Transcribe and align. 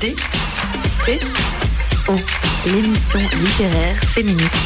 D. 0.00 0.14
T 1.04 1.20
O 2.08 2.14
l'émission 2.66 3.18
littéraire 3.18 3.98
féministe 4.04 4.56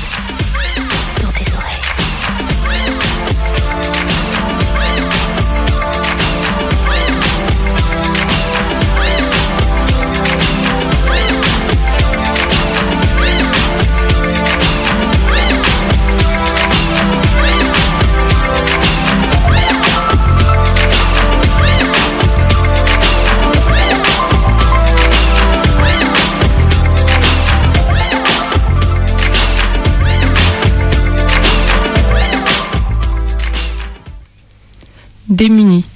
Démunis. 35.40 35.86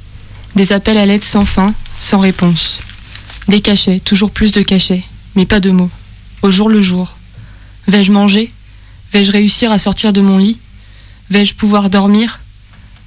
Des 0.56 0.72
appels 0.72 0.96
à 0.96 1.04
l'aide 1.04 1.22
sans 1.22 1.44
fin, 1.44 1.74
sans 2.00 2.18
réponse. 2.18 2.80
Des 3.46 3.60
cachets, 3.60 4.00
toujours 4.00 4.30
plus 4.30 4.52
de 4.52 4.62
cachets, 4.62 5.04
mais 5.34 5.44
pas 5.44 5.60
de 5.60 5.70
mots. 5.70 5.90
Au 6.40 6.50
jour 6.50 6.70
le 6.70 6.80
jour. 6.80 7.18
Vais-je 7.86 8.10
manger? 8.10 8.50
Vais-je 9.12 9.30
réussir 9.30 9.70
à 9.70 9.78
sortir 9.78 10.14
de 10.14 10.22
mon 10.22 10.38
lit? 10.38 10.56
Vais-je 11.28 11.56
pouvoir 11.56 11.90
dormir? 11.90 12.40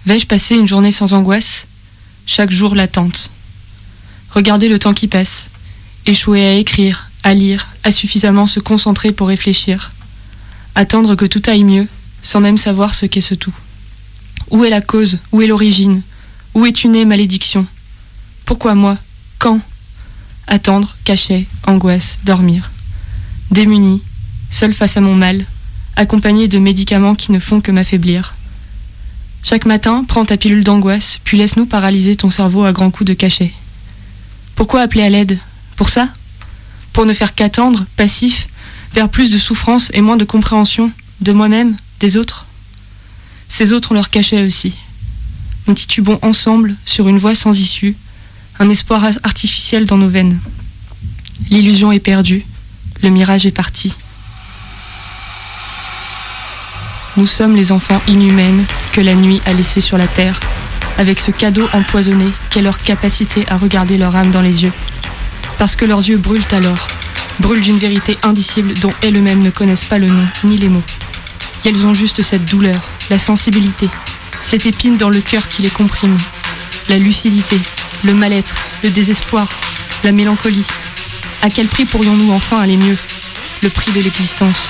Vais-je 0.05 0.27
passer 0.27 0.53
une 0.53 0.67
journée 0.67 0.91
sans 0.91 1.15
angoisse? 1.15 1.65
Chaque 2.27 2.51
jour 2.51 2.75
l'attente. 2.75 3.31
Regarder 4.29 4.69
le 4.69 4.77
temps 4.77 4.93
qui 4.93 5.07
passe. 5.07 5.49
Échouer 6.05 6.45
à 6.45 6.53
écrire, 6.53 7.09
à 7.23 7.33
lire, 7.33 7.67
à 7.83 7.89
suffisamment 7.89 8.45
se 8.45 8.59
concentrer 8.59 9.11
pour 9.11 9.29
réfléchir. 9.29 9.91
Attendre 10.75 11.15
que 11.15 11.25
tout 11.25 11.41
aille 11.47 11.63
mieux, 11.63 11.87
sans 12.21 12.41
même 12.41 12.57
savoir 12.57 12.93
ce 12.93 13.07
qu'est 13.07 13.21
ce 13.21 13.33
tout. 13.33 13.55
Où 14.51 14.65
est 14.65 14.69
la 14.69 14.81
cause? 14.81 15.17
Où 15.31 15.41
est 15.41 15.47
l'origine? 15.47 16.03
Où 16.57 16.65
est-tu 16.65 16.87
née, 16.87 17.05
malédiction? 17.05 17.67
Pourquoi 18.43 18.73
moi? 18.73 18.97
Quand? 19.37 19.61
Attendre, 20.47 20.97
cacher, 21.03 21.47
angoisse, 21.67 22.17
dormir. 22.23 22.71
Démuni, 23.51 24.01
seul 24.49 24.73
face 24.73 24.97
à 24.97 25.01
mon 25.01 25.13
mal, 25.13 25.45
accompagné 25.95 26.47
de 26.47 26.57
médicaments 26.57 27.13
qui 27.13 27.31
ne 27.31 27.37
font 27.37 27.61
que 27.61 27.71
m'affaiblir. 27.71 28.33
Chaque 29.43 29.67
matin, 29.67 30.03
prends 30.07 30.25
ta 30.25 30.35
pilule 30.35 30.63
d'angoisse, 30.63 31.19
puis 31.23 31.37
laisse-nous 31.37 31.67
paralyser 31.67 32.15
ton 32.15 32.31
cerveau 32.31 32.63
à 32.63 32.71
grands 32.71 32.89
coups 32.89 33.07
de 33.07 33.13
cachet. 33.13 33.53
Pourquoi 34.55 34.81
appeler 34.81 35.03
à 35.03 35.09
l'aide? 35.09 35.39
Pour 35.75 35.91
ça? 35.91 36.09
Pour 36.91 37.05
ne 37.05 37.13
faire 37.13 37.35
qu'attendre, 37.35 37.85
passif, 37.97 38.47
vers 38.95 39.09
plus 39.09 39.29
de 39.29 39.37
souffrance 39.37 39.91
et 39.93 40.01
moins 40.01 40.17
de 40.17 40.25
compréhension, 40.25 40.91
de 41.21 41.33
moi-même, 41.33 41.77
des 41.99 42.17
autres? 42.17 42.47
Ces 43.47 43.73
autres 43.73 43.91
ont 43.91 43.93
leur 43.95 44.09
cachet 44.09 44.43
aussi. 44.43 44.75
Nous 45.67 45.73
titubons 45.73 46.17
ensemble 46.21 46.75
sur 46.85 47.09
une 47.09 47.17
voie 47.17 47.35
sans 47.35 47.59
issue, 47.59 47.97
un 48.57 48.69
espoir 48.69 49.03
artificiel 49.23 49.85
dans 49.85 49.97
nos 49.97 50.07
veines. 50.07 50.39
L'illusion 51.49 51.91
est 51.91 51.99
perdue, 51.99 52.45
le 53.03 53.09
mirage 53.09 53.45
est 53.45 53.51
parti. 53.51 53.93
Nous 57.17 57.27
sommes 57.27 57.55
les 57.55 57.73
enfants 57.73 58.01
inhumaines 58.07 58.65
que 58.93 59.01
la 59.01 59.13
nuit 59.13 59.41
a 59.45 59.51
laissés 59.51 59.81
sur 59.81 59.97
la 59.97 60.07
terre, 60.07 60.39
avec 60.97 61.19
ce 61.19 61.31
cadeau 61.31 61.67
empoisonné 61.73 62.27
qu'est 62.49 62.61
leur 62.61 62.81
capacité 62.81 63.43
à 63.49 63.57
regarder 63.57 63.97
leur 63.97 64.15
âme 64.15 64.31
dans 64.31 64.41
les 64.41 64.63
yeux. 64.63 64.73
Parce 65.57 65.75
que 65.75 65.83
leurs 65.83 66.07
yeux 66.07 66.17
brûlent 66.17 66.47
alors, 66.51 66.87
brûlent 67.41 67.61
d'une 67.61 67.79
vérité 67.79 68.17
indicible 68.23 68.73
dont 68.75 68.93
elles-mêmes 69.01 69.43
ne 69.43 69.49
connaissent 69.49 69.83
pas 69.83 69.99
le 69.99 70.07
nom 70.07 70.27
ni 70.45 70.57
les 70.57 70.69
mots. 70.69 70.83
Et 71.65 71.69
elles 71.69 71.85
ont 71.85 71.93
juste 71.93 72.21
cette 72.21 72.45
douleur, 72.45 72.81
la 73.09 73.19
sensibilité, 73.19 73.89
cette 74.49 74.65
épine 74.65 74.95
dans 74.95 75.09
le 75.09 75.19
cœur 75.19 75.49
qui 75.49 75.61
les 75.61 75.69
comprime, 75.69 76.17
la 76.87 76.97
lucidité, 76.97 77.59
le 78.05 78.13
mal-être, 78.13 78.55
le 78.81 78.89
désespoir, 78.89 79.45
la 80.05 80.13
mélancolie. 80.13 80.63
À 81.41 81.49
quel 81.49 81.67
prix 81.67 81.83
pourrions-nous 81.83 82.31
enfin 82.31 82.55
aller 82.55 82.77
mieux? 82.77 82.97
Le 83.61 83.67
prix 83.67 83.91
de 83.91 83.99
l'existence, 83.99 84.69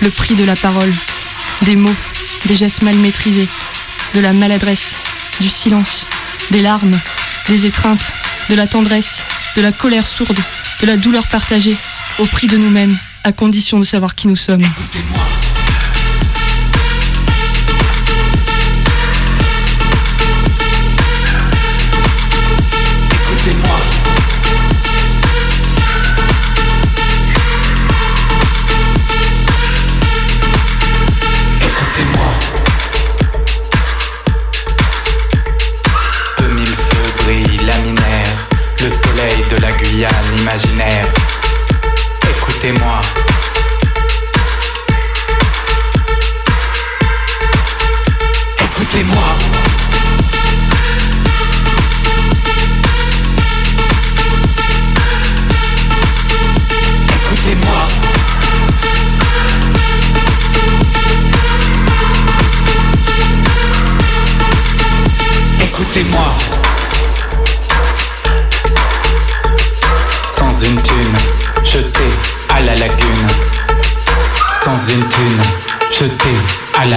le 0.00 0.08
prix 0.08 0.34
de 0.34 0.44
la 0.44 0.56
parole, 0.56 0.90
des 1.66 1.76
mots, 1.76 1.94
des 2.46 2.56
gestes 2.56 2.80
mal 2.80 2.96
maîtrisés, 2.96 3.50
de 4.14 4.20
la 4.20 4.32
maladresse, 4.32 4.94
du 5.42 5.50
silence, 5.50 6.06
des 6.50 6.62
larmes, 6.62 6.98
des 7.48 7.66
étreintes, 7.66 8.10
de 8.48 8.54
la 8.54 8.66
tendresse, 8.66 9.20
de 9.56 9.60
la 9.60 9.72
colère 9.72 10.06
sourde, 10.06 10.40
de 10.80 10.86
la 10.86 10.96
douleur 10.96 11.26
partagée, 11.26 11.76
au 12.18 12.24
prix 12.24 12.46
de 12.46 12.56
nous-mêmes, 12.56 12.96
à 13.24 13.32
condition 13.32 13.78
de 13.78 13.84
savoir 13.84 14.14
qui 14.14 14.26
nous 14.26 14.36
sommes. 14.36 14.64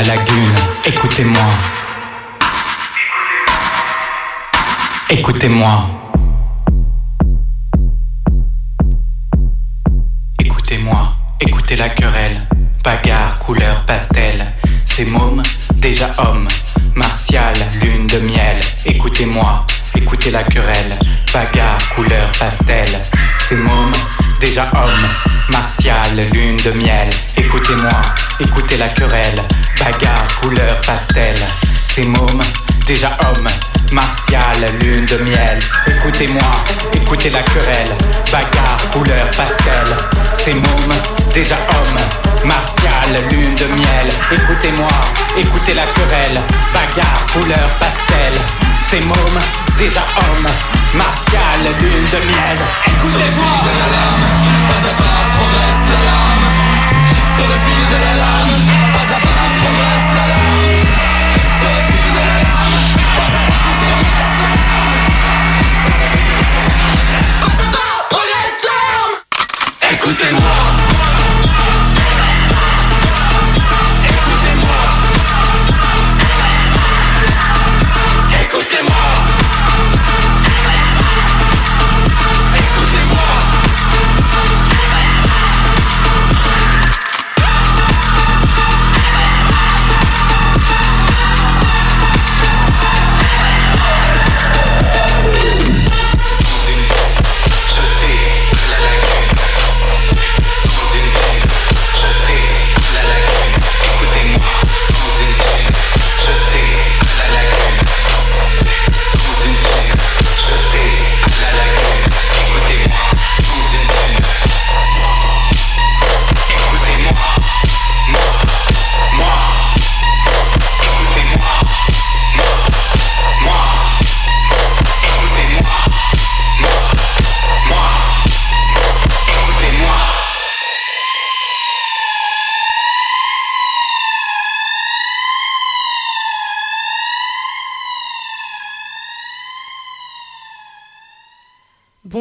La 0.03 0.16
lagune. 0.16 0.56
Écoutez-moi. 0.85 1.41
Écoutez-moi. 5.09 5.89
Écoutez-moi, 10.39 11.16
écoutez 11.39 11.75
la 11.75 11.89
querelle, 11.89 12.41
bagarre, 12.84 13.38
couleur 13.39 13.85
pastel, 13.85 14.53
ces 14.85 15.06
mômes, 15.06 15.44
déjà 15.75 16.09
hommes, 16.18 16.47
martial, 16.95 17.53
lune 17.81 18.07
de 18.07 18.19
miel, 18.19 18.57
écoutez-moi, 18.85 19.66
écoutez 19.95 20.31
la 20.31 20.44
querelle, 20.44 20.97
bagarre, 21.33 21.78
couleur 21.95 22.31
pastel, 22.39 22.88
ces 23.47 23.56
mômes, 23.56 23.94
déjà 24.41 24.63
hommes, 24.74 25.07
martial, 25.50 26.18
lune 26.34 26.57
de 26.57 26.72
miel, 26.72 27.09
écoutez-moi, 27.38 28.02
écoutez 28.40 28.75
la 28.75 28.90
querelle, 28.90 29.40
bagarre, 29.78 30.28
couleur 30.41 30.81
pastel, 30.81 31.36
ces 31.86 32.04
mômes, 32.04 32.44
déjà 32.88 33.16
hommes, 33.24 33.48
martial, 33.92 34.57
lune 34.81 35.06
de 35.06 35.18
miel, 35.19 35.60
écoutez-moi, 35.88 36.51
écoutez 36.95 37.30
la 37.30 37.44
querelle, 37.44 37.95
bagarre, 38.31 38.81
couleur 38.92 39.30
pastel, 39.38 39.88
ces 40.44 40.54
mômes, 40.54 40.95
déjà 41.36 41.57
hommes, 41.69 42.45
martial, 42.48 43.10
lune 43.30 43.56
de 43.56 43.68
miel, 43.75 44.10
écoutez-moi, 44.31 44.89
écoutez 45.38 45.75
la 45.75 45.86
querelle, 45.86 46.42
bagarre, 46.74 47.27
couleur 47.31 47.69
pastel, 47.80 48.33
ces 48.89 49.01
mômes, 49.01 49.42
déjà 49.77 50.01
hommes, 50.18 50.81
martial, 50.94 51.60
lune 51.80 52.06
de 52.12 52.20
miel, 52.28 52.60
écoutez-moi. 52.88 53.52
de 53.64 53.72
la 53.80 53.88
lame, 53.96 54.28
pas 54.68 54.84
à 54.90 54.94
pas 54.94 55.24
progresse 55.38 55.84
la 55.88 56.00
lame, 56.08 56.48
sur 57.36 57.48
le 57.48 57.58
fil 57.66 57.84
de 57.92 57.98
la 58.04 58.14
lame, 58.22 58.56
pas 58.94 59.08
à 59.08 59.20
pas 59.20 59.48
progresse 59.60 60.10
la 60.18 60.26
lame, 60.32 60.84
sur 61.60 61.72
le 61.72 61.82
fil 61.88 62.08
de 62.12 62.22
la 62.30 62.38
lame, 62.44 62.78
pas 63.18 63.32
à 63.32 63.42
pas 63.48 63.72
progresse 63.88 64.36
la 64.42 64.52
lame, 64.52 65.00
pas 67.40 67.56
à 67.56 67.68
pas 67.72 67.96
progresse 68.10 68.60
la 68.68 68.76
lame. 68.92 69.16
Écoutez-moi. 69.94 70.91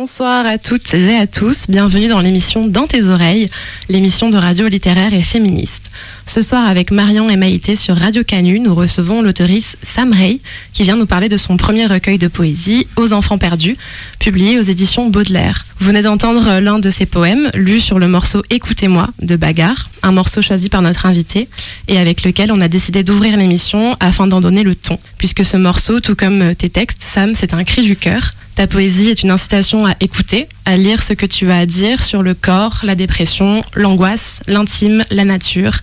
Bonsoir 0.01 0.47
à 0.47 0.57
toutes 0.57 0.95
et 0.95 1.19
à 1.19 1.27
tous, 1.27 1.67
bienvenue 1.69 2.09
dans 2.09 2.21
l'émission 2.21 2.67
Dans 2.67 2.87
tes 2.87 3.11
oreilles, 3.11 3.51
l'émission 3.91 4.31
de 4.31 4.39
radio 4.39 4.67
littéraire 4.67 5.13
et 5.13 5.21
féministe. 5.21 5.91
Ce 6.25 6.41
soir 6.41 6.67
avec 6.67 6.91
Marion 6.91 7.29
et 7.29 7.37
Maïté 7.37 7.77
sur 7.77 7.99
Radio 7.99 8.25
Canu, 8.25 8.61
nous 8.61 8.75
recevons 8.75 9.21
l'auteurice 9.21 9.77
Sam 9.83 10.15
Ray 10.15 10.41
qui 10.73 10.85
vient 10.85 10.97
nous 10.97 11.05
parler 11.05 11.29
de 11.29 11.37
son 11.37 11.59
premier 11.59 11.85
recueil 11.85 12.17
de 12.17 12.29
poésie, 12.29 12.87
Aux 12.97 13.13
enfants 13.13 13.37
perdus, 13.37 13.77
publié 14.19 14.59
aux 14.59 14.63
éditions 14.63 15.11
Baudelaire. 15.11 15.67
Vous 15.81 15.89
venez 15.89 16.01
d'entendre 16.01 16.61
l'un 16.61 16.79
de 16.79 16.89
ses 16.89 17.05
poèmes, 17.05 17.51
lu 17.53 17.79
sur 17.79 17.99
le 17.99 18.09
morceau 18.09 18.43
Écoutez-moi 18.49 19.11
de 19.21 19.37
Bagarre, 19.37 19.91
un 20.03 20.13
morceau 20.13 20.41
choisi 20.41 20.71
par 20.71 20.81
notre 20.81 21.05
invité 21.05 21.47
et 21.89 21.99
avec 21.99 22.25
lequel 22.25 22.53
on 22.53 22.63
a 22.63 22.69
décidé 22.69 23.03
d'ouvrir 23.05 23.37
l'émission 23.37 23.95
afin 24.01 24.27
d'en 24.27 24.41
donner 24.41 24.63
le 24.63 24.75
ton. 24.75 24.99
Puisque 25.19 25.45
ce 25.45 25.59
morceau, 25.59 26.01
tout 26.01 26.17
comme 26.17 26.55
tes 26.55 26.71
textes, 26.71 27.03
Sam, 27.03 27.35
c'est 27.35 27.53
un 27.53 27.65
cri 27.65 27.83
du 27.83 27.97
cœur 27.97 28.33
ta 28.61 28.67
poésie 28.67 29.09
est 29.09 29.23
une 29.23 29.31
incitation 29.31 29.87
à 29.87 29.95
écouter, 30.01 30.47
à 30.67 30.77
lire 30.77 31.03
ce 31.03 31.15
que 31.15 31.25
tu 31.25 31.51
as 31.51 31.61
à 31.61 31.65
dire 31.65 32.03
sur 32.03 32.23
le 32.23 32.35
corps, 32.35 32.81
la 32.83 32.95
dépression, 32.95 33.65
l'angoisse, 33.75 34.43
l'intime, 34.49 35.03
la 35.11 35.25
nature. 35.25 35.79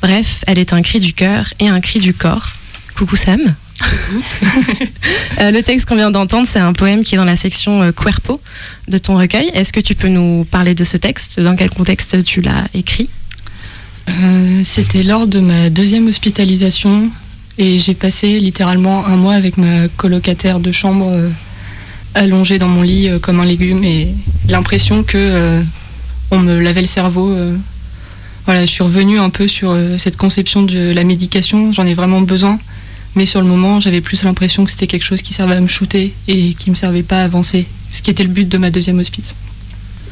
Bref, 0.00 0.44
elle 0.46 0.60
est 0.60 0.72
un 0.72 0.80
cri 0.82 1.00
du 1.00 1.12
cœur 1.12 1.52
et 1.58 1.66
un 1.66 1.80
cri 1.80 1.98
du 1.98 2.14
corps. 2.14 2.50
Coucou 2.96 3.16
Sam. 3.16 3.40
Euh, 5.40 5.50
le 5.50 5.62
texte 5.62 5.88
qu'on 5.88 5.96
vient 5.96 6.12
d'entendre, 6.12 6.46
c'est 6.48 6.60
un 6.60 6.72
poème 6.72 7.02
qui 7.02 7.14
est 7.14 7.18
dans 7.18 7.24
la 7.24 7.34
section 7.34 7.82
euh, 7.82 7.92
Cuerpo 7.92 8.40
de 8.86 8.98
ton 8.98 9.16
recueil. 9.16 9.50
Est-ce 9.54 9.72
que 9.72 9.80
tu 9.80 9.96
peux 9.96 10.08
nous 10.08 10.44
parler 10.44 10.76
de 10.76 10.84
ce 10.84 10.96
texte? 10.96 11.40
Dans 11.40 11.56
quel 11.56 11.70
contexte 11.70 12.22
tu 12.22 12.42
l'as 12.42 12.66
écrit? 12.74 13.08
Euh, 14.08 14.60
C'était 14.62 15.02
lors 15.02 15.26
de 15.26 15.40
ma 15.40 15.68
deuxième 15.68 16.06
hospitalisation 16.06 17.10
et 17.58 17.78
j'ai 17.78 17.94
passé 17.94 18.38
littéralement 18.38 19.04
un 19.06 19.16
mois 19.16 19.34
avec 19.34 19.56
ma 19.56 19.88
colocataire 19.96 20.60
de 20.60 20.70
chambre 20.70 21.10
allongée 22.14 22.58
dans 22.58 22.68
mon 22.68 22.82
lit 22.82 23.08
euh, 23.08 23.18
comme 23.18 23.40
un 23.40 23.44
légume 23.44 23.84
et 23.84 24.14
l'impression 24.48 25.02
que 25.02 25.16
euh, 25.16 25.62
on 26.30 26.38
me 26.38 26.58
lavait 26.60 26.80
le 26.80 26.86
cerveau. 26.86 27.30
Euh. 27.30 27.56
voilà, 28.46 28.64
je 28.64 28.70
suis 28.70 28.82
revenue 28.82 29.18
un 29.18 29.30
peu 29.30 29.48
sur 29.48 29.76
cette 29.98 30.16
conception 30.16 30.62
de 30.62 30.92
la 30.92 31.04
médication. 31.04 31.72
J'en 31.72 31.86
ai 31.86 31.94
vraiment 31.94 32.20
besoin, 32.20 32.58
mais 33.14 33.26
sur 33.26 33.40
le 33.40 33.46
moment, 33.46 33.80
j'avais 33.80 34.00
plus 34.00 34.22
l'impression 34.22 34.64
que 34.64 34.70
c'était 34.70 34.86
quelque 34.86 35.04
chose 35.04 35.22
qui 35.22 35.32
servait 35.32 35.56
à 35.56 35.60
me 35.60 35.68
shooter 35.68 36.12
et 36.28 36.54
qui 36.54 36.70
me 36.70 36.74
servait 36.74 37.02
pas 37.02 37.22
à 37.22 37.24
avancer. 37.24 37.66
Ce 37.92 38.02
qui 38.02 38.10
était 38.10 38.22
le 38.22 38.28
but 38.28 38.48
de 38.48 38.58
ma 38.58 38.70
deuxième 38.70 38.98
hospice. 38.98 39.34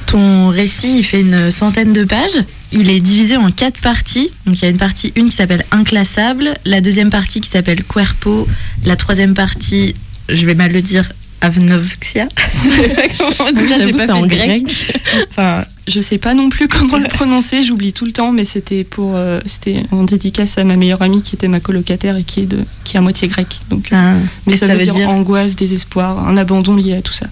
Ton 0.07 0.49
récit, 0.49 0.99
il 0.99 1.05
fait 1.05 1.21
une 1.21 1.51
centaine 1.51 1.93
de 1.93 2.03
pages. 2.03 2.43
Il 2.73 2.91
est 2.91 2.99
divisé 2.99 3.37
en 3.37 3.51
quatre 3.51 3.81
parties. 3.81 4.31
Donc 4.47 4.59
il 4.59 4.63
y 4.63 4.67
a 4.67 4.71
une 4.71 4.79
partie 4.79 5.13
une 5.17 5.29
qui 5.29 5.37
s'appelle 5.37 5.65
Inclassable, 5.71 6.55
la 6.65 6.81
deuxième 6.81 7.11
partie 7.11 7.41
qui 7.41 7.51
s'appelle 7.51 7.85
Cuerpo, 7.85 8.49
la 8.85 8.97
troisième 8.97 9.35
partie, 9.35 9.95
je 10.29 10.47
vais 10.47 10.55
mal 10.55 10.73
le 10.73 10.83
dire, 10.83 11.13
Avnovxia. 11.41 12.29
J'ai 13.81 13.93
pas 13.93 14.15
en 14.15 14.27
grec. 14.27 14.93
enfin, 15.31 15.65
je 15.87 16.01
sais 16.01 16.19
pas 16.19 16.35
non 16.35 16.49
plus 16.49 16.69
comment 16.69 16.99
le 16.99 17.09
prononcer, 17.09 17.63
j'oublie 17.63 17.93
tout 17.93 18.05
le 18.05 18.13
temps, 18.13 18.33
mais 18.33 18.45
c'était 18.45 18.85
pour, 18.85 19.13
euh, 19.17 19.41
c'était 19.47 19.85
en 19.91 20.05
dédicace 20.05 20.59
à 20.59 20.65
ma 20.65 20.77
meilleure 20.77 21.03
amie 21.03 21.23
qui 21.23 21.35
était 21.37 21.49
ma 21.49 21.61
colocataire 21.61 22.17
et 22.17 22.25
qui 22.25 22.41
est 22.41 22.47
de, 22.47 22.59
qui 22.85 22.97
est 22.97 22.99
à 22.99 23.03
moitié 23.03 23.29
grecque. 23.29 23.59
Donc, 23.71 23.89
ah, 23.93 24.15
mais 24.47 24.57
ça, 24.57 24.67
veut, 24.67 24.87
dire, 24.87 25.09
angoisse, 25.09 25.57
désespoir, 25.57 26.27
un 26.27 26.37
abandon 26.37 26.77
lié 26.77 26.95
à 26.95 27.03
tout 27.03 27.13
ça. 27.13 27.27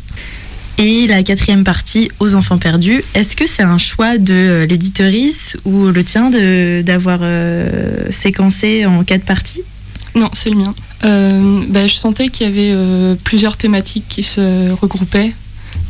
Et 0.78 1.06
la 1.06 1.22
quatrième 1.22 1.64
partie, 1.64 2.10
aux 2.20 2.34
enfants 2.34 2.58
perdus. 2.58 3.02
Est-ce 3.14 3.34
que 3.34 3.46
c'est 3.46 3.62
un 3.62 3.78
choix 3.78 4.18
de 4.18 4.34
euh, 4.34 4.66
l'éditeurice 4.66 5.56
ou 5.64 5.86
le 5.86 6.04
tien 6.04 6.30
d'avoir 6.82 7.20
euh, 7.22 8.10
séquencé 8.10 8.84
en 8.84 9.02
quatre 9.02 9.24
parties? 9.24 9.62
Non, 10.14 10.28
c'est 10.32 10.50
le 10.50 10.56
mien. 10.56 10.74
Euh, 11.04 11.64
bah, 11.68 11.86
je 11.86 11.94
sentais 11.94 12.28
qu'il 12.28 12.46
y 12.46 12.50
avait 12.50 12.72
euh, 12.72 13.14
plusieurs 13.22 13.56
thématiques 13.56 14.06
qui 14.08 14.22
se 14.22 14.70
regroupaient 14.72 15.34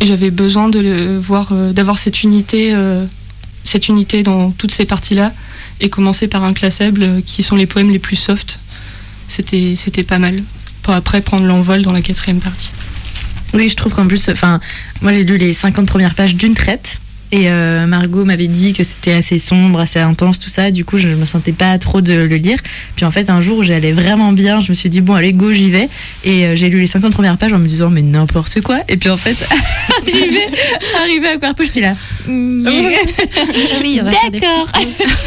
et 0.00 0.06
j'avais 0.06 0.30
besoin 0.30 0.68
de 0.68 1.18
voir, 1.22 1.50
euh, 1.52 1.72
d'avoir 1.72 1.98
cette 1.98 2.22
unité, 2.22 2.74
cette 3.64 3.88
unité 3.88 4.22
dans 4.22 4.50
toutes 4.50 4.72
ces 4.72 4.84
parties-là 4.84 5.32
et 5.80 5.88
commencer 5.88 6.28
par 6.28 6.44
un 6.44 6.52
classable 6.52 7.22
qui 7.24 7.42
sont 7.42 7.56
les 7.56 7.66
poèmes 7.66 7.90
les 7.90 7.98
plus 7.98 8.16
soft. 8.16 8.60
C'était, 9.28 9.74
c'était 9.76 10.04
pas 10.04 10.18
mal 10.18 10.42
pour 10.82 10.94
après 10.94 11.20
prendre 11.20 11.44
l'envol 11.44 11.82
dans 11.82 11.92
la 11.92 12.02
quatrième 12.02 12.40
partie. 12.40 12.70
Oui, 13.54 13.68
je 13.68 13.74
trouve 13.74 13.92
qu'en 13.92 14.06
plus, 14.06 14.28
enfin, 14.28 14.60
moi 15.02 15.12
j'ai 15.12 15.24
lu 15.24 15.36
les 15.36 15.52
50 15.52 15.86
premières 15.86 16.14
pages 16.14 16.36
d'une 16.36 16.54
traite 16.54 17.00
et 17.32 17.50
euh, 17.50 17.86
Margot 17.86 18.24
m'avait 18.24 18.46
dit 18.46 18.72
que 18.72 18.84
c'était 18.84 19.12
assez 19.12 19.38
sombre, 19.38 19.80
assez 19.80 19.98
intense, 19.98 20.38
tout 20.38 20.48
ça. 20.48 20.70
Du 20.70 20.84
coup, 20.84 20.96
je 20.96 21.08
me 21.08 21.24
sentais 21.24 21.52
pas 21.52 21.76
trop 21.78 22.00
de 22.00 22.12
le 22.12 22.36
lire. 22.36 22.58
Puis 22.94 23.04
en 23.04 23.10
fait, 23.10 23.30
un 23.30 23.40
jour 23.40 23.62
j'allais 23.62 23.92
vraiment 23.92 24.32
bien, 24.32 24.60
je 24.60 24.70
me 24.70 24.74
suis 24.74 24.88
dit, 24.88 25.00
bon, 25.00 25.14
allez, 25.14 25.32
go, 25.32 25.52
j'y 25.52 25.70
vais. 25.70 25.88
Et 26.24 26.46
euh, 26.46 26.56
j'ai 26.56 26.68
lu 26.68 26.80
les 26.80 26.86
50 26.86 27.12
premières 27.12 27.36
pages 27.36 27.52
en 27.52 27.58
me 27.58 27.66
disant, 27.66 27.90
mais 27.90 28.02
n'importe 28.02 28.60
quoi. 28.60 28.80
Et 28.88 28.96
puis 28.96 29.10
en 29.10 29.16
fait, 29.16 29.36
arrivé, 30.02 30.46
arrivé 31.02 31.28
à 31.28 31.38
Querpo, 31.38 31.64
j'étais 31.64 31.80
là. 31.80 31.94
oui, 32.28 34.00
d'accord. 34.02 34.70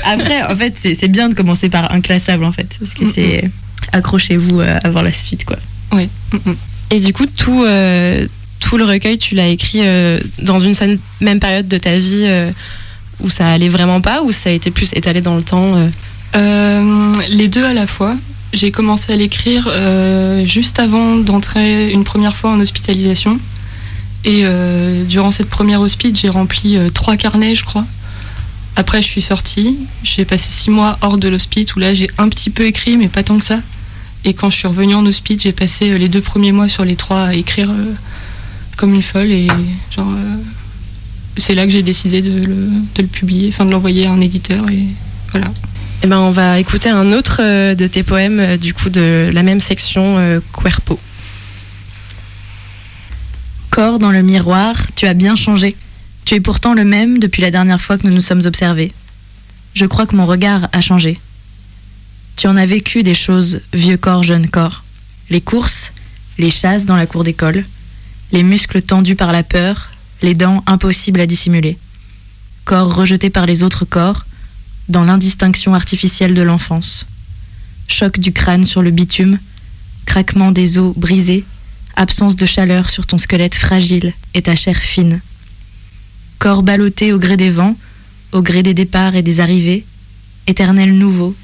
Après, 0.06 0.44
en 0.44 0.56
fait, 0.56 0.76
c'est 0.78 1.08
bien 1.10 1.28
de 1.30 1.34
commencer 1.34 1.70
par 1.70 1.92
inclassable, 1.92 2.46
en 2.46 2.52
fait. 2.52 2.78
Parce 2.80 2.94
que 2.94 3.06
c'est. 3.12 3.50
Accrochez-vous 3.92 4.62
à 4.62 4.90
voir 4.90 5.04
la 5.04 5.12
suite, 5.12 5.46
quoi. 5.46 5.58
Oui. 5.94 6.10
Et 6.92 7.00
du 7.00 7.12
coup, 7.12 7.26
tout 7.26 7.66
tout 8.60 8.78
le 8.78 8.86
recueil, 8.86 9.18
tu 9.18 9.36
l'as 9.36 9.48
écrit 9.48 9.80
euh, 9.82 10.20
dans 10.40 10.60
une 10.60 10.74
même 11.22 11.40
période 11.40 11.68
de 11.68 11.78
ta 11.78 11.98
vie 11.98 12.26
euh, 12.26 12.52
où 13.22 13.30
ça 13.30 13.48
allait 13.48 13.70
vraiment 13.70 14.02
pas, 14.02 14.22
ou 14.22 14.32
ça 14.32 14.50
a 14.50 14.54
été 14.54 14.72
plus 14.72 14.94
étalé 14.94 15.22
dans 15.22 15.36
le 15.36 15.44
temps 15.44 15.90
euh 16.36 17.14
Les 17.30 17.48
deux 17.48 17.66
à 17.66 17.74
la 17.74 17.88
fois. 17.88 18.16
J'ai 18.54 18.72
commencé 18.72 19.14
à 19.14 19.16
l'écrire 19.16 19.72
juste 20.44 20.80
avant 20.80 21.18
d'entrer 21.18 21.92
une 21.92 22.04
première 22.04 22.36
fois 22.36 22.52
en 22.52 22.60
hospitalisation. 22.60 23.40
Et 24.26 24.44
durant 25.08 25.32
cette 25.32 25.50
première 25.50 25.82
hospice, 25.82 26.20
j'ai 26.20 26.30
rempli 26.30 26.78
trois 26.94 27.16
carnets, 27.16 27.56
je 27.56 27.64
crois. 27.64 27.86
Après, 28.76 29.02
je 29.02 29.08
suis 29.08 29.22
sortie. 29.22 29.78
J'ai 30.04 30.26
passé 30.26 30.50
six 30.50 30.72
mois 30.72 30.98
hors 31.02 31.18
de 31.18 31.28
l'hospice 31.28 31.76
où 31.76 31.80
là, 31.80 31.94
j'ai 31.94 32.10
un 32.18 32.30
petit 32.30 32.50
peu 32.50 32.66
écrit, 32.66 32.98
mais 32.98 33.08
pas 33.08 33.22
tant 33.22 33.38
que 33.38 33.46
ça. 33.46 33.60
Et 34.26 34.34
quand 34.34 34.50
je 34.50 34.56
suis 34.56 34.68
revenue 34.68 34.96
en 34.96 35.06
hospice, 35.06 35.44
j'ai 35.44 35.52
passé 35.52 35.98
les 36.00 36.10
deux 36.10 36.22
premiers 36.22 36.52
mois 36.52 36.68
sur 36.68 36.86
les 36.86 36.96
trois 36.96 37.26
à 37.26 37.34
écrire 37.34 37.70
comme 38.80 38.94
une 38.94 39.02
folle 39.02 39.30
et 39.30 39.48
genre 39.92 40.08
euh, 40.08 40.36
c'est 41.36 41.54
là 41.54 41.66
que 41.66 41.70
j'ai 41.70 41.84
décidé 41.84 42.22
de 42.22 42.48
le, 42.48 43.08
publier, 43.08 43.50
enfin 43.50 43.66
de 43.66 43.72
l'envoyer 43.72 44.08
à 44.08 44.12
un 44.12 44.22
éditeur 44.22 44.70
et 44.70 44.86
voilà. 45.34 45.48
Eh 46.02 46.08
ben, 46.08 46.18
on 46.18 46.32
va 46.32 46.60
écouter 46.60 46.88
un 46.88 47.12
autre 47.12 47.42
euh, 47.42 47.76
de 47.76 47.86
tes 47.86 48.04
poèmes, 48.04 48.40
euh, 48.40 48.58
du 48.58 48.74
coup, 48.74 48.90
de 48.90 49.30
la 49.34 49.44
même 49.44 49.60
section, 49.60 50.42
Cuerpo. 50.54 50.98
Corps 53.70 54.00
dans 54.00 54.12
le 54.12 54.24
miroir, 54.24 54.78
tu 54.96 55.06
as 55.08 55.14
bien 55.14 55.36
changé. 55.36 55.76
Tu 56.24 56.36
es 56.36 56.40
pourtant 56.40 56.74
le 56.74 56.86
même 56.86 57.20
depuis 57.20 57.42
la 57.42 57.52
dernière 57.52 57.82
fois 57.82 57.98
que 57.98 58.08
nous 58.08 58.14
nous 58.14 58.22
sommes 58.22 58.46
observés. 58.46 58.94
Je 59.74 59.86
crois 59.86 60.06
que 60.06 60.16
mon 60.16 60.26
regard 60.26 60.70
a 60.72 60.80
changé. 60.80 61.20
Tu 62.38 62.48
en 62.48 62.56
as 62.56 62.66
vécu 62.66 63.04
des 63.04 63.14
choses, 63.14 63.60
vieux 63.74 63.98
corps, 63.98 64.24
jeune 64.24 64.48
corps. 64.48 64.86
Les 65.30 65.42
courses, 65.42 65.92
les 66.38 66.50
chasses 66.50 66.86
dans 66.86 66.96
la 66.96 67.08
cour 67.08 67.26
d'école, 67.26 67.66
les 68.32 68.44
muscles 68.44 68.82
tendus 68.82 69.16
par 69.16 69.32
la 69.32 69.44
peur, 69.44 69.90
les 70.22 70.36
dents 70.36 70.64
impossibles 70.68 71.22
à 71.22 71.26
dissimuler. 71.26 71.78
Corps 72.66 72.94
rejeté 72.94 73.30
par 73.30 73.46
les 73.46 73.64
autres 73.64 73.86
corps, 73.86 74.26
dans 74.88 75.04
l'indistinction 75.04 75.74
artificielle 75.76 76.34
de 76.34 76.42
l'enfance. 76.42 77.06
Choc 77.88 78.20
du 78.20 78.34
crâne 78.34 78.64
sur 78.64 78.82
le 78.82 78.92
bitume, 78.92 79.40
craquement 80.06 80.52
des 80.52 80.78
os 80.78 80.96
brisés, 80.96 81.44
absence 81.96 82.36
de 82.36 82.46
chaleur 82.46 82.90
sur 82.90 83.06
ton 83.06 83.18
squelette 83.18 83.56
fragile 83.56 84.14
et 84.34 84.42
ta 84.42 84.56
chair 84.56 84.78
fine. 84.78 85.22
Corps 86.40 86.64
ballotté 86.64 87.14
au 87.14 87.20
gré 87.20 87.38
des 87.38 87.50
vents, 87.50 87.78
au 88.32 88.42
gré 88.42 88.64
des 88.64 88.74
départs 88.74 89.16
et 89.16 89.22
des 89.22 89.40
arrivées, 89.40 89.86
éternel 90.48 90.98
nouveau, 90.98 91.36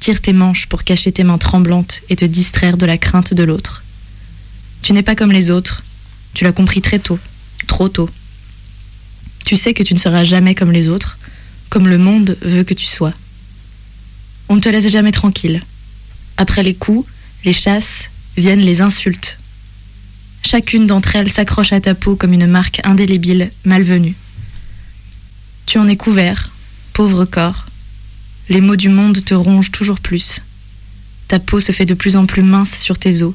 tire 0.00 0.20
tes 0.20 0.32
manches 0.32 0.66
pour 0.66 0.84
cacher 0.84 1.12
tes 1.12 1.24
mains 1.24 1.38
tremblantes 1.38 2.02
et 2.08 2.16
te 2.16 2.24
distraire 2.24 2.76
de 2.76 2.86
la 2.86 2.98
crainte 2.98 3.34
de 3.34 3.42
l'autre. 3.42 3.82
Tu 4.82 4.92
n'es 4.92 5.02
pas 5.02 5.16
comme 5.16 5.32
les 5.32 5.50
autres, 5.50 5.83
tu 6.34 6.44
l'as 6.44 6.52
compris 6.52 6.82
très 6.82 6.98
tôt, 6.98 7.18
trop 7.66 7.88
tôt. 7.88 8.10
Tu 9.44 9.56
sais 9.56 9.74
que 9.74 9.82
tu 9.82 9.94
ne 9.94 9.98
seras 9.98 10.24
jamais 10.24 10.54
comme 10.54 10.72
les 10.72 10.88
autres, 10.88 11.18
comme 11.70 11.88
le 11.88 11.98
monde 11.98 12.36
veut 12.42 12.64
que 12.64 12.74
tu 12.74 12.86
sois. 12.86 13.14
On 14.48 14.56
ne 14.56 14.60
te 14.60 14.68
laisse 14.68 14.88
jamais 14.88 15.12
tranquille. 15.12 15.62
Après 16.36 16.62
les 16.62 16.74
coups, 16.74 17.08
les 17.44 17.52
chasses, 17.52 18.10
viennent 18.36 18.60
les 18.60 18.80
insultes. 18.80 19.38
Chacune 20.42 20.86
d'entre 20.86 21.16
elles 21.16 21.30
s'accroche 21.30 21.72
à 21.72 21.80
ta 21.80 21.94
peau 21.94 22.16
comme 22.16 22.32
une 22.32 22.46
marque 22.46 22.80
indélébile, 22.84 23.50
malvenue. 23.64 24.14
Tu 25.66 25.78
en 25.78 25.88
es 25.88 25.96
couvert, 25.96 26.50
pauvre 26.92 27.24
corps. 27.24 27.66
Les 28.48 28.60
maux 28.60 28.76
du 28.76 28.88
monde 28.88 29.24
te 29.24 29.34
rongent 29.34 29.70
toujours 29.70 30.00
plus. 30.00 30.40
Ta 31.28 31.38
peau 31.38 31.60
se 31.60 31.72
fait 31.72 31.86
de 31.86 31.94
plus 31.94 32.16
en 32.16 32.26
plus 32.26 32.42
mince 32.42 32.78
sur 32.78 32.98
tes 32.98 33.22
os. 33.22 33.34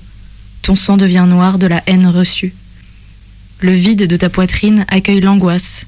Ton 0.61 0.75
sang 0.75 0.97
devient 0.97 1.25
noir 1.27 1.57
de 1.57 1.67
la 1.67 1.81
haine 1.87 2.07
reçue. 2.07 2.53
Le 3.61 3.73
vide 3.73 4.07
de 4.07 4.15
ta 4.15 4.29
poitrine 4.29 4.85
accueille 4.87 5.19
l'angoisse, 5.19 5.85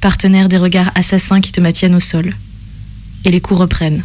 partenaire 0.00 0.48
des 0.48 0.56
regards 0.56 0.90
assassins 0.96 1.40
qui 1.40 1.52
te 1.52 1.60
maintiennent 1.60 1.94
au 1.94 2.00
sol. 2.00 2.34
Et 3.24 3.30
les 3.30 3.40
coups 3.40 3.60
reprennent. 3.60 4.02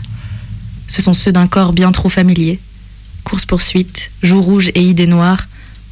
Ce 0.86 1.02
sont 1.02 1.16
ceux 1.16 1.32
d'un 1.32 1.48
corps 1.48 1.74
bien 1.74 1.92
trop 1.92 2.10
familier. 2.10 2.60
Course-poursuite, 3.24 4.12
joues 4.22 4.44
rouges 4.44 4.70
et 4.76 4.84
idées 4.84 5.08
noires, 5.08 5.48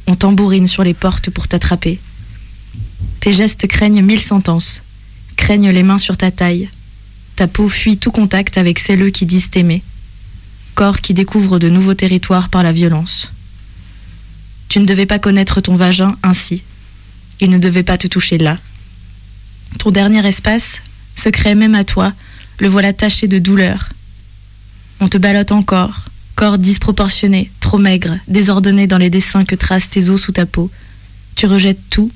on 0.06 0.14
tambourine 0.14 0.68
sur 0.68 0.84
les 0.84 0.94
portes 0.94 1.30
pour 1.30 1.48
t'attraper. 1.48 1.98
Tes 3.18 3.34
gestes 3.34 3.66
craignent 3.66 4.02
mille 4.02 4.22
sentences, 4.22 4.84
craignent 5.34 5.70
les 5.70 5.82
mains 5.82 5.98
sur 5.98 6.16
ta 6.16 6.30
taille. 6.30 6.68
Ta 7.34 7.48
peau 7.48 7.68
fuit 7.68 7.98
tout 7.98 8.12
contact 8.12 8.56
avec 8.56 8.78
celles 8.78 9.10
qui 9.10 9.26
disent 9.26 9.50
t'aimer. 9.50 9.82
Corps 10.76 11.00
qui 11.00 11.12
découvre 11.12 11.58
de 11.58 11.68
nouveaux 11.68 11.94
territoires 11.94 12.50
par 12.50 12.62
la 12.62 12.70
violence. 12.70 13.32
Tu 14.68 14.78
ne 14.78 14.86
devais 14.86 15.06
pas 15.06 15.18
connaître 15.18 15.60
ton 15.60 15.74
vagin 15.74 16.16
ainsi. 16.22 16.62
Il 17.40 17.50
ne 17.50 17.58
devait 17.58 17.82
pas 17.82 17.98
te 17.98 18.06
toucher 18.06 18.38
là. 18.38 18.58
Ton 19.78 19.90
dernier 19.90 20.26
espace, 20.26 20.80
secret 21.14 21.54
même 21.54 21.74
à 21.74 21.84
toi, 21.84 22.12
le 22.58 22.68
voilà 22.68 22.92
taché 22.92 23.28
de 23.28 23.38
douleur. 23.38 23.90
On 25.00 25.08
te 25.08 25.18
ballotte 25.18 25.52
encore, 25.52 26.06
corps 26.34 26.58
disproportionné, 26.58 27.50
trop 27.60 27.78
maigre, 27.78 28.18
désordonné 28.28 28.86
dans 28.86 28.98
les 28.98 29.10
dessins 29.10 29.44
que 29.44 29.54
tracent 29.54 29.90
tes 29.90 30.08
os 30.08 30.20
sous 30.20 30.32
ta 30.32 30.46
peau. 30.46 30.70
Tu 31.34 31.46
rejettes 31.46 31.90
tout, 31.90 32.10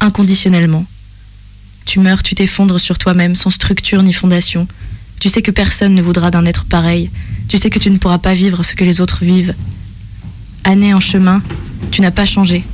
inconditionnellement. 0.00 0.84
Tu 1.86 2.00
meurs, 2.00 2.22
tu 2.22 2.34
t'effondres 2.34 2.78
sur 2.78 2.98
toi-même 2.98 3.34
sans 3.34 3.48
structure 3.48 4.02
ni 4.02 4.12
fondation. 4.12 4.68
Tu 5.20 5.30
sais 5.30 5.40
que 5.40 5.50
personne 5.50 5.94
ne 5.94 6.02
voudra 6.02 6.30
d'un 6.30 6.44
être 6.44 6.66
pareil. 6.66 7.10
Tu 7.48 7.56
sais 7.56 7.70
que 7.70 7.78
tu 7.78 7.90
ne 7.90 7.96
pourras 7.96 8.18
pas 8.18 8.34
vivre 8.34 8.62
ce 8.62 8.74
que 8.74 8.84
les 8.84 9.00
autres 9.00 9.24
vivent. 9.24 9.54
Année 10.64 10.92
en 10.92 11.00
chemin, 11.00 11.42
tu 11.90 12.02
n'as 12.02 12.10
pas 12.10 12.26
changé. 12.26 12.64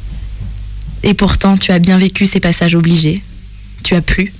Et 1.05 1.13
pourtant, 1.13 1.59
tu 1.59 1.71
as 1.71 1.79
bien 1.79 1.99
vécu 1.99 2.27
ces 2.27 2.41
passages 2.41 2.75
obligés. 2.75 3.23
Tu 3.83 3.95
as 3.95 4.01
plu. 4.01 4.33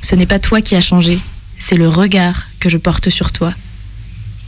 Ce 0.00 0.14
n'est 0.14 0.26
pas 0.26 0.38
toi 0.38 0.62
qui 0.62 0.74
as 0.74 0.80
changé, 0.80 1.18
c'est 1.58 1.76
le 1.76 1.86
regard 1.86 2.48
que 2.58 2.70
je 2.70 2.78
porte 2.78 3.10
sur 3.10 3.30
toi. 3.30 3.54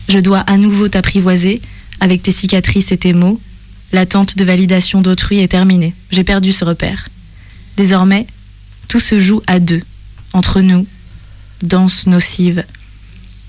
Je 0.08 0.18
dois 0.18 0.40
à 0.40 0.56
nouveau 0.56 0.88
t'apprivoiser 0.88 1.60
avec 2.00 2.22
tes 2.22 2.32
cicatrices 2.32 2.92
et 2.92 2.98
tes 2.98 3.12
mots. 3.12 3.40
L'attente 3.92 4.38
de 4.38 4.44
validation 4.44 5.02
d'autrui 5.02 5.38
est 5.38 5.48
terminée. 5.48 5.94
J'ai 6.10 6.24
perdu 6.24 6.52
ce 6.52 6.64
repère. 6.64 7.08
Désormais, 7.76 8.26
tout 8.88 8.98
se 8.98 9.20
joue 9.20 9.42
à 9.46 9.60
deux, 9.60 9.82
entre 10.32 10.62
nous, 10.62 10.86
danse 11.62 12.06
nocive. 12.06 12.64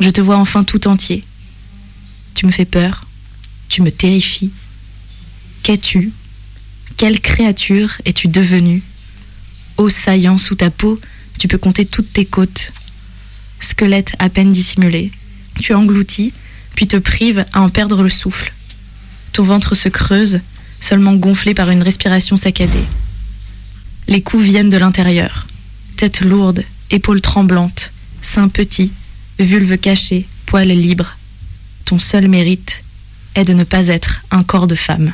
Je 0.02 0.10
te 0.10 0.20
vois 0.20 0.38
enfin 0.38 0.66
tout 0.66 0.90
entier. 0.90 1.24
Tu 2.34 2.46
me 2.46 2.52
fais 2.52 2.66
peur, 2.66 3.06
tu 3.70 3.82
me 3.82 3.92
terrifies. 3.92 4.52
Qu'es-tu? 5.64 6.12
Quelle 6.98 7.20
créature 7.20 7.98
es-tu 8.06 8.30
devenue? 8.30 8.82
Eau 9.78 9.90
saillant 9.90 10.38
sous 10.38 10.56
ta 10.56 10.70
peau, 10.70 10.98
tu 11.38 11.50
peux 11.50 11.58
compter 11.58 11.86
toutes 11.86 12.14
tes 12.14 12.24
côtes. 12.24 12.72
Squelette 13.60 14.16
à 14.20 14.30
peine 14.30 14.54
dissimulé, 14.54 15.12
tu 15.60 15.74
engloutis, 15.74 16.32
puis 16.74 16.88
te 16.88 16.96
prives 16.96 17.46
à 17.52 17.62
en 17.62 17.68
perdre 17.68 18.02
le 18.02 18.08
souffle. 18.08 18.54
Ton 19.34 19.44
ventre 19.44 19.76
se 19.76 19.90
creuse, 19.90 20.40
seulement 20.80 21.16
gonflé 21.16 21.54
par 21.54 21.70
une 21.70 21.84
respiration 21.84 22.38
saccadée. 22.38 22.86
Les 24.08 24.22
coups 24.22 24.46
viennent 24.46 24.70
de 24.70 24.78
l'intérieur. 24.78 25.48
Tête 25.98 26.22
lourde, 26.22 26.64
épaules 26.92 27.22
tremblantes, 27.22 27.92
seins 28.22 28.48
petits, 28.48 28.94
vulve 29.38 29.78
cachée, 29.78 30.28
poils 30.46 30.70
libres. 30.70 31.18
Ton 31.84 31.98
seul 31.98 32.30
mérite 32.30 32.86
est 33.36 33.44
de 33.44 33.54
ne 33.54 33.66
pas 33.66 33.88
être 33.88 34.22
un 34.32 34.44
corps 34.44 34.68
de 34.68 34.76
femme. 34.76 35.14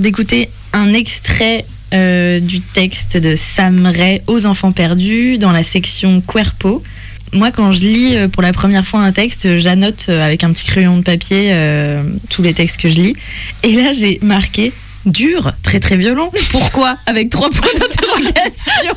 D'écouter 0.00 0.48
un 0.72 0.92
extrait 0.92 1.64
euh, 1.92 2.40
du 2.40 2.60
texte 2.60 3.16
de 3.16 3.36
Sam 3.36 3.86
Ray 3.86 4.22
aux 4.26 4.46
enfants 4.46 4.72
perdus 4.72 5.38
dans 5.38 5.52
la 5.52 5.62
section 5.62 6.20
Cuerpo. 6.20 6.82
Moi, 7.32 7.50
quand 7.52 7.72
je 7.72 7.80
lis 7.80 8.16
euh, 8.16 8.28
pour 8.28 8.42
la 8.42 8.52
première 8.52 8.86
fois 8.86 9.00
un 9.00 9.12
texte, 9.12 9.58
j'annote 9.58 10.06
euh, 10.08 10.24
avec 10.24 10.42
un 10.42 10.52
petit 10.52 10.64
crayon 10.64 10.96
de 10.96 11.02
papier 11.02 11.54
tous 12.28 12.42
les 12.42 12.54
textes 12.54 12.80
que 12.80 12.88
je 12.88 13.00
lis. 13.00 13.16
Et 13.62 13.72
là, 13.72 13.92
j'ai 13.92 14.18
marqué 14.22 14.72
dur, 15.06 15.52
très 15.62 15.80
très 15.80 15.96
violent. 15.96 16.30
Pourquoi? 16.50 16.96
Avec 17.06 17.30
trois 17.30 17.48
points 17.50 17.68
d'interrogation. 17.78 18.94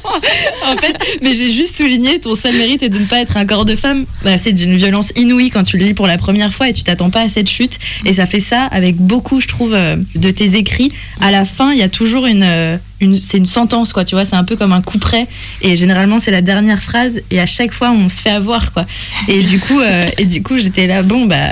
en 0.67 0.77
fait, 0.77 0.97
mais 1.21 1.35
j'ai 1.35 1.51
juste 1.51 1.77
souligné 1.77 2.19
ton 2.19 2.35
seul 2.35 2.55
mérite 2.55 2.83
est 2.83 2.89
de 2.89 2.99
ne 2.99 3.05
pas 3.05 3.19
être 3.19 3.37
un 3.37 3.45
corps 3.45 3.65
de 3.65 3.75
femme. 3.75 4.05
Bah, 4.23 4.37
c'est 4.37 4.53
d'une 4.53 4.75
violence 4.75 5.11
inouïe 5.15 5.49
quand 5.49 5.63
tu 5.63 5.77
le 5.77 5.85
lis 5.85 5.93
pour 5.93 6.07
la 6.07 6.17
première 6.17 6.53
fois 6.53 6.69
et 6.69 6.73
tu 6.73 6.83
t'attends 6.83 7.09
pas 7.09 7.21
à 7.21 7.27
cette 7.27 7.49
chute. 7.49 7.79
Et 8.05 8.13
ça 8.13 8.25
fait 8.25 8.39
ça 8.39 8.63
avec 8.63 8.97
beaucoup, 8.97 9.39
je 9.39 9.47
trouve, 9.47 9.73
euh, 9.73 9.95
de 10.15 10.31
tes 10.31 10.55
écrits. 10.55 10.91
À 11.21 11.31
la 11.31 11.45
fin, 11.45 11.71
il 11.71 11.79
y 11.79 11.83
a 11.83 11.89
toujours 11.89 12.25
une, 12.25 12.43
euh, 12.43 12.77
une 12.99 13.15
c'est 13.15 13.37
une 13.37 13.45
sentence, 13.45 13.93
quoi. 13.93 14.05
Tu 14.05 14.15
vois, 14.15 14.25
c'est 14.25 14.35
un 14.35 14.43
peu 14.43 14.55
comme 14.55 14.73
un 14.73 14.81
coup 14.81 14.97
près. 14.97 15.27
Et 15.61 15.75
généralement, 15.75 16.19
c'est 16.19 16.31
la 16.31 16.41
dernière 16.41 16.81
phrase. 16.81 17.21
Et 17.31 17.39
à 17.39 17.45
chaque 17.45 17.73
fois, 17.73 17.91
on 17.91 18.09
se 18.09 18.21
fait 18.21 18.29
avoir, 18.29 18.73
quoi. 18.73 18.85
Et 19.27 19.43
du 19.43 19.59
coup, 19.59 19.79
euh, 19.79 20.05
et 20.17 20.25
du 20.25 20.43
coup, 20.43 20.57
j'étais 20.57 20.87
là, 20.87 21.03
bon, 21.03 21.25
bah 21.25 21.51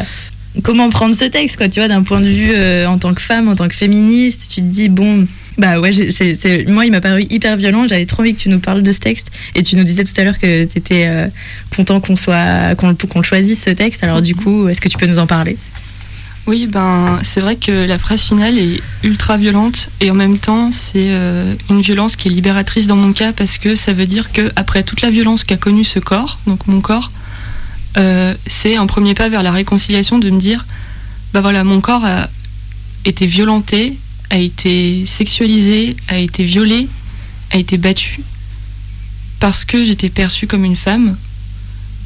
comment 0.64 0.90
prendre 0.90 1.16
ce 1.16 1.26
texte, 1.26 1.58
quoi, 1.58 1.70
tu 1.70 1.80
vois, 1.80 1.88
d'un 1.88 2.04
point 2.04 2.22
de 2.22 2.28
vue 2.28 2.52
euh, 2.54 2.88
en 2.88 2.98
tant 2.98 3.14
que 3.14 3.22
femme, 3.22 3.48
en 3.48 3.56
tant 3.56 3.68
que 3.68 3.76
féministe, 3.76 4.52
tu 4.54 4.62
te 4.62 4.68
dis, 4.68 4.90
bon, 4.90 5.28
bah 5.58 5.80
ouais, 5.80 5.92
c'est, 6.10 6.68
moi, 6.68 6.86
il 6.86 6.92
m'a 6.92 7.02
paru 7.02 7.26
hyper 7.30 7.58
violent, 7.58 7.88
j'avais 7.88 8.06
trop 8.06 8.22
envie 8.22 8.34
que 8.34 8.40
tu 8.40 8.50
nous 8.50 8.60
parles 8.60 8.84
de 8.84 8.92
ce 8.92 9.00
texte, 9.00 9.28
et 9.56 9.64
tu 9.64 9.76
nous 9.76 9.84
disais 9.84 10.04
tout 10.04 10.14
à 10.18 10.24
l'heure 10.24 10.40
que 10.40 10.66
tu 10.66 10.78
étais 10.78 11.10
content 11.76 12.00
qu'on 12.00 12.16
soit, 12.16 12.76
qu'on, 12.76 13.24
choisisse, 13.24 13.64
ce 13.64 13.70
texte, 13.70 14.04
alors 14.04 14.22
du 14.22 14.36
coup, 14.36 14.68
est-ce 14.68 14.82
que 14.82 14.90
tu 14.90 14.98
peux 14.98 15.08
nous 15.08 15.20
en 15.20 15.28
parler? 15.28 15.58
Oui, 16.48 16.68
ben 16.68 17.20
c'est 17.22 17.40
vrai 17.40 17.56
que 17.56 17.72
la 17.72 18.00
phrase 18.00 18.22
finale 18.22 18.58
est 18.58 18.82
ultra 19.04 19.38
violente 19.38 19.90
et 20.00 20.10
en 20.10 20.16
même 20.16 20.40
temps 20.40 20.72
c'est 20.72 21.10
euh, 21.12 21.54
une 21.70 21.82
violence 21.82 22.16
qui 22.16 22.30
est 22.30 22.32
libératrice 22.32 22.88
dans 22.88 22.96
mon 22.96 23.14
cas 23.14 23.32
parce 23.32 23.60
que 23.60 23.76
ça 23.76 23.94
veut 23.94 24.08
dire 24.08 24.32
que 24.32 24.52
après 24.56 24.82
toute 24.82 25.02
la 25.02 25.12
violence 25.12 25.44
qu'a 25.44 25.58
connue 25.58 25.84
ce 25.84 26.00
corps, 26.00 26.40
donc 26.48 26.66
mon 26.68 26.82
corps, 26.82 27.12
euh, 27.98 28.34
c'est 28.48 28.76
un 28.76 28.88
premier 28.88 29.14
pas 29.14 29.30
vers 29.30 29.44
la 29.44 29.52
réconciliation 29.52 30.20
de 30.20 30.30
me 30.30 30.40
dire 30.40 30.66
bah 31.34 31.42
voilà 31.42 31.64
mon 31.64 31.82
corps 31.82 32.06
a 32.06 32.30
été 33.06 33.26
violenté, 33.26 33.98
a 34.30 34.38
été 34.38 35.06
sexualisé, 35.06 35.96
a 36.08 36.18
été 36.18 36.44
violé, 36.44 36.88
a 37.52 37.58
été 37.58 37.78
battu 37.78 38.22
parce 39.40 39.66
que 39.66 39.84
j'étais 39.84 40.10
perçue 40.10 40.48
comme 40.48 40.66
une 40.66 40.76
femme. 40.76 41.18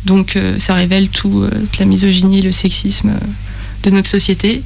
Donc 0.05 0.35
euh, 0.35 0.57
ça 0.59 0.73
révèle 0.73 1.09
tout, 1.09 1.41
euh, 1.41 1.49
toute 1.49 1.79
la 1.79 1.85
misogynie, 1.85 2.41
le 2.41 2.51
sexisme. 2.51 3.13
de 3.83 3.91
notre 3.91 4.09
société. 4.09 4.63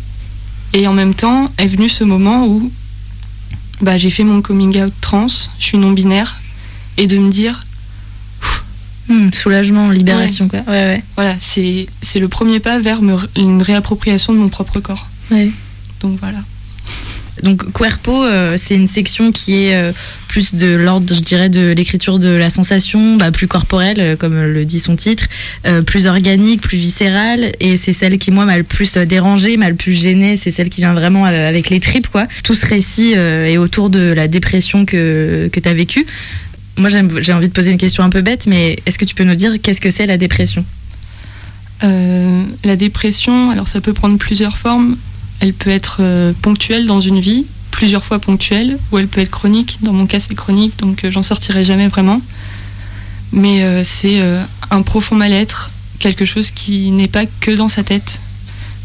Et 0.73 0.87
en 0.87 0.93
même 0.93 1.13
temps 1.13 1.51
est 1.57 1.67
venu 1.67 1.89
ce 1.89 2.03
moment 2.03 2.47
où 2.47 2.71
bah, 3.81 3.97
j'ai 3.97 4.09
fait 4.09 4.23
mon 4.23 4.41
coming 4.41 4.81
out 4.81 4.93
trans, 5.01 5.27
je 5.59 5.63
suis 5.63 5.77
non-binaire, 5.77 6.41
et 6.97 7.07
de 7.07 7.17
me 7.17 7.29
dire, 7.31 7.65
Hmm, 9.09 9.31
Soulagement, 9.33 9.89
libération, 9.89 10.47
quoi. 10.47 10.59
Ouais, 10.67 10.73
ouais. 10.85 11.03
voilà, 11.15 11.35
c'est 11.39 11.87
c'est 12.01 12.19
le 12.19 12.27
premier 12.27 12.59
pas 12.59 12.79
vers 12.79 13.01
me- 13.01 13.17
une 13.35 13.61
réappropriation 13.61 14.33
de 14.33 14.37
mon 14.37 14.49
propre 14.49 14.79
corps. 14.79 15.07
ouais. 15.31 15.49
Donc 16.01 16.17
voilà. 16.21 16.37
Donc 17.43 17.71
Cuerpo, 17.71 18.25
euh, 18.25 18.55
c'est 18.57 18.75
une 18.75 18.87
section 18.87 19.31
qui 19.31 19.63
est 19.63 19.73
euh, 19.75 19.93
plus 20.27 20.53
de 20.53 20.75
l'ordre, 20.75 21.13
je 21.15 21.21
dirais, 21.21 21.47
de 21.49 21.71
l'écriture 21.71 22.19
de 22.19 22.27
la 22.29 22.49
sensation, 22.49 23.15
bah, 23.15 23.31
plus 23.31 23.47
corporelle, 23.47 23.97
euh, 23.99 24.15
comme 24.17 24.35
le 24.41 24.65
dit 24.65 24.79
son 24.81 24.97
titre, 24.97 25.25
euh, 25.65 25.81
plus 25.81 26.05
organique, 26.05 26.59
plus 26.61 26.77
viscérale, 26.77 27.53
et 27.61 27.77
c'est 27.77 27.93
celle 27.93 28.17
qui 28.17 28.31
moi 28.31 28.43
m'a 28.45 28.57
le 28.57 28.63
plus 28.63 28.93
dérangée, 28.97 29.55
m'a 29.55 29.69
le 29.69 29.75
plus 29.75 29.93
gênée, 29.93 30.35
c'est 30.35 30.51
celle 30.51 30.67
qui 30.69 30.81
vient 30.81 30.93
vraiment 30.93 31.23
avec 31.25 31.69
les 31.69 31.79
tripes, 31.79 32.09
quoi. 32.09 32.27
Tout 32.43 32.55
ce 32.55 32.65
récit 32.65 33.13
euh, 33.15 33.45
est 33.45 33.57
autour 33.57 33.89
de 33.89 34.11
la 34.11 34.27
dépression 34.27 34.85
que, 34.85 35.49
que 35.51 35.59
tu 35.61 35.69
as 35.69 35.73
vécue. 35.73 36.05
Moi, 36.79 36.89
j'ai 36.89 37.33
envie 37.33 37.49
de 37.49 37.53
poser 37.53 37.71
une 37.71 37.77
question 37.77 38.03
un 38.03 38.09
peu 38.09 38.21
bête, 38.21 38.47
mais 38.47 38.79
est-ce 38.85 38.97
que 38.97 39.03
tu 39.03 39.13
peux 39.13 39.25
nous 39.25 39.35
dire 39.35 39.61
qu'est-ce 39.61 39.81
que 39.81 39.91
c'est 39.91 40.07
la 40.07 40.17
dépression? 40.17 40.63
Euh, 41.83 42.43
la 42.63 42.77
dépression, 42.77 43.51
alors 43.51 43.67
ça 43.67 43.81
peut 43.81 43.91
prendre 43.91 44.17
plusieurs 44.17 44.57
formes. 44.57 44.95
Elle 45.41 45.53
peut 45.53 45.71
être 45.71 45.97
euh, 45.99 46.31
ponctuelle 46.41 46.85
dans 46.85 47.01
une 47.01 47.19
vie, 47.19 47.45
plusieurs 47.71 48.05
fois 48.05 48.19
ponctuelle, 48.19 48.77
ou 48.91 48.97
elle 48.97 49.09
peut 49.09 49.19
être 49.19 49.29
chronique. 49.29 49.79
Dans 49.81 49.91
mon 49.91 50.07
cas, 50.07 50.19
c'est 50.19 50.33
chronique, 50.35 50.79
donc 50.79 51.03
euh, 51.03 51.11
j'en 51.11 51.21
sortirai 51.21 51.65
jamais 51.65 51.89
vraiment. 51.89 52.21
Mais 53.33 53.83
c'est 53.83 54.23
un 54.71 54.81
profond 54.81 55.15
mal-être, 55.15 55.69
quelque 55.99 56.25
chose 56.25 56.49
qui 56.49 56.89
n'est 56.89 57.07
pas 57.07 57.25
que 57.27 57.51
dans 57.51 57.67
sa 57.67 57.83
tête. 57.83 58.21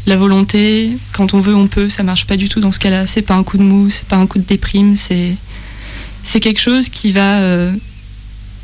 La 0.05 0.17
volonté, 0.17 0.91
quand 1.13 1.33
on 1.33 1.39
veut, 1.39 1.55
on 1.55 1.67
peut, 1.67 1.89
ça 1.89 2.03
marche 2.03 2.27
pas 2.27 2.37
du 2.37 2.47
tout 2.47 2.59
dans 2.59 2.71
ce 2.71 2.77
cas-là. 2.77 3.07
C'est 3.07 3.23
pas 3.23 3.33
un 3.33 3.41
coup 3.41 3.57
de 3.57 3.63
mou, 3.63 3.89
c'est 3.89 4.05
pas 4.05 4.17
un 4.17 4.27
coup 4.27 4.37
de 4.37 4.43
déprime, 4.43 4.95
c'est 4.95 5.35
c'est 6.25 6.39
quelque 6.39 6.59
chose 6.59 6.89
qui 6.89 7.11
va 7.11 7.39
euh, 7.39 7.71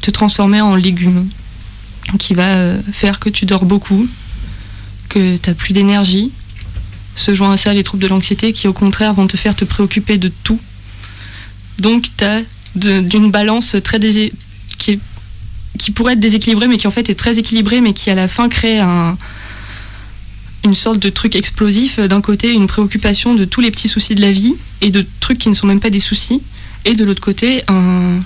te 0.01 0.11
transformer 0.11 0.61
en 0.61 0.75
légume, 0.75 1.29
qui 2.19 2.33
va 2.33 2.55
euh, 2.55 2.81
faire 2.91 3.19
que 3.19 3.29
tu 3.29 3.45
dors 3.45 3.65
beaucoup, 3.65 4.07
que 5.09 5.37
tu 5.37 5.49
n'as 5.49 5.55
plus 5.55 5.73
d'énergie. 5.73 6.31
Se 7.15 7.35
joint 7.35 7.53
à 7.53 7.57
ça 7.57 7.73
les 7.73 7.83
troubles 7.83 8.03
de 8.03 8.07
l'anxiété 8.07 8.51
qui, 8.51 8.67
au 8.67 8.73
contraire, 8.73 9.13
vont 9.13 9.27
te 9.27 9.37
faire 9.37 9.55
te 9.55 9.63
préoccuper 9.63 10.17
de 10.17 10.31
tout. 10.43 10.59
Donc, 11.77 12.07
tu 12.17 12.23
as 12.23 12.41
d'une 12.75 13.29
balance 13.29 13.75
très 13.83 13.99
qui, 14.79 14.99
pourrait 15.93 16.13
être 16.13 16.19
déséquilibrée, 16.19 16.67
mais 16.67 16.77
qui 16.77 16.87
en 16.87 16.91
fait 16.91 17.09
est 17.09 17.15
très 17.15 17.37
équilibrée, 17.37 17.81
mais 17.81 17.93
qui 17.93 18.09
à 18.09 18.15
la 18.15 18.27
fin 18.27 18.49
crée 18.49 18.79
un, 18.79 19.17
une 20.63 20.75
sorte 20.75 20.99
de 20.99 21.09
truc 21.09 21.35
explosif. 21.35 21.99
D'un 21.99 22.21
côté, 22.21 22.53
une 22.53 22.67
préoccupation 22.67 23.35
de 23.35 23.45
tous 23.45 23.61
les 23.61 23.69
petits 23.69 23.87
soucis 23.87 24.15
de 24.15 24.21
la 24.21 24.31
vie 24.31 24.55
et 24.79 24.89
de 24.89 25.05
trucs 25.19 25.37
qui 25.37 25.49
ne 25.49 25.53
sont 25.53 25.67
même 25.67 25.79
pas 25.79 25.91
des 25.91 25.99
soucis. 25.99 26.41
Et 26.85 26.93
de 26.93 27.03
l'autre 27.03 27.21
côté, 27.21 27.63
un, 27.67 28.19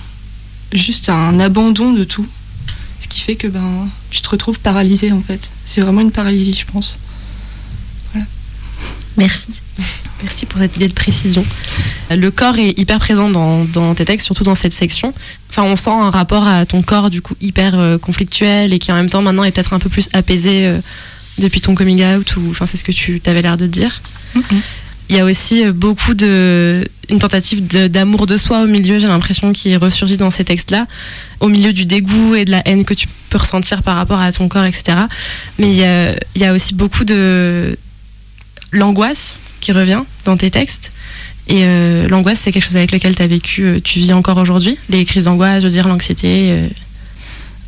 juste 0.72 1.08
un 1.08 1.38
abandon 1.40 1.92
de 1.92 2.04
tout. 2.04 2.26
Ce 3.00 3.08
qui 3.08 3.20
fait 3.20 3.36
que 3.36 3.46
ben, 3.46 3.88
tu 4.10 4.22
te 4.22 4.28
retrouves 4.28 4.58
paralysé 4.58 5.12
en 5.12 5.20
fait. 5.20 5.50
C'est 5.64 5.80
vraiment 5.80 6.00
une 6.00 6.12
paralysie, 6.12 6.54
je 6.54 6.64
pense. 6.64 6.98
Merci. 9.16 9.62
Merci 10.22 10.46
pour 10.46 10.60
cette 10.60 10.78
belle 10.78 10.92
précision. 10.92 11.44
Le 12.10 12.30
corps 12.30 12.58
est 12.58 12.78
hyper 12.78 12.98
présent 12.98 13.30
dans, 13.30 13.64
dans 13.64 13.94
tes 13.94 14.04
textes, 14.04 14.26
surtout 14.26 14.44
dans 14.44 14.54
cette 14.54 14.72
section. 14.72 15.12
Enfin, 15.50 15.62
on 15.62 15.76
sent 15.76 15.90
un 15.90 16.10
rapport 16.10 16.46
à 16.46 16.66
ton 16.66 16.82
corps 16.82 17.10
du 17.10 17.22
coup 17.22 17.34
hyper 17.40 17.78
euh, 17.78 17.98
conflictuel 17.98 18.72
et 18.72 18.78
qui 18.78 18.92
en 18.92 18.94
même 18.94 19.10
temps 19.10 19.22
maintenant 19.22 19.44
est 19.44 19.52
peut-être 19.52 19.72
un 19.72 19.78
peu 19.78 19.88
plus 19.88 20.08
apaisé 20.12 20.66
euh, 20.66 20.80
depuis 21.38 21.60
ton 21.60 21.74
coming 21.74 22.04
out 22.04 22.36
ou 22.36 22.50
enfin 22.50 22.66
c'est 22.66 22.76
ce 22.76 22.84
que 22.84 22.92
tu 22.92 23.20
avais 23.26 23.42
l'air 23.42 23.56
de 23.56 23.66
dire. 23.66 24.02
Il 25.08 25.16
y 25.16 25.20
a 25.20 25.24
aussi 25.24 25.64
euh, 25.64 25.72
beaucoup 25.72 26.14
de 26.14 26.84
une 27.08 27.20
tentative 27.20 27.64
d'amour 27.88 28.26
de, 28.26 28.36
soi 28.36 28.62
au 28.62 28.66
milieu, 28.66 28.98
j'ai 28.98 29.06
l'impression 29.06 29.52
qui 29.52 29.76
ressurgit 29.76 30.16
dans 30.16 30.32
ces 30.32 30.44
textes-là, 30.44 30.88
au 31.38 31.48
milieu 31.48 31.72
du 31.72 31.86
dégoût 31.86 32.34
et 32.34 32.44
de 32.44 32.50
la 32.50 32.66
haine 32.66 32.84
que 32.84 32.94
tu 32.94 33.06
peux 33.30 33.38
ressentir 33.38 33.84
par 33.84 33.94
rapport 33.94 34.18
à 34.18 34.32
ton 34.32 34.48
corps, 34.48 34.64
etc. 34.64 34.98
Mais 35.60 35.70
il 35.70 36.40
y 36.40 36.44
a, 36.44 36.52
aussi 36.52 36.74
beaucoup 36.74 37.04
de 37.04 37.78
l'angoisse 38.72 39.38
qui 39.60 39.70
revient 39.70 40.02
dans 40.24 40.36
tes 40.36 40.50
textes. 40.50 40.90
Et 41.46 41.60
euh, 41.62 42.08
l'angoisse, 42.08 42.40
c'est 42.40 42.50
quelque 42.50 42.64
chose 42.64 42.74
avec 42.74 42.90
lequel 42.90 43.14
tu 43.14 43.22
as 43.22 43.28
vécu, 43.28 43.62
euh, 43.62 43.80
tu 43.80 44.00
vis 44.00 44.12
encore 44.12 44.38
aujourd'hui? 44.38 44.76
Les 44.88 45.04
crises 45.04 45.26
d'angoisse, 45.26 45.62
je 45.62 45.68
veux 45.68 45.72
dire, 45.72 45.86
l'anxiété. 45.86 46.70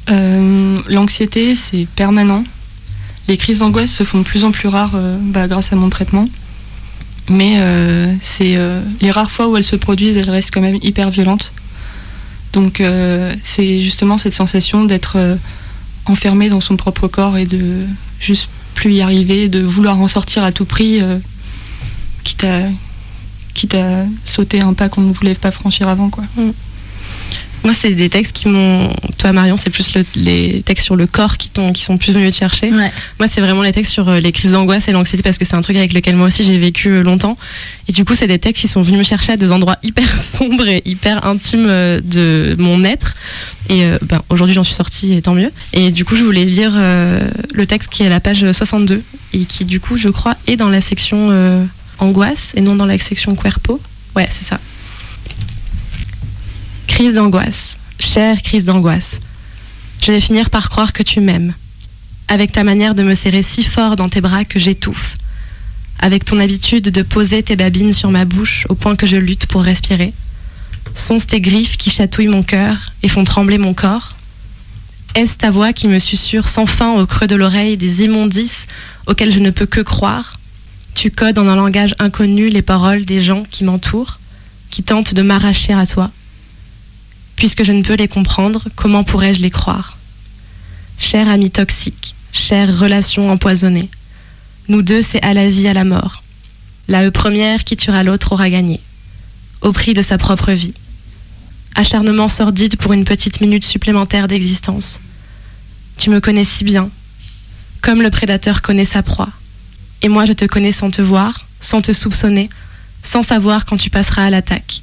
L'anxiété, 0.08 1.54
c'est 1.54 1.86
permanent. 1.94 2.42
Les 3.28 3.36
crises 3.36 3.60
d'angoisse 3.60 3.92
se 3.92 4.02
font 4.02 4.18
de 4.18 4.24
plus 4.24 4.42
en 4.42 4.50
plus 4.50 4.66
rares 4.66 4.98
bah, 5.20 5.46
grâce 5.46 5.72
à 5.72 5.76
mon 5.76 5.90
traitement. 5.90 6.28
Mais 7.28 7.56
euh, 7.58 8.14
c'est 8.22 8.56
euh, 8.56 8.80
les 9.00 9.10
rares 9.10 9.30
fois 9.30 9.48
où 9.48 9.56
elles 9.56 9.64
se 9.64 9.76
produisent, 9.76 10.16
elles 10.16 10.30
restent 10.30 10.52
quand 10.52 10.60
même 10.60 10.78
hyper 10.82 11.10
violentes. 11.10 11.52
Donc 12.52 12.80
euh, 12.80 13.34
c'est 13.42 13.80
justement 13.80 14.16
cette 14.16 14.32
sensation 14.32 14.84
d'être 14.84 15.18
enfermé 16.06 16.48
dans 16.48 16.62
son 16.62 16.76
propre 16.76 17.06
corps 17.06 17.36
et 17.36 17.44
de 17.44 17.84
juste 18.20 18.48
plus 18.74 18.94
y 18.94 19.02
arriver, 19.02 19.48
de 19.48 19.60
vouloir 19.60 20.00
en 20.00 20.08
sortir 20.08 20.42
à 20.44 20.52
tout 20.52 20.64
prix, 20.64 21.02
quitte, 22.24 22.44
à, 22.44 22.60
quitte 23.52 23.74
à 23.74 24.04
sauter 24.24 24.60
un 24.60 24.72
pas 24.72 24.88
qu'on 24.88 25.02
ne 25.02 25.12
voulait 25.12 25.34
pas 25.34 25.50
franchir 25.50 25.88
avant. 25.88 26.08
Quoi. 26.08 26.24
Moi, 27.64 27.74
c'est 27.74 27.92
des 27.92 28.08
textes 28.08 28.32
qui 28.34 28.48
m'ont. 28.48 28.88
Toi, 29.18 29.32
Marion, 29.32 29.56
c'est 29.56 29.70
plus 29.70 29.92
le- 29.94 30.04
les 30.14 30.62
textes 30.64 30.84
sur 30.84 30.96
le 30.96 31.06
corps 31.06 31.36
qui, 31.36 31.50
qui 31.74 31.82
sont 31.82 31.98
plus 31.98 32.12
venus 32.12 32.30
te 32.32 32.36
chercher. 32.36 32.70
Ouais. 32.70 32.90
Moi, 33.18 33.28
c'est 33.28 33.40
vraiment 33.40 33.62
les 33.62 33.72
textes 33.72 33.92
sur 33.92 34.08
euh, 34.08 34.20
les 34.20 34.32
crises 34.32 34.52
d'angoisse 34.52 34.88
et 34.88 34.92
l'anxiété 34.92 35.22
parce 35.22 35.38
que 35.38 35.44
c'est 35.44 35.56
un 35.56 35.60
truc 35.60 35.76
avec 35.76 35.92
lequel 35.92 36.16
moi 36.16 36.28
aussi 36.28 36.44
j'ai 36.44 36.56
vécu 36.56 36.88
euh, 36.88 37.02
longtemps. 37.02 37.36
Et 37.88 37.92
du 37.92 38.04
coup, 38.04 38.14
c'est 38.14 38.26
des 38.28 38.38
textes 38.38 38.62
qui 38.62 38.68
sont 38.68 38.80
venus 38.82 38.98
me 39.00 39.04
chercher 39.04 39.32
à 39.32 39.36
des 39.36 39.50
endroits 39.52 39.76
hyper 39.82 40.16
sombres 40.22 40.66
et 40.68 40.82
hyper 40.84 41.26
intimes 41.26 41.66
euh, 41.68 42.00
de 42.02 42.54
mon 42.58 42.84
être. 42.84 43.16
Et 43.68 43.84
euh, 43.84 43.98
ben, 44.02 44.22
aujourd'hui, 44.30 44.54
j'en 44.54 44.64
suis 44.64 44.74
sortie 44.74 45.12
et 45.14 45.20
tant 45.22 45.34
mieux. 45.34 45.50
Et 45.72 45.90
du 45.90 46.04
coup, 46.04 46.16
je 46.16 46.22
voulais 46.22 46.44
lire 46.44 46.72
euh, 46.76 47.28
le 47.52 47.66
texte 47.66 47.90
qui 47.90 48.02
est 48.02 48.06
à 48.06 48.10
la 48.10 48.20
page 48.20 48.50
62 48.50 49.02
et 49.34 49.44
qui, 49.44 49.64
du 49.64 49.80
coup, 49.80 49.96
je 49.96 50.08
crois, 50.08 50.36
est 50.46 50.56
dans 50.56 50.70
la 50.70 50.80
section 50.80 51.26
euh, 51.30 51.64
angoisse 51.98 52.52
et 52.56 52.60
non 52.60 52.76
dans 52.76 52.86
la 52.86 52.96
section 52.98 53.34
cuerpo. 53.34 53.80
Ouais, 54.16 54.28
c'est 54.30 54.44
ça. 54.44 54.58
Crise 56.88 57.14
d'angoisse. 57.14 57.76
Chère 58.00 58.42
crise 58.42 58.64
d'angoisse. 58.64 59.20
Je 60.02 60.10
vais 60.10 60.20
finir 60.20 60.50
par 60.50 60.68
croire 60.68 60.92
que 60.92 61.04
tu 61.04 61.20
m'aimes. 61.20 61.54
Avec 62.26 62.50
ta 62.50 62.64
manière 62.64 62.96
de 62.96 63.04
me 63.04 63.14
serrer 63.14 63.44
si 63.44 63.62
fort 63.62 63.94
dans 63.94 64.08
tes 64.08 64.20
bras 64.20 64.44
que 64.44 64.58
j'étouffe. 64.58 65.16
avec 66.00 66.24
ton 66.24 66.40
habitude 66.40 66.90
de 66.90 67.02
poser 67.02 67.42
tes 67.42 67.56
babines 67.56 67.92
sur 67.92 68.10
ma 68.10 68.24
bouche 68.24 68.66
au 68.68 68.74
point 68.74 68.96
que 68.96 69.06
je 69.06 69.16
lutte 69.16 69.46
pour 69.46 69.62
respirer 69.62 70.12
Sont-ce 70.94 71.26
tes 71.26 71.40
griffes 71.40 71.76
qui 71.76 71.90
chatouillent 71.90 72.28
mon 72.28 72.42
cœur 72.44 72.92
et 73.02 73.08
font 73.08 73.24
trembler 73.24 73.58
mon 73.58 73.74
corps? 73.74 74.14
Est-ce 75.14 75.38
ta 75.38 75.50
voix 75.50 75.72
qui 75.72 75.88
me 75.88 75.98
susurre 75.98 76.48
sans 76.48 76.66
fin 76.66 76.92
au 76.92 77.06
creux 77.06 77.26
de 77.26 77.36
l'oreille 77.36 77.76
des 77.76 78.02
immondices 78.02 78.66
auxquels 79.06 79.32
je 79.32 79.40
ne 79.40 79.50
peux 79.50 79.66
que 79.66 79.80
croire? 79.80 80.38
Tu 80.94 81.10
codes 81.10 81.38
en 81.38 81.48
un 81.48 81.56
langage 81.56 81.94
inconnu 81.98 82.48
les 82.48 82.62
paroles 82.62 83.04
des 83.04 83.20
gens 83.20 83.44
qui 83.48 83.64
m'entourent, 83.64 84.18
qui 84.70 84.82
tentent 84.82 85.14
de 85.14 85.22
m'arracher 85.22 85.72
à 85.72 85.86
toi. 85.86 86.10
Puisque 87.38 87.62
je 87.62 87.70
ne 87.70 87.84
peux 87.84 87.94
les 87.94 88.08
comprendre, 88.08 88.66
comment 88.74 89.04
pourrais-je 89.04 89.38
les 89.38 89.50
croire? 89.52 89.96
Cher 90.98 91.28
ami 91.28 91.52
toxique, 91.52 92.16
chère 92.32 92.76
relation 92.80 93.30
empoisonnée, 93.30 93.88
nous 94.66 94.82
deux, 94.82 95.02
c'est 95.02 95.22
à 95.22 95.34
la 95.34 95.48
vie, 95.48 95.68
à 95.68 95.72
la 95.72 95.84
mort. 95.84 96.24
La 96.88 97.06
E 97.06 97.12
première 97.12 97.62
qui 97.62 97.76
tuera 97.76 98.02
l'autre 98.02 98.32
aura 98.32 98.50
gagné, 98.50 98.80
au 99.60 99.70
prix 99.70 99.94
de 99.94 100.02
sa 100.02 100.18
propre 100.18 100.50
vie. 100.50 100.74
Acharnement 101.76 102.28
sordide 102.28 102.76
pour 102.76 102.92
une 102.92 103.04
petite 103.04 103.40
minute 103.40 103.64
supplémentaire 103.64 104.26
d'existence. 104.26 104.98
Tu 105.96 106.10
me 106.10 106.20
connais 106.20 106.42
si 106.42 106.64
bien, 106.64 106.90
comme 107.82 108.02
le 108.02 108.10
prédateur 108.10 108.62
connaît 108.62 108.84
sa 108.84 109.04
proie. 109.04 109.30
Et 110.02 110.08
moi, 110.08 110.26
je 110.26 110.32
te 110.32 110.44
connais 110.44 110.72
sans 110.72 110.90
te 110.90 111.02
voir, 111.02 111.46
sans 111.60 111.82
te 111.82 111.92
soupçonner, 111.92 112.50
sans 113.04 113.22
savoir 113.22 113.64
quand 113.64 113.76
tu 113.76 113.90
passeras 113.90 114.24
à 114.24 114.30
l'attaque. 114.30 114.82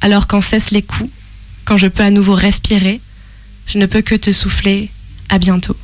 Alors 0.00 0.26
quand 0.26 0.40
cessent 0.40 0.72
les 0.72 0.82
coups, 0.82 1.08
quand 1.68 1.76
je 1.76 1.86
peux 1.86 2.02
à 2.02 2.10
nouveau 2.10 2.32
respirer, 2.32 2.98
je 3.66 3.76
ne 3.76 3.84
peux 3.84 4.00
que 4.00 4.14
te 4.14 4.32
souffler 4.32 4.88
à 5.28 5.38
bientôt. 5.38 5.76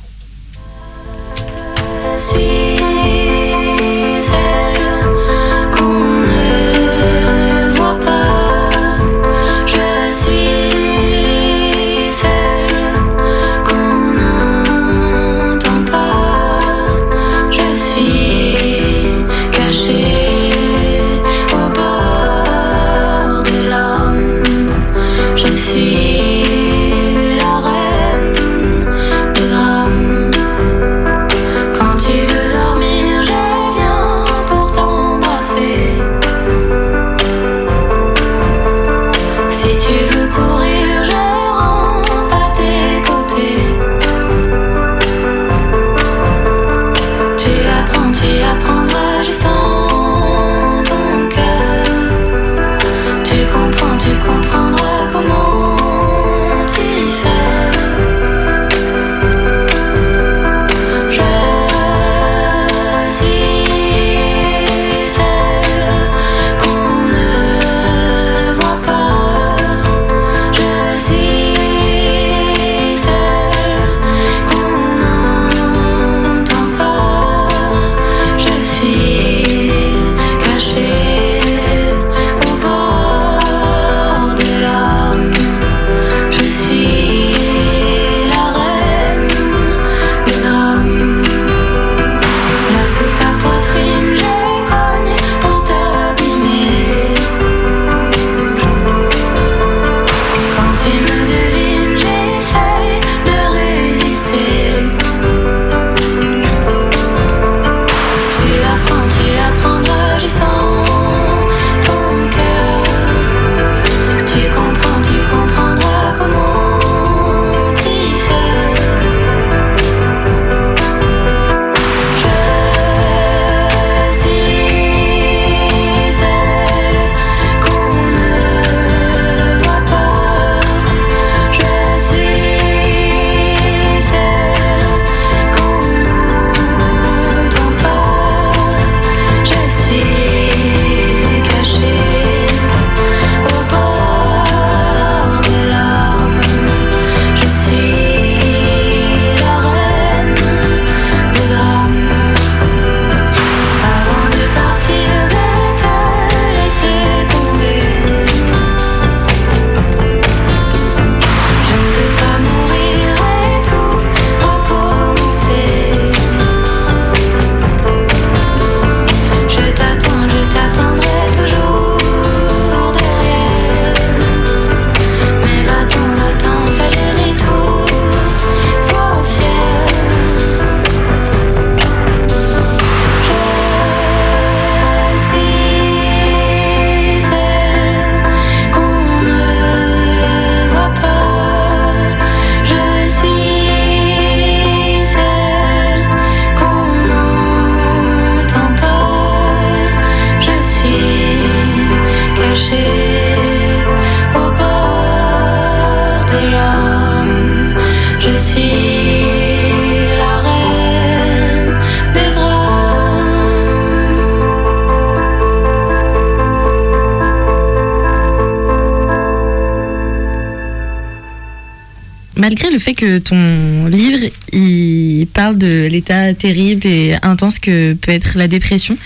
Malgré 222.45 222.69
le 222.69 222.77
fait 222.77 222.93
que 222.93 223.17
ton 223.17 223.87
livre 223.87 224.23
il 224.53 225.25
parle 225.33 225.57
de 225.57 225.87
l'état 225.89 226.31
terrible 226.35 226.85
et 226.85 227.15
intense 227.23 227.57
que 227.57 227.93
peut 227.93 228.11
être 228.11 228.37
la 228.37 228.47
dépression, 228.47 228.99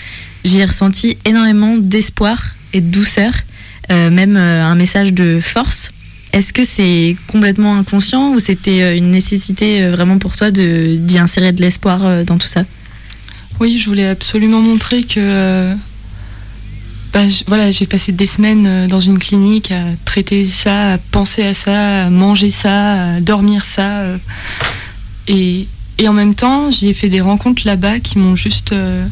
j'y 0.44 0.58
ai 0.58 0.66
ressenti 0.66 1.16
énormément 1.24 1.78
d'espoir 1.78 2.54
et 2.74 2.82
de 2.82 2.90
douceur, 2.90 3.32
euh, 3.90 4.10
même 4.10 4.36
euh, 4.36 4.62
un 4.62 4.74
message 4.74 5.14
de 5.14 5.40
force. 5.40 5.90
Est-ce 6.34 6.52
que 6.52 6.66
c'est 6.66 7.16
complètement 7.28 7.76
inconscient 7.76 8.34
ou 8.34 8.40
c'était 8.40 8.82
euh, 8.82 8.94
une 8.94 9.10
nécessité 9.10 9.88
vraiment 9.88 10.18
pour 10.18 10.36
toi 10.36 10.50
d'y 10.50 11.18
insérer 11.18 11.52
de 11.52 11.62
l'espoir 11.62 12.26
dans 12.26 12.36
tout 12.36 12.46
ça? 12.46 12.66
Oui, 13.58 13.78
je 13.78 13.86
voulais 13.86 14.08
absolument 14.08 14.60
montrer 14.60 15.02
que. 15.02 15.74
Bah, 17.12 17.22
voilà, 17.48 17.70
j'ai 17.72 17.86
passé 17.86 18.12
des 18.12 18.26
semaines 18.26 18.66
euh, 18.66 18.86
dans 18.86 19.00
une 19.00 19.18
clinique 19.18 19.72
à 19.72 19.82
traiter 20.04 20.46
ça, 20.46 20.94
à 20.94 20.98
penser 20.98 21.42
à 21.42 21.54
ça, 21.54 22.04
à 22.06 22.10
manger 22.10 22.50
ça, 22.50 23.14
à 23.14 23.20
dormir 23.20 23.64
ça. 23.64 24.00
euh, 24.00 24.18
et, 25.26 25.66
en 26.06 26.12
même 26.12 26.34
temps, 26.34 26.70
j'ai 26.70 26.94
fait 26.94 27.08
des 27.08 27.20
rencontres 27.20 27.62
là-bas 27.64 28.00
qui 28.00 28.18
m'ont 28.18 28.36
juste. 28.36 28.72
euh, 28.72 29.06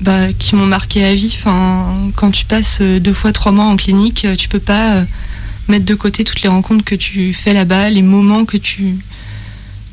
bah, 0.00 0.32
qui 0.36 0.56
m'ont 0.56 0.66
marqué 0.66 1.04
à 1.04 1.14
vie. 1.14 1.38
Quand 2.16 2.30
tu 2.32 2.44
passes 2.44 2.80
deux 2.82 3.12
fois 3.12 3.32
trois 3.32 3.52
mois 3.52 3.66
en 3.66 3.76
clinique, 3.76 4.26
tu 4.36 4.48
peux 4.48 4.58
pas 4.58 5.04
mettre 5.68 5.84
de 5.84 5.94
côté 5.94 6.24
toutes 6.24 6.42
les 6.42 6.48
rencontres 6.48 6.82
que 6.84 6.96
tu 6.96 7.32
fais 7.32 7.52
là-bas, 7.52 7.88
les 7.88 8.02
moments 8.02 8.44
que 8.44 8.56
tu 8.56 8.96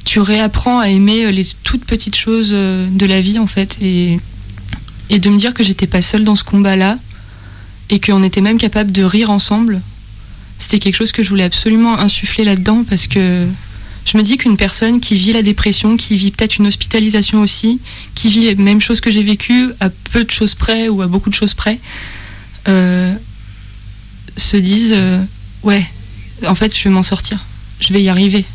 tu 0.06 0.20
réapprends 0.20 0.80
à 0.80 0.88
aimer 0.88 1.32
les 1.32 1.46
toutes 1.64 1.86
petites 1.86 2.16
choses 2.16 2.50
de 2.50 3.06
la 3.06 3.22
vie 3.22 3.38
en 3.38 3.46
fait 3.46 3.78
et 3.84 4.20
et 5.12 5.20
de 5.20 5.30
me 5.30 5.38
dire 5.38 5.54
que 5.54 5.64
j'étais 5.64 5.86
pas 5.86 6.02
seule 6.02 6.24
dans 6.24 6.36
ce 6.36 6.44
combat-là 6.44 6.98
et 7.90 8.00
qu'on 8.00 8.24
était 8.24 8.42
même 8.42 8.58
capable 8.58 8.92
de 8.92 9.04
rire 9.04 9.30
ensemble. 9.30 9.82
C'était 10.58 10.80
quelque 10.80 10.96
chose 10.96 11.12
que 11.12 11.24
je 11.24 11.30
voulais 11.30 11.44
absolument 11.44 11.98
insuffler 11.98 12.44
là-dedans 12.44 12.84
parce 12.88 13.08
que 13.08 13.48
je 14.06 14.18
me 14.18 14.24
dis 14.24 14.38
qu'une 14.38 14.58
personne 14.58 15.00
qui 15.00 15.16
vit 15.16 15.34
la 15.34 15.42
dépression, 15.42 15.98
qui 15.98 16.16
vit 16.16 16.32
peut-être 16.32 16.58
une 16.58 16.68
hospitalisation 16.68 17.42
aussi, 17.42 17.80
qui 18.16 18.30
vit 18.30 18.42
les 18.42 18.56
mêmes 18.56 18.82
choses 18.82 19.02
que 19.02 19.12
j'ai 19.12 19.24
vécues, 19.24 19.72
à 19.80 19.90
peu 19.90 20.24
de 20.24 20.32
choses 20.32 20.56
près 20.56 20.90
ou 20.90 21.02
à 21.02 21.08
beaucoup 21.08 21.30
de 21.30 21.36
choses 21.36 21.54
près, 21.54 21.80
euh, 22.68 23.14
se 24.36 24.58
disent 24.58 24.94
euh, 24.96 25.24
ouais, 25.64 25.86
en 26.46 26.56
fait, 26.56 26.76
je 26.76 26.84
vais 26.84 26.90
m'en 26.90 27.04
sortir, 27.04 27.46
je 27.80 27.94
vais 27.94 28.02
y 28.02 28.10
arriver. 28.10 28.46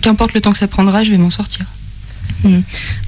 Qu'importe 0.00 0.32
le 0.34 0.40
temps 0.40 0.52
que 0.52 0.58
ça 0.58 0.68
prendra, 0.68 1.02
je 1.02 1.10
vais 1.10 1.18
m'en 1.18 1.30
sortir. 1.30 1.66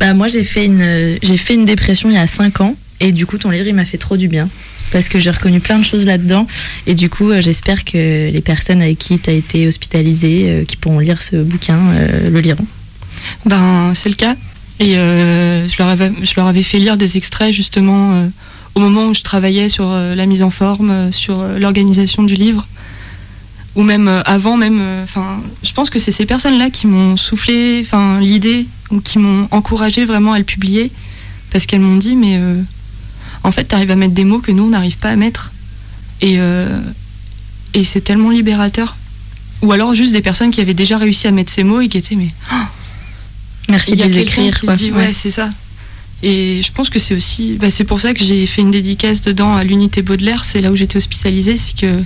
Bah, 0.01 0.13
moi, 0.15 0.29
j'ai 0.29 0.45
fait, 0.45 0.67
une, 0.67 1.19
j'ai 1.23 1.37
fait 1.37 1.55
une 1.55 1.65
dépression 1.65 2.11
il 2.11 2.15
y 2.15 2.19
a 2.19 2.27
5 2.27 2.61
ans. 2.63 2.75
Et 3.01 3.13
du 3.13 3.27
coup, 3.27 3.39
ton 3.39 3.51
livre, 3.51 3.67
il 3.67 3.75
m'a 3.75 3.87
fait 3.87 3.99
trop 3.99 4.17
du 4.17 4.29
bien. 4.29 4.49
Parce 4.93 5.09
que 5.09 5.19
j'ai 5.19 5.31
reconnu 5.31 5.61
plein 5.61 5.79
de 5.79 5.85
choses 5.85 6.05
là-dedans. 6.05 6.47
Et 6.87 6.95
du 6.95 7.09
coup, 7.09 7.31
euh, 7.31 7.41
j'espère 7.41 7.85
que 7.85 8.31
les 8.31 8.41
personnes 8.41 8.83
avec 8.83 8.99
qui 8.99 9.19
tu 9.19 9.31
as 9.31 9.33
été 9.33 9.67
hospitalisé, 9.67 10.51
euh, 10.51 10.65
qui 10.65 10.77
pourront 10.77 10.99
lire 10.99 11.23
ce 11.23 11.37
bouquin, 11.37 11.79
euh, 11.79 12.29
le 12.29 12.41
liront. 12.41 12.67
Ben, 13.47 13.93
c'est 13.95 14.09
le 14.09 14.15
cas. 14.15 14.37
Et 14.81 14.95
je, 14.95 15.79
leur 15.79 15.89
avais, 15.89 16.11
je 16.23 16.33
leur 16.37 16.47
avais 16.47 16.63
fait 16.63 16.79
lire 16.79 16.97
des 16.97 17.19
extraits 17.19 17.53
justement 17.53 18.31
au 18.75 18.81
moment 18.81 19.09
où 19.09 19.15
je 19.15 19.21
travaillais 19.21 19.69
sur 19.69 19.91
la 19.91 20.25
mise 20.25 20.43
en 20.43 20.49
forme, 20.49 21.13
sur 21.13 21.45
l'organisation 21.59 22.23
du 22.23 22.35
livre, 22.35 22.67
ou 23.77 23.83
même 23.83 24.09
avant, 24.25 24.57
même. 24.57 24.81
Enfin, 25.03 25.43
je 25.63 25.75
pense 25.75 25.91
que 25.91 25.99
c'est 25.99 26.13
ces 26.13 26.25
personnes-là 26.25 26.71
qui 26.71 26.87
m'ont 26.87 27.19
soufflé, 27.19 27.83
l'idée 28.21 28.69
ou 28.91 29.03
qui 29.03 29.19
m'ont 29.19 29.49
encouragé 29.51 30.07
vraiment 30.07 30.33
à 30.33 30.39
le 30.39 30.47
publier, 30.47 30.91
parce 31.51 31.67
qu'elles 31.67 31.81
m'ont 31.81 31.99
dit, 31.99 32.17
mais 32.17 32.41
en 33.45 33.51
fait, 33.53 33.67
tu 33.69 33.75
arrives 33.75 33.91
à 33.91 33.97
mettre 33.97 34.15
des 34.15 34.25
mots 34.25 34.39
que 34.41 34.53
nous 34.53 34.65
on 34.65 34.71
n'arrive 34.71 34.99
pas 34.99 35.11
à 35.11 35.17
mettre, 35.17 35.53
et 36.21 36.35
euh, 36.39 36.81
et 37.75 37.85
c'est 37.85 38.01
tellement 38.01 38.31
libérateur. 38.31 38.97
Ou 39.63 39.73
alors 39.73 39.95
juste 39.95 40.13
des 40.13 40.23
personnes 40.23 40.51
qui 40.51 40.61
avaient 40.61 40.75
déjà 40.75 40.97
réussi 40.99 41.27
à 41.27 41.31
mettre 41.31 41.53
ces 41.53 41.65
mots 41.65 41.81
et 41.81 41.89
qui 41.89 41.99
étaient 41.99 42.17
mais 42.17 42.29
Merci 43.69 43.93
il 43.93 43.99
de 43.99 44.05
les 44.05 44.19
écrire. 44.19 44.59
qui 44.59 44.67
quoi. 44.67 44.75
dit, 44.75 44.91
ouais, 44.91 45.07
Ouais. 45.09 45.13
c'est 45.13 45.31
ça. 45.31 45.51
Et 46.23 46.61
je 46.63 46.73
pense 46.73 46.91
que 46.91 46.99
c'est 46.99 47.15
aussi, 47.15 47.57
bah, 47.59 47.71
c'est 47.71 47.85
pour 47.85 48.01
ça 48.01 48.13
que 48.15 48.23
j'ai 48.25 48.45
fait 48.47 48.61
une 48.63 48.71
dédicace 48.71 49.21
dedans 49.23 49.55
à 49.55 49.65
l'unité 49.65 50.03
Baudelaire. 50.03 50.45
C'est 50.45 50.61
là 50.61 50.71
où 50.71 50.77
j'étais 50.77 50.97
hospitalisée, 50.99 51.57
c'est 51.57 51.77
que 51.79 52.03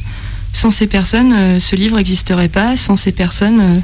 sans 0.53 0.71
ces 0.71 0.87
personnes, 0.87 1.33
euh, 1.33 1.59
ce 1.59 1.75
livre 1.75 1.97
n'existerait 1.97 2.49
pas. 2.49 2.77
Sans 2.77 2.97
ces 2.97 3.11
personnes, 3.13 3.61
euh, 3.61 3.79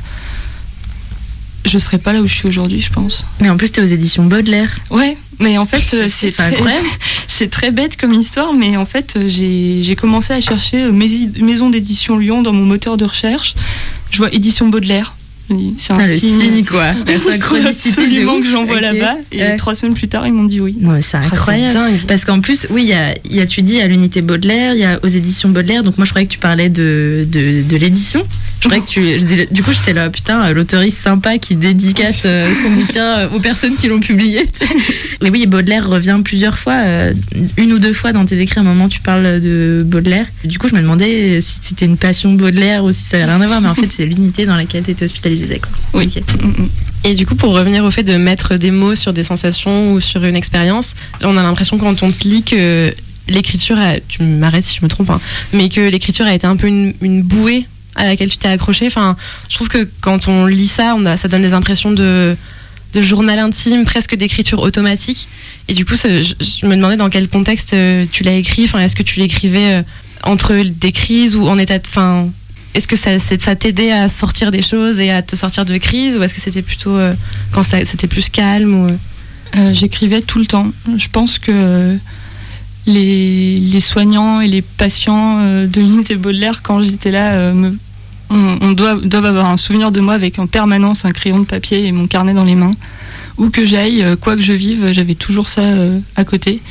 je 1.65 1.79
serais 1.79 1.99
pas 1.99 2.13
là 2.13 2.21
où 2.21 2.27
je 2.27 2.35
suis 2.35 2.47
aujourd'hui, 2.49 2.81
je 2.81 2.91
pense. 2.91 3.27
Mais 3.41 3.51
en 3.51 3.57
plus, 3.57 3.71
tu 3.73 3.81
es 3.81 3.83
aux 3.83 3.87
éditions 3.87 4.25
Baudelaire. 4.25 4.79
Ouais, 4.91 5.17
mais 5.39 5.59
en 5.59 5.67
fait, 5.67 5.95
euh, 5.95 6.07
c'est 6.09 6.31
très- 6.31 6.57
c'est 7.29 7.51
très 7.51 7.71
bête 7.71 7.97
comme 7.97 8.13
histoire, 8.15 8.53
mais 8.55 8.77
en 8.77 8.87
fait, 8.87 9.15
euh, 9.17 9.29
j'ai 9.29 9.97
commencé 9.97 10.33
à 10.33 10.41
chercher 10.41 10.83
euh, 10.85 10.93
maison 10.93 11.71
d'édition 11.71 12.19
Lyon 12.19 12.43
dans 12.43 12.53
mon 12.53 12.65
moteur 12.65 12.97
de 12.97 13.05
recherche. 13.05 13.55
Je 14.11 14.19
vois 14.19 14.33
édition 14.35 14.69
Baudelaire. 14.69 15.15
C'est 15.79 15.93
un 15.93 15.99
Ah, 16.01 16.07
le 16.07 16.17
signe. 16.17 16.41
signe, 16.41 16.65
quoi. 16.65 16.85
La 17.07 17.19
synchronicité 17.19 17.89
absolument 18.01 18.41
que 18.41 18.47
j'envoie 18.51 18.77
Ok. 18.77 18.83
là-bas. 18.83 19.15
Et 19.33 19.39
Ouais. 19.43 19.57
trois 19.57 19.75
semaines 19.75 19.95
plus 19.95 20.09
tard, 20.09 20.27
ils 20.27 20.33
m'ont 20.33 20.45
dit 20.45 20.61
oui. 20.61 20.77
Non, 20.81 20.93
mais 20.93 21.01
c'est 21.03 21.17
incroyable. 21.17 21.77
Ah. 21.79 21.89
Parce 22.09 22.25
qu'en 22.25 22.41
plus, 22.41 22.67
oui, 22.71 22.83
il 22.83 22.89
y 22.89 22.93
a, 22.93 23.15
y 23.29 23.41
a, 23.41 23.47
tu 23.47 23.63
dis 23.63 23.81
à 23.81 23.87
l'unité 23.89 24.23
Baudelaire, 24.23 24.75
il 24.75 24.81
y 24.81 24.85
a 24.85 24.99
aux 25.03 25.09
éditions 25.09 25.49
Baudelaire. 25.49 25.83
Donc 25.83 25.99
moi, 25.99 26.05
je 26.05 26.11
croyais 26.11 26.27
que 26.27 26.33
tu 26.33 26.39
parlais 26.39 26.69
de, 26.69 27.27
de, 27.31 27.63
de 27.63 27.77
l'édition. 27.77 28.25
Je 28.61 28.69
croyais 28.69 28.83
que 28.85 28.89
tu. 28.89 29.47
Du 29.53 29.63
coup, 29.63 29.73
j'étais 29.73 29.93
là, 29.95 30.11
putain, 30.11 30.53
l'autoriste 30.53 30.99
sympa 30.99 31.39
qui 31.39 31.55
dédicace 31.55 32.23
euh, 32.27 32.47
son 32.63 32.71
bouquin 32.71 33.05
euh, 33.21 33.29
aux 33.31 33.41
personnes 33.41 33.77
qui 33.77 33.89
l'ont 33.89 34.01
publié. 34.01 34.47
Mais 35.23 35.31
oui, 35.31 35.47
Baudelaire 35.47 35.89
revient 35.89 36.19
plusieurs 36.25 36.59
fois, 36.59 36.75
euh, 36.85 37.15
une 37.57 37.73
ou 37.73 37.79
deux 37.79 37.93
fois 37.95 38.13
dans 38.13 38.25
tes 38.27 38.39
écrits. 38.41 38.59
À 38.59 38.63
un 38.63 38.65
moment, 38.65 38.89
tu 38.89 39.01
parles 39.01 39.41
de 39.41 39.83
Baudelaire. 39.87 40.27
Du 40.45 40.59
coup, 40.59 40.69
je 40.69 40.75
me 40.75 40.81
demandais 40.81 41.41
si 41.41 41.59
c'était 41.63 41.87
une 41.87 41.97
passion 41.97 42.33
Baudelaire 42.35 42.85
ou 42.85 42.93
si 42.93 43.03
ça 43.03 43.17
avait 43.17 43.25
rien 43.27 43.41
à 43.41 43.47
voir. 43.47 43.61
Mais 43.63 43.69
en 43.69 43.75
fait, 43.75 43.89
c'est 43.91 44.05
l'unité 44.05 44.45
dans 44.45 44.57
laquelle 44.57 44.83
tu 44.85 44.91
étais 44.91 45.05
hospitalisée, 45.07 45.40
d'accord. 45.47 45.73
Oui. 45.95 46.07
Mm, 46.43 46.47
mm. 46.47 46.69
Et 47.05 47.15
du 47.15 47.27
coup, 47.27 47.35
pour 47.35 47.53
revenir 47.55 47.85
au 47.85 47.91
fait 47.91 48.03
de 48.03 48.17
mettre 48.17 48.57
des 48.57 48.71
mots 48.71 48.95
sur 48.95 49.13
des 49.13 49.25
sensations 49.25 49.93
ou 49.93 50.01
sur 50.01 50.25
une 50.25 50.37
expérience, 50.37 50.95
on 51.23 51.37
a 51.37 51.43
l'impression 51.43 51.79
quand 51.79 52.03
on 52.03 52.11
te 52.13 52.29
lit 52.29 52.43
que 52.43 52.93
l'écriture, 53.29 53.79
a- 53.79 54.01
tu 54.01 54.23
m'arrêtes 54.23 54.65
si 54.65 54.77
je 54.77 54.85
me 54.85 54.89
trompe, 54.89 55.11
hein, 55.11 55.21
mais 55.53 55.69
que 55.69 55.81
l'écriture 55.81 56.27
a 56.27 56.35
été 56.35 56.47
un 56.47 56.57
peu 56.57 56.67
une, 56.67 56.93
une 57.01 57.23
bouée 57.23 57.67
à 57.95 58.05
laquelle 58.05 58.31
tu 58.31 58.37
t'es 58.37 58.49
accroché. 58.49 58.87
Enfin, 58.87 59.17
je 59.49 59.55
trouve 59.55 59.69
que 59.69 59.89
quand 60.01 60.29
on 60.29 60.47
lit 60.47 60.69
ça, 60.69 60.95
on 60.97 61.07
a, 61.07 61.17
ça 61.17 61.29
donne 61.29 61.43
des 61.43 61.53
impressions 61.55 61.93
de, 61.93 62.37
de 62.93 63.03
journal 63.03 63.39
intime, 63.39 63.85
presque 63.85 64.15
d'écriture 64.17 64.61
automatique. 64.61 65.29
Et 65.69 65.75
du 65.75 65.85
coup, 65.85 65.95
je, 65.97 66.23
je 66.41 66.67
me 66.67 66.75
demandais 66.77 66.97
dans 66.97 67.09
quel 67.11 67.29
contexte 67.29 67.73
euh, 67.75 68.05
tu 68.11 68.25
l'as 68.25 68.35
écrit. 68.35 68.65
Enfin, 68.65 68.81
est-ce 68.81 68.97
que 68.97 69.03
tu 69.03 69.21
l'écrivais 69.21 69.75
euh, 69.79 69.83
entre 70.25 70.55
des 70.65 70.93
crises 70.93 71.35
ou 71.37 71.47
en 71.49 71.57
état 71.59 71.79
de 71.79 71.87
fin 71.87 72.29
est-ce 72.75 72.87
que 72.87 72.97
ça, 72.97 73.19
t'aidait 73.57 73.91
à 73.93 74.09
sortir 74.09 74.51
des 74.51 74.63
choses 74.63 75.01
et 75.01 75.11
à 75.11 75.23
te 75.23 75.35
sortir 75.37 75.65
de 75.65 75.77
crise 75.79 76.17
ou 76.19 76.23
est-ce 76.23 76.35
que 76.35 76.41
c'était 76.41 76.63
plutôt 76.63 76.95
euh, 76.97 77.13
quand 77.53 77.63
c'était 77.63 78.07
plus 78.07 78.29
calme 78.31 78.75
ou... 78.75 78.87
Euh, 79.57 79.75
J'écrivais 79.75 80.23
tout 80.23 80.39
le 80.39 80.47
temps. 80.47 80.71
Je 80.97 81.09
pense 81.09 81.41
que 81.41 81.51
euh, 81.53 81.97
les, 82.87 83.81
soignants 83.81 84.41
et 84.41 84.47
les 84.49 84.63
patients 84.63 85.39
euh, 85.41 85.67
de 85.67 85.81
l'unité 85.81 86.15
Baudelaire, 86.15 86.63
quand 86.63 86.81
j'étais 86.83 87.11
là, 87.11 87.33
euh, 87.33 87.53
me- 87.53 87.77
on, 88.31 88.71
doit, 88.71 88.95
doivent 88.95 89.27
avoir 89.27 89.47
un 89.47 89.57
souvenir 89.57 89.91
de 89.91 90.01
moi 90.01 90.15
avec 90.15 90.39
en 90.39 90.47
permanence 90.47 91.05
un 91.05 91.11
crayon 91.11 91.41
de 91.41 91.45
papier 91.47 91.85
et 91.85 91.91
mon 91.91 92.07
carnet 92.07 92.33
dans 92.33 92.45
les 92.45 92.55
mains. 92.55 92.77
Où 93.39 93.51
que 93.51 93.65
j'aille, 93.67 94.05
euh, 94.05 94.15
quoi 94.15 94.37
que 94.37 94.43
je 94.43 94.53
vive, 94.53 94.93
j'avais 94.93 95.17
toujours 95.17 95.49
ça 95.49 95.63
euh, 95.63 95.99
à 96.15 96.25
côté. 96.25 96.63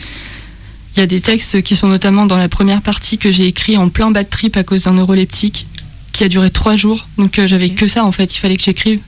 Il 0.95 0.99
y 0.99 1.03
a 1.03 1.05
des 1.05 1.19
textes 1.19 1.61
qui 1.61 1.75
sont 1.75 1.87
notamment 1.87 2.25
dans 2.25 2.37
la 2.37 2.47
première 2.47 2.81
partie 2.81 3.17
que 3.17 3.31
j'ai 3.31 3.45
écrit 3.45 3.75
en 3.75 3.89
plein 3.89 4.11
bad 4.11 4.29
trip 4.29 4.55
à 4.55 4.63
cause 4.63 4.83
d'un 4.83 4.93
neuroleptique 4.93 5.67
qui 6.11 6.23
a 6.23 6.27
duré 6.27 6.49
trois 6.51 6.75
jours. 6.75 7.07
Donc 7.17 7.39
euh, 7.39 7.47
j'avais 7.47 7.69
que 7.69 7.87
ça 7.87 8.05
en 8.05 8.11
fait, 8.11 8.35
il 8.35 8.39
fallait 8.39 8.57
que 8.57 8.63
j'écrive. 8.63 9.01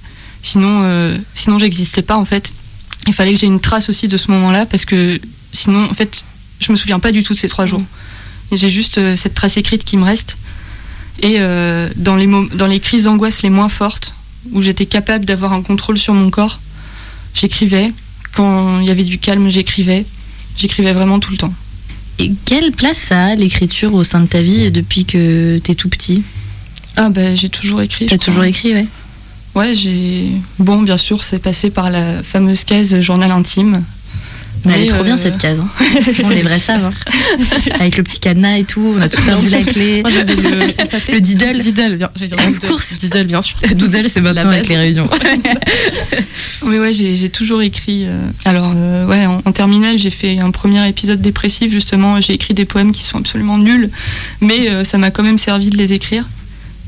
Sinon, 0.43 0.81
euh, 0.83 1.17
sinon 1.33 1.59
j'existais 1.59 2.01
pas 2.01 2.17
en 2.17 2.25
fait. 2.25 2.53
Il 3.07 3.13
fallait 3.13 3.33
que 3.33 3.39
j'ai 3.39 3.47
une 3.47 3.59
trace 3.59 3.89
aussi 3.89 4.07
de 4.07 4.17
ce 4.17 4.29
moment-là 4.31 4.65
parce 4.65 4.85
que 4.85 5.19
sinon, 5.51 5.85
en 5.89 5.93
fait, 5.93 6.23
je 6.59 6.71
me 6.71 6.77
souviens 6.77 6.99
pas 6.99 7.11
du 7.11 7.23
tout 7.23 7.33
de 7.33 7.39
ces 7.39 7.49
trois 7.49 7.65
jours. 7.65 7.81
Et 8.51 8.57
J'ai 8.57 8.69
juste 8.69 8.97
euh, 8.97 9.15
cette 9.15 9.33
trace 9.33 9.57
écrite 9.57 9.83
qui 9.83 9.97
me 9.97 10.03
reste. 10.03 10.35
Et 11.21 11.35
euh, 11.39 11.89
dans, 11.95 12.15
les 12.15 12.27
dans 12.53 12.67
les 12.67 12.79
crises 12.79 13.03
d'angoisse 13.03 13.41
les 13.43 13.49
moins 13.49 13.69
fortes, 13.69 14.15
où 14.51 14.61
j'étais 14.61 14.85
capable 14.85 15.25
d'avoir 15.25 15.53
un 15.53 15.61
contrôle 15.61 15.97
sur 15.97 16.13
mon 16.13 16.29
corps, 16.29 16.59
j'écrivais. 17.33 17.91
Quand 18.33 18.79
il 18.79 18.85
y 18.85 18.91
avait 18.91 19.03
du 19.03 19.17
calme, 19.17 19.49
j'écrivais. 19.49 20.05
J'écrivais 20.57 20.93
vraiment 20.93 21.19
tout 21.19 21.31
le 21.31 21.37
temps. 21.37 21.53
Et 22.19 22.31
quelle 22.45 22.71
place 22.71 23.11
a 23.11 23.35
l'écriture 23.35 23.93
au 23.93 24.03
sein 24.03 24.19
de 24.21 24.27
ta 24.27 24.41
vie 24.41 24.69
depuis 24.71 25.05
que 25.05 25.59
t'es 25.59 25.75
tout 25.75 25.89
petit? 25.89 26.23
Ah 26.97 27.09
bah 27.09 27.35
j'ai 27.35 27.49
toujours 27.49 27.81
écrit. 27.81 28.05
T'as 28.07 28.17
toujours 28.17 28.43
écrit, 28.43 28.73
ouais. 28.73 28.87
Ouais, 29.55 29.75
j'ai. 29.75 30.29
Bon, 30.59 30.81
bien 30.81 30.97
sûr, 30.97 31.23
c'est 31.23 31.39
passé 31.39 31.69
par 31.69 31.89
la 31.89 32.23
fameuse 32.23 32.63
case 32.63 32.99
journal 33.01 33.31
intime. 33.31 33.83
Mais 34.63 34.73
elle 34.75 34.81
est 34.83 34.87
trop 34.93 35.03
bien 35.03 35.15
euh, 35.15 35.17
cette 35.21 35.39
case. 35.39 35.59
Hein. 35.59 35.67
Franchement, 36.03 36.29
les 36.29 36.43
vrais 36.43 36.59
savent. 36.59 36.85
hein. 36.85 36.91
Avec 37.79 37.97
le 37.97 38.03
petit 38.03 38.19
cadenas 38.19 38.57
et 38.59 38.63
tout, 38.63 38.93
on 38.95 39.01
a 39.01 39.09
tout 39.09 39.19
perdu 39.23 39.49
la 39.49 39.63
clé. 39.63 40.01
Moi, 40.03 40.11
le, 41.11 41.19
diddle. 41.19 41.59
Diddle, 41.59 41.95
bien. 41.97 42.09
dire 42.15 42.37
Doodle. 42.37 42.67
course. 42.67 42.95
Diddle, 42.95 43.23
bien 43.23 43.41
sûr. 43.41 43.57
Doodle, 43.73 44.07
c'est 44.07 44.21
maintenant 44.21 44.43
La 44.43 44.49
avec 44.57 44.67
les 44.67 44.77
réunions. 44.77 45.09
Mais 46.67 46.79
ouais, 46.79 46.93
j'ai 46.93 47.29
toujours 47.29 47.63
écrit. 47.63 48.05
euh, 48.05 48.19
Alors, 48.45 48.71
euh, 48.75 49.07
ouais, 49.07 49.25
en, 49.25 49.41
en 49.43 49.51
terminale, 49.51 49.97
j'ai 49.97 50.11
fait 50.11 50.37
un 50.37 50.51
premier 50.51 50.87
épisode 50.87 51.21
dépressif, 51.21 51.71
justement. 51.71 52.21
J'ai 52.21 52.33
écrit 52.33 52.53
des 52.53 52.65
poèmes 52.65 52.91
qui 52.91 53.01
sont 53.03 53.17
absolument 53.17 53.57
nuls, 53.57 53.89
mais 54.41 54.83
ça 54.83 54.99
m'a 54.99 55.09
quand 55.09 55.23
même 55.23 55.39
servi 55.39 55.71
de 55.71 55.77
les 55.77 55.93
écrire. 55.93 56.25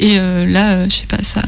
Et 0.04 0.20
euh, 0.20 0.46
là, 0.46 0.72
euh, 0.74 0.86
je 0.90 0.96
sais 0.96 1.06
pas, 1.08 1.24
ça. 1.24 1.42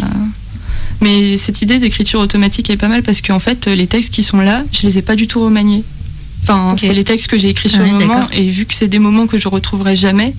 Mais 1.02 1.36
cette 1.38 1.62
idée 1.62 1.78
d'écriture 1.78 2.22
automatique 2.22 2.70
est 2.70 2.78
pas 2.78 2.88
mal 2.88 3.04
parce 3.04 3.22
qu'en 3.22 3.40
fait, 3.40 3.68
les 3.68 3.86
textes 3.86 4.14
qui 4.14 4.24
sont 4.24 4.40
là, 4.40 4.64
je 4.72 4.88
les 4.88 4.98
ai 4.98 5.02
pas 5.02 5.16
du 5.16 5.28
tout 5.28 5.44
remaniés. 5.44 5.84
Enfin, 6.42 6.76
c'est 6.78 6.94
les 6.94 7.04
textes 7.04 7.28
que 7.28 7.38
j'ai 7.38 7.50
écrits 7.50 7.70
Ah 7.74 7.76
sur 7.76 7.84
oui, 7.84 7.92
le 7.92 7.98
moment, 8.06 8.30
et 8.32 8.50
vu 8.50 8.66
que 8.66 8.74
c'est 8.74 8.88
des 8.88 9.00
moments 9.00 9.28
que 9.28 9.38
je 9.38 9.48
retrouverai 9.48 9.96
jamais, 9.96 10.34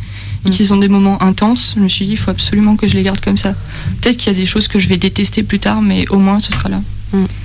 et 0.45 0.49
Mm. 0.49 0.51
qu'ils 0.53 0.67
sont 0.67 0.77
des 0.77 0.89
moments 0.89 1.21
intenses, 1.23 1.75
je 1.77 1.83
me 1.83 1.89
suis 1.89 2.07
dit, 2.07 2.13
il 2.13 2.17
faut 2.17 2.31
absolument 2.31 2.77
que 2.77 2.87
je 2.89 2.95
les 2.95 3.03
garde 3.03 3.21
comme 3.21 3.37
ça. 3.37 3.55
Peut-être 4.01 4.17
qu'il 4.17 4.33
y 4.33 4.37
a 4.37 4.39
des 4.39 4.47
choses 4.47 4.69
que 4.69 4.79
je 4.79 4.89
vais 4.89 4.97
détester 4.97 5.43
plus 5.43 5.59
tard, 5.59 5.83
mais 5.83 6.09
au 6.09 6.19
moins 6.19 6.39
ce 6.41 6.53
sera 6.53 6.69
là. 6.69 6.81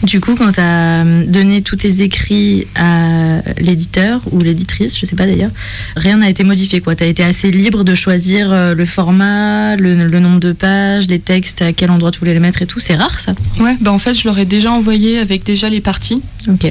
Du 0.03 0.19
coup, 0.19 0.35
quand 0.35 0.51
tu 0.53 0.59
as 0.59 1.03
donné 1.27 1.61
tous 1.61 1.75
tes 1.77 2.01
écrits 2.01 2.67
à 2.75 3.41
l'éditeur 3.59 4.19
ou 4.31 4.39
l'éditrice, 4.41 4.97
je 4.99 5.05
sais 5.05 5.15
pas 5.15 5.25
d'ailleurs, 5.27 5.51
rien 5.95 6.17
n'a 6.17 6.29
été 6.29 6.43
modifié. 6.43 6.81
Tu 6.81 7.03
as 7.03 7.07
été 7.07 7.23
assez 7.23 7.51
libre 7.51 7.83
de 7.83 7.93
choisir 7.95 8.51
euh, 8.51 8.73
le 8.73 8.85
format, 8.85 9.75
le, 9.77 10.07
le 10.07 10.19
nombre 10.19 10.39
de 10.39 10.51
pages, 10.51 11.07
les 11.07 11.19
textes, 11.19 11.61
à 11.61 11.73
quel 11.73 11.91
endroit 11.91 12.11
tu 12.11 12.19
voulais 12.19 12.33
les 12.33 12.39
mettre 12.39 12.61
et 12.61 12.65
tout. 12.65 12.79
C'est 12.79 12.95
rare 12.95 13.19
ça 13.19 13.33
Ouais, 13.59 13.77
bah 13.79 13.91
en 13.91 13.99
fait, 13.99 14.15
je 14.15 14.27
leur 14.27 14.37
ai 14.39 14.45
déjà 14.45 14.71
envoyé 14.71 15.19
avec 15.19 15.43
déjà 15.43 15.69
les 15.69 15.79
parties 15.81 16.21
Ok. 16.49 16.65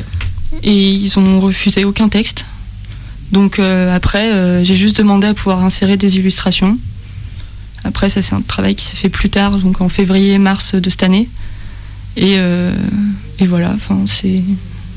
et 0.62 0.90
ils 0.92 1.18
ont 1.18 1.40
refusé 1.40 1.85
aucun 1.85 2.09
texte. 2.09 2.44
Donc 3.33 3.61
euh, 3.61 3.94
après, 3.94 4.33
euh, 4.33 4.64
j'ai 4.64 4.74
juste 4.74 4.98
demandé 4.98 5.29
à 5.29 5.35
pouvoir 5.35 5.64
insérer 5.64 5.96
des 5.96 6.16
illustrations. 6.16 6.76
Après, 7.85 8.09
ça 8.11 8.20
c'est 8.20 8.35
un 8.35 8.42
travail 8.42 8.74
qui 8.74 8.85
s'est 8.85 8.96
fait 8.96 9.09
plus 9.09 9.31
tard, 9.31 9.57
donc 9.59 9.81
en 9.81 9.88
février-mars 9.88 10.74
de 10.74 10.90
cette 10.90 11.05
année. 11.05 11.29
Et, 12.16 12.34
euh, 12.38 12.72
et 13.38 13.46
voilà, 13.46 13.72
enfin 13.74 13.98
c'est, 14.06 14.42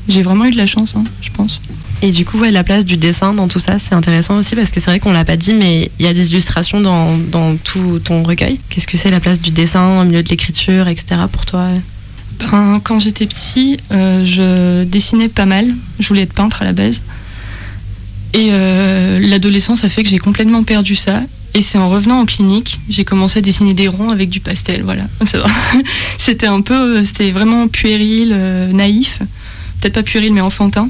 j'ai 0.08 0.22
vraiment 0.22 0.44
eu 0.46 0.50
de 0.50 0.56
la 0.56 0.66
chance, 0.66 0.94
hein, 0.96 1.04
je 1.22 1.30
pense. 1.30 1.60
Et 2.02 2.10
du 2.10 2.24
coup, 2.24 2.38
ouais, 2.38 2.50
la 2.50 2.64
place 2.64 2.84
du 2.84 2.96
dessin 2.96 3.32
dans 3.32 3.48
tout 3.48 3.58
ça, 3.58 3.78
c'est 3.78 3.94
intéressant 3.94 4.36
aussi 4.36 4.54
parce 4.56 4.70
que 4.70 4.80
c'est 4.80 4.90
vrai 4.90 5.00
qu'on 5.00 5.12
l'a 5.12 5.24
pas 5.24 5.36
dit, 5.36 5.54
mais 5.54 5.90
il 5.98 6.04
y 6.04 6.08
a 6.08 6.12
des 6.12 6.32
illustrations 6.32 6.80
dans, 6.80 7.16
dans 7.16 7.56
tout 7.56 7.98
ton 7.98 8.22
recueil. 8.22 8.60
Qu'est-ce 8.68 8.86
que 8.86 8.98
c'est 8.98 9.10
la 9.10 9.20
place 9.20 9.40
du 9.40 9.52
dessin 9.52 10.00
au 10.00 10.04
milieu 10.04 10.22
de 10.22 10.28
l'écriture, 10.28 10.88
etc. 10.88 11.22
pour 11.32 11.46
toi? 11.46 11.68
Ben, 12.40 12.80
quand 12.84 12.98
j'étais 13.00 13.26
petit, 13.26 13.78
euh, 13.90 14.24
je 14.24 14.84
dessinais 14.84 15.28
pas 15.28 15.46
mal. 15.46 15.66
Je 15.98 16.08
voulais 16.08 16.22
être 16.22 16.34
peintre 16.34 16.62
à 16.62 16.64
la 16.66 16.72
base. 16.72 17.00
Et 18.34 18.48
euh, 18.50 19.20
l'adolescence 19.20 19.84
a 19.84 19.88
fait 19.88 20.02
que 20.02 20.10
j'ai 20.10 20.18
complètement 20.18 20.64
perdu 20.64 20.96
ça. 20.96 21.22
Et 21.56 21.62
c'est 21.62 21.78
en 21.78 21.88
revenant 21.88 22.20
en 22.20 22.26
clinique, 22.26 22.80
j'ai 22.88 23.04
commencé 23.04 23.38
à 23.38 23.42
dessiner 23.42 23.74
des 23.74 23.86
ronds 23.86 24.10
avec 24.10 24.28
du 24.28 24.40
pastel. 24.40 24.82
Voilà. 24.82 25.06
C'était 26.18 26.48
un 26.48 26.60
peu, 26.60 26.98
euh, 26.98 27.04
c'était 27.04 27.30
vraiment 27.30 27.68
puéril, 27.68 28.32
euh, 28.32 28.72
naïf. 28.72 29.20
Peut-être 29.80 29.94
pas 29.94 30.02
puéril, 30.02 30.32
mais 30.32 30.40
enfantin. 30.40 30.88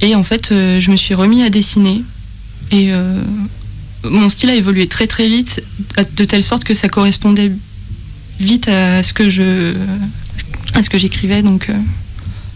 Et 0.00 0.14
en 0.14 0.24
fait, 0.24 0.52
euh, 0.52 0.80
je 0.80 0.90
me 0.90 0.96
suis 0.96 1.14
remis 1.14 1.42
à 1.42 1.50
dessiner. 1.50 2.02
Et 2.70 2.92
mon 4.04 4.28
style 4.28 4.50
a 4.50 4.54
évolué 4.54 4.88
très 4.88 5.06
très 5.06 5.26
vite, 5.26 5.62
de 6.16 6.24
telle 6.26 6.42
sorte 6.42 6.64
que 6.64 6.74
ça 6.74 6.90
correspondait 6.90 7.50
vite 8.40 8.68
à 8.68 9.02
ce 9.02 9.14
que 9.14 9.30
je, 9.30 9.74
à 10.74 10.82
ce 10.82 10.90
que 10.90 10.98
j'écrivais. 10.98 11.40
Donc, 11.40 11.70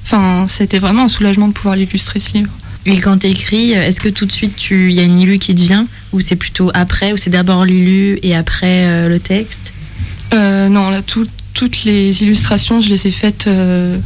enfin, 0.04 0.44
c'était 0.50 0.78
vraiment 0.78 1.04
un 1.04 1.08
soulagement 1.08 1.48
de 1.48 1.54
pouvoir 1.54 1.76
l'illustrer 1.76 2.20
ce 2.20 2.34
livre. 2.34 2.50
Et 2.84 2.96
quand 2.96 3.18
tu 3.18 3.28
écris, 3.28 3.70
est-ce 3.72 4.00
que 4.00 4.08
tout 4.08 4.26
de 4.26 4.32
suite 4.32 4.56
tu- 4.56 4.90
il 4.90 4.94
y 4.96 5.00
a 5.00 5.04
une 5.04 5.18
illu 5.20 5.38
qui 5.38 5.54
te 5.54 5.60
vient 5.60 5.86
Ou 6.12 6.20
c'est 6.20 6.36
plutôt 6.36 6.70
après 6.74 7.12
Ou 7.12 7.16
c'est 7.16 7.30
d'abord 7.30 7.64
l'illu 7.64 8.18
et 8.22 8.34
après 8.34 8.86
euh, 8.86 9.08
le 9.08 9.20
texte? 9.20 9.72
Euh, 10.34 10.68
non, 10.68 10.90
là, 10.90 11.02
tout- 11.02 11.28
toutes 11.54 11.84
les 11.84 12.22
illustrations, 12.22 12.80
je 12.80 12.88
les 12.88 13.06
ai 13.06 13.10
faites, 13.10 13.46
euh, 13.46 13.98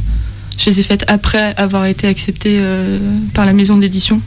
je 0.57 0.65
les 0.69 0.79
ai 0.79 0.83
faites 0.83 1.05
après 1.07 1.55
avoir 1.57 1.85
été 1.85 2.05
acceptée 2.07 2.57
euh, 2.59 2.99
par 3.33 3.45
la 3.45 3.53
maison 3.53 3.77
d'édition. 3.77 4.21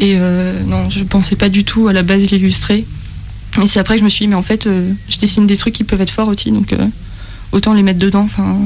Et 0.00 0.14
euh, 0.16 0.62
non, 0.64 0.88
je 0.88 1.02
pensais 1.04 1.36
pas 1.36 1.48
du 1.48 1.64
tout 1.64 1.88
à 1.88 1.92
la 1.92 2.02
base 2.04 2.22
l'illustrer. 2.30 2.86
Et 3.62 3.66
c'est 3.66 3.80
après 3.80 3.94
que 3.94 4.00
je 4.00 4.04
me 4.04 4.08
suis 4.10 4.24
dit, 4.24 4.28
mais 4.28 4.36
en 4.36 4.42
fait, 4.42 4.66
euh, 4.66 4.92
je 5.08 5.18
dessine 5.18 5.46
des 5.46 5.56
trucs 5.56 5.74
qui 5.74 5.84
peuvent 5.84 6.00
être 6.00 6.10
forts 6.12 6.28
aussi, 6.28 6.52
donc 6.52 6.72
euh, 6.72 6.86
autant 7.52 7.74
les 7.74 7.82
mettre 7.82 7.98
dedans. 7.98 8.22
Enfin. 8.24 8.56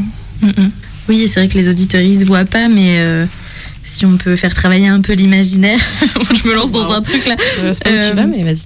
Oui, 1.08 1.26
c'est 1.26 1.40
vrai 1.40 1.48
que 1.48 1.56
les 1.58 1.68
auditeurs 1.68 2.02
ne 2.02 2.24
voient 2.24 2.44
pas, 2.44 2.68
mais 2.68 2.96
euh, 2.98 3.24
si 3.84 4.06
on 4.06 4.16
peut 4.16 4.36
faire 4.36 4.54
travailler 4.54 4.88
un 4.88 5.00
peu 5.00 5.12
l'imaginaire, 5.14 5.78
je 6.42 6.48
me 6.48 6.54
lance 6.54 6.72
dans 6.72 6.90
un 6.92 7.02
truc 7.02 7.26
là. 7.26 7.36
Je 7.64 7.72
sais 7.72 7.78
pas 7.84 7.90
où 7.90 7.94
Euh, 7.94 8.10
tu 8.10 8.16
vas, 8.16 8.26
mais 8.26 8.42
vas-y. 8.44 8.64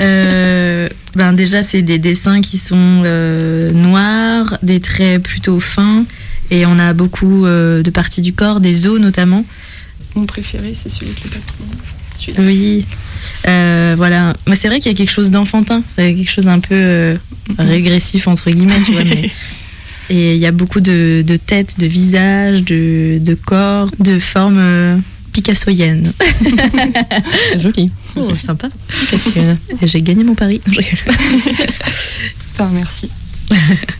Euh, 0.00 0.88
ben 1.14 1.32
déjà, 1.32 1.62
c'est 1.62 1.82
des 1.82 1.98
dessins 1.98 2.40
qui 2.40 2.58
sont 2.58 3.02
euh, 3.04 3.70
noirs, 3.72 4.58
des 4.62 4.80
traits 4.80 5.22
plutôt 5.22 5.60
fins, 5.60 6.04
et 6.50 6.66
on 6.66 6.78
a 6.78 6.92
beaucoup 6.92 7.46
euh, 7.46 7.82
de 7.82 7.90
parties 7.90 8.22
du 8.22 8.32
corps, 8.32 8.60
des 8.60 8.86
os 8.86 8.98
notamment. 9.00 9.44
mon 10.14 10.26
préféré, 10.26 10.72
c'est 10.74 10.88
celui 10.88 11.10
avec 11.12 11.24
le 11.24 11.30
papier. 11.30 11.64
Celui-là. 12.14 12.40
Oui, 12.42 12.86
Euh, 13.46 13.94
voilà. 13.96 14.34
Mais 14.46 14.56
c'est 14.56 14.68
vrai 14.68 14.80
qu'il 14.80 14.90
y 14.92 14.94
a 14.94 14.98
quelque 14.98 15.10
chose 15.12 15.30
d'enfantin, 15.30 15.82
c'est 15.88 16.14
quelque 16.14 16.30
chose 16.30 16.48
un 16.48 16.60
peu 16.60 16.74
euh, 16.74 17.16
régressif 17.58 18.28
entre 18.28 18.50
guillemets, 18.50 18.80
tu 18.84 18.92
vois. 18.92 19.04
Mais... 19.04 19.30
Et 20.10 20.34
il 20.34 20.40
y 20.40 20.46
a 20.46 20.52
beaucoup 20.52 20.80
de, 20.80 21.24
de 21.26 21.36
têtes, 21.36 21.78
de 21.78 21.86
visages, 21.86 22.62
de, 22.62 23.18
de 23.20 23.34
corps, 23.34 23.88
de 24.00 24.18
formes 24.18 24.58
euh, 24.58 24.96
picassoyennes. 25.32 26.12
Joli. 27.58 27.90
Oh, 28.16 28.28
sympa. 28.38 28.68
J'ai 29.82 30.02
gagné 30.02 30.24
mon 30.24 30.34
pari. 30.34 30.60
Je 30.66 30.80
rigole. 30.80 31.14
Enfin, 32.54 32.70
merci. 32.74 33.08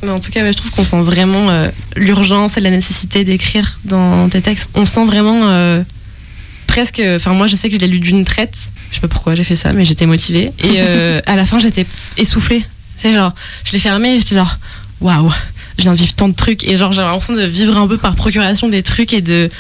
Mais 0.02 0.10
en 0.10 0.18
tout 0.18 0.30
cas, 0.30 0.42
ouais, 0.42 0.52
je 0.52 0.58
trouve 0.58 0.70
qu'on 0.72 0.84
sent 0.84 1.00
vraiment 1.00 1.48
euh, 1.48 1.68
l'urgence 1.96 2.56
et 2.56 2.60
la 2.60 2.70
nécessité 2.70 3.24
d'écrire 3.24 3.78
dans 3.84 4.28
tes 4.28 4.42
textes. 4.42 4.68
On 4.74 4.84
sent 4.84 5.04
vraiment 5.06 5.40
euh, 5.44 5.82
presque. 6.66 7.00
Enfin, 7.04 7.32
moi, 7.32 7.46
je 7.46 7.56
sais 7.56 7.68
que 7.68 7.74
je 7.74 7.80
l'ai 7.80 7.88
lu 7.88 8.00
d'une 8.00 8.24
traite. 8.24 8.70
Je 8.90 8.96
sais 8.96 9.00
pas 9.00 9.08
pourquoi 9.08 9.34
j'ai 9.34 9.44
fait 9.44 9.56
ça, 9.56 9.72
mais 9.72 9.84
j'étais 9.84 10.06
motivée. 10.06 10.52
Et 10.58 10.76
euh, 10.78 11.20
à 11.26 11.36
la 11.36 11.46
fin, 11.46 11.58
j'étais 11.58 11.86
essoufflée. 12.16 12.64
C'est 12.96 13.14
genre, 13.14 13.34
je 13.64 13.72
l'ai 13.72 13.78
fermé 13.78 14.16
et 14.16 14.18
j'étais 14.18 14.34
genre, 14.34 14.58
waouh, 15.00 15.32
je 15.80 15.84
viens 15.84 15.94
de 15.94 15.98
vivre 15.98 16.12
tant 16.14 16.28
de 16.28 16.34
trucs. 16.34 16.64
Et 16.64 16.76
genre, 16.76 16.92
j'ai 16.92 17.00
l'impression 17.02 17.34
de 17.34 17.42
vivre 17.42 17.76
un 17.76 17.88
peu 17.88 17.98
par 17.98 18.14
procuration 18.14 18.68
des 18.68 18.82
trucs 18.82 19.12
et 19.12 19.20
de. 19.20 19.50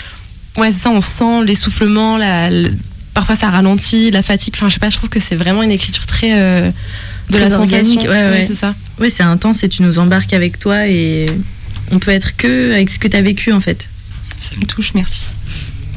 Ouais, 0.56 0.70
c'est 0.72 0.80
ça, 0.82 0.90
on 0.90 1.00
sent 1.00 1.44
l'essoufflement, 1.44 2.16
la, 2.16 2.50
le- 2.50 2.72
parfois 3.14 3.34
ça 3.36 3.50
ralentit, 3.50 4.10
la 4.10 4.22
fatigue. 4.22 4.54
Enfin, 4.56 4.68
je 4.68 4.74
sais 4.74 4.80
pas, 4.80 4.90
je 4.90 4.96
trouve 4.96 5.08
que 5.08 5.20
c'est 5.20 5.36
vraiment 5.36 5.62
une 5.62 5.70
écriture 5.72 6.06
très. 6.06 6.38
euh, 6.40 6.70
de 7.30 7.36
Très 7.36 7.48
la 7.48 7.56
sensation. 7.56 8.00
ouais, 8.02 8.08
ouais. 8.08 8.44
c'est 8.46 8.56
ça. 8.56 8.74
Ouais, 8.98 9.08
c'est 9.10 9.22
intense 9.22 9.62
et 9.62 9.68
tu 9.68 9.82
nous 9.82 9.98
embarques 10.00 10.32
avec 10.32 10.58
toi 10.58 10.88
et 10.88 11.26
on 11.92 11.98
peut 12.00 12.10
être 12.10 12.36
que 12.36 12.72
avec 12.72 12.90
ce 12.90 12.98
que 12.98 13.06
tu 13.08 13.16
as 13.16 13.22
vécu 13.22 13.52
en 13.52 13.60
fait. 13.60 13.86
Ça 14.40 14.56
me 14.60 14.66
touche, 14.66 14.94
merci. 14.94 15.28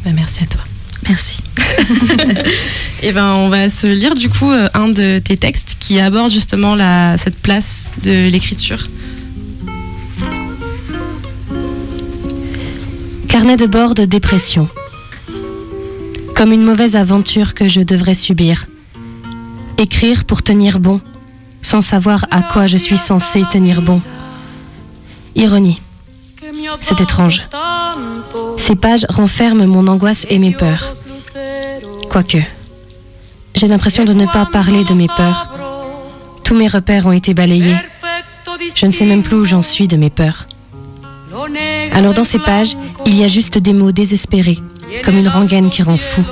Bah, 0.05 0.11
merci 0.13 0.43
à 0.43 0.45
toi. 0.45 0.61
Merci. 1.09 1.39
Et 3.03 3.11
ben, 3.11 3.33
on 3.37 3.49
va 3.49 3.69
se 3.69 3.87
lire 3.87 4.13
du 4.15 4.29
coup 4.29 4.49
euh, 4.51 4.69
un 4.73 4.87
de 4.89 5.19
tes 5.19 5.35
textes 5.37 5.75
qui 5.79 5.99
aborde 5.99 6.31
justement 6.31 6.75
la, 6.75 7.17
cette 7.17 7.37
place 7.37 7.91
de 8.03 8.29
l'écriture. 8.29 8.87
Carnet 13.33 13.57
de 13.57 13.65
bord 13.65 13.95
de 13.95 14.05
dépression. 14.05 14.67
Comme 16.35 16.51
une 16.51 16.63
mauvaise 16.63 16.95
aventure 16.95 17.55
que 17.55 17.67
je 17.67 17.81
devrais 17.81 18.13
subir. 18.13 18.67
Écrire 19.79 20.25
pour 20.25 20.43
tenir 20.43 20.79
bon, 20.79 21.01
sans 21.63 21.81
savoir 21.81 22.27
à 22.29 22.43
quoi 22.43 22.67
je 22.67 22.77
suis 22.77 22.95
censé 22.95 23.41
tenir 23.49 23.81
bon. 23.81 24.03
Ironie. 25.33 25.81
C'est 26.79 27.01
étrange. 27.01 27.47
Ces 28.57 28.75
pages 28.75 29.07
renferment 29.09 29.65
mon 29.65 29.87
angoisse 29.87 30.27
et 30.29 30.37
mes 30.37 30.51
peurs. 30.51 30.93
Quoique, 32.11 32.37
j'ai 33.55 33.67
l'impression 33.67 34.05
de 34.05 34.13
ne 34.13 34.27
pas 34.27 34.45
parler 34.45 34.83
de 34.83 34.93
mes 34.93 35.07
peurs. 35.07 35.51
Tous 36.43 36.53
mes 36.53 36.67
repères 36.67 37.07
ont 37.07 37.11
été 37.11 37.33
balayés. 37.33 37.77
Je 38.75 38.85
ne 38.85 38.91
sais 38.91 39.05
même 39.05 39.23
plus 39.23 39.37
où 39.37 39.45
j'en 39.45 39.63
suis 39.63 39.87
de 39.87 39.97
mes 39.97 40.11
peurs. 40.11 40.45
Alors 41.93 42.13
dans 42.13 42.23
ces 42.23 42.39
pages, 42.39 42.77
il 43.05 43.15
y 43.15 43.23
a 43.23 43.27
juste 43.27 43.57
des 43.57 43.73
mots 43.73 43.91
désespérés, 43.91 44.59
comme 45.03 45.17
une 45.17 45.27
rengaine 45.27 45.69
qui 45.69 45.83
rend 45.83 45.97
fou. 45.97 46.23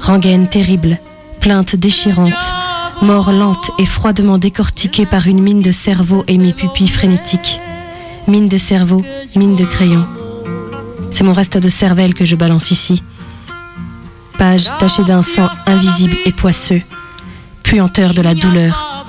Rengaine 0.00 0.48
terrible, 0.48 0.98
plainte 1.40 1.76
déchirante, 1.76 2.52
mort 3.02 3.32
lente 3.32 3.70
et 3.78 3.86
froidement 3.86 4.38
décortiquée 4.38 5.06
par 5.06 5.26
une 5.26 5.40
mine 5.40 5.62
de 5.62 5.72
cerveau 5.72 6.24
et 6.28 6.38
mes 6.38 6.52
pupilles 6.52 6.88
frénétiques. 6.88 7.60
Mine 8.28 8.48
de 8.48 8.58
cerveau, 8.58 9.04
mine 9.34 9.56
de 9.56 9.64
crayon. 9.64 10.06
C'est 11.10 11.24
mon 11.24 11.32
reste 11.32 11.58
de 11.58 11.68
cervelle 11.68 12.14
que 12.14 12.24
je 12.24 12.36
balance 12.36 12.70
ici. 12.70 13.02
Page 14.38 14.66
tachée 14.78 15.04
d'un 15.04 15.22
sang 15.22 15.48
invisible 15.66 16.16
et 16.24 16.32
poisseux, 16.32 16.82
puanteur 17.62 18.14
de 18.14 18.22
la 18.22 18.34
douleur. 18.34 19.04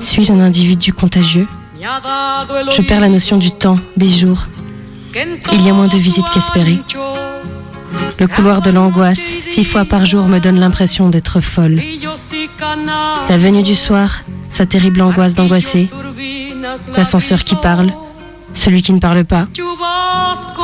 Suis-je 0.00 0.32
un 0.32 0.40
individu 0.40 0.92
contagieux? 0.92 1.46
Je 1.80 2.82
perds 2.82 3.00
la 3.00 3.08
notion 3.08 3.36
du 3.36 3.50
temps, 3.50 3.78
des 3.96 4.08
jours. 4.08 4.46
Il 5.52 5.64
y 5.64 5.70
a 5.70 5.72
moins 5.72 5.88
de 5.88 5.96
visites 5.96 6.28
qu'espéré. 6.30 6.78
Le 8.18 8.26
couloir 8.26 8.60
de 8.60 8.70
l'angoisse, 8.70 9.20
six 9.42 9.64
fois 9.64 9.86
par 9.86 10.04
jour, 10.04 10.26
me 10.26 10.40
donne 10.40 10.60
l'impression 10.60 11.08
d'être 11.08 11.40
folle. 11.40 11.80
La 13.28 13.38
venue 13.38 13.62
du 13.62 13.74
soir, 13.74 14.20
sa 14.50 14.66
terrible 14.66 15.00
angoisse 15.00 15.34
d'angoisser. 15.34 15.88
L'ascenseur 16.96 17.44
qui 17.44 17.56
parle, 17.56 17.92
celui 18.54 18.82
qui 18.82 18.92
ne 18.92 18.98
parle 18.98 19.24
pas. 19.24 19.48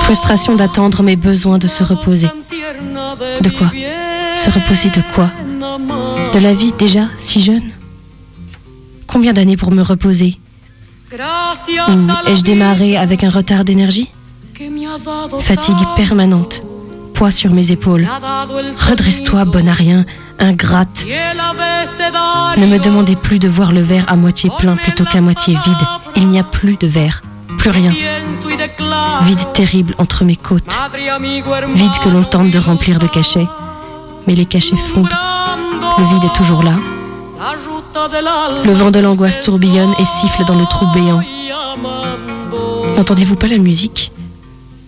Frustration 0.01 0.55
d'attendre 0.55 1.03
mes 1.03 1.17
besoins 1.17 1.59
de 1.59 1.69
se 1.69 1.83
reposer. 1.83 2.29
De 3.41 3.51
quoi? 3.51 3.71
Se 4.37 4.51
reposer 4.51 4.91
de 4.91 5.03
quoi? 5.15 5.31
De 6.33 6.39
la 6.39 6.53
vie 6.53 6.73
déjà 6.79 7.07
si 7.19 7.41
jeune? 7.41 7.71
Combien 9.07 9.33
d'années 9.33 9.57
pour 9.57 9.73
me 9.73 9.83
reposer? 9.83 10.39
Ou 11.13 12.29
ai-je 12.29 12.43
démarré 12.43 12.97
avec 12.97 13.25
un 13.25 13.31
retard 13.31 13.65
d'énergie? 13.65 14.11
Fatigue 15.41 15.87
permanente, 15.97 16.63
poids 17.15 17.31
sur 17.31 17.53
mes 17.53 17.73
épaules. 17.73 18.07
Redresse-toi, 18.89 19.45
bon 19.45 19.69
à 19.69 19.73
rien, 19.73 20.05
ingrate. 20.39 21.05
Ne 22.57 22.67
me 22.67 22.79
demandez 22.79 23.17
plus 23.17 23.39
de 23.39 23.49
voir 23.49 23.73
le 23.73 23.81
verre 23.81 24.05
à 24.09 24.17
moitié 24.17 24.51
plein 24.59 24.77
plutôt 24.77 25.05
qu'à 25.05 25.21
moitié 25.21 25.55
vide. 25.65 25.87
Il 26.17 26.29
n'y 26.29 26.39
a 26.39 26.45
plus 26.45 26.77
de 26.77 26.87
verre, 26.87 27.23
plus 27.59 27.71
rien. 27.71 27.93
vide 29.23 29.53
terrible 29.55 29.95
entre 29.99 30.25
mes 30.25 30.37
côtes, 30.37 30.65
vide 31.75 31.99
que 32.03 32.09
l'on 32.09 32.25
tente 32.25 32.51
de 32.51 32.59
remplir 32.59 32.99
de 32.99 33.07
cachets, 33.07 33.49
mais 34.27 34.35
les 34.35 34.47
cachets 34.47 34.77
fondent, 34.77 35.09
le 35.99 36.05
vide 36.05 36.25
est 36.25 36.37
toujours 36.37 36.63
là. 36.63 36.75
Le 38.65 38.73
vent 38.73 38.91
de 38.91 39.01
l'angoisse 39.01 39.41
tourbillonne 39.41 39.95
et 39.99 40.05
siffle 40.05 40.45
dans 40.45 40.57
le 40.57 40.67
trou 40.67 40.87
béant. 40.95 41.23
N'entendez-vous 42.97 43.37
pas 43.37 43.49
la 43.49 43.59
musique? 43.59 44.13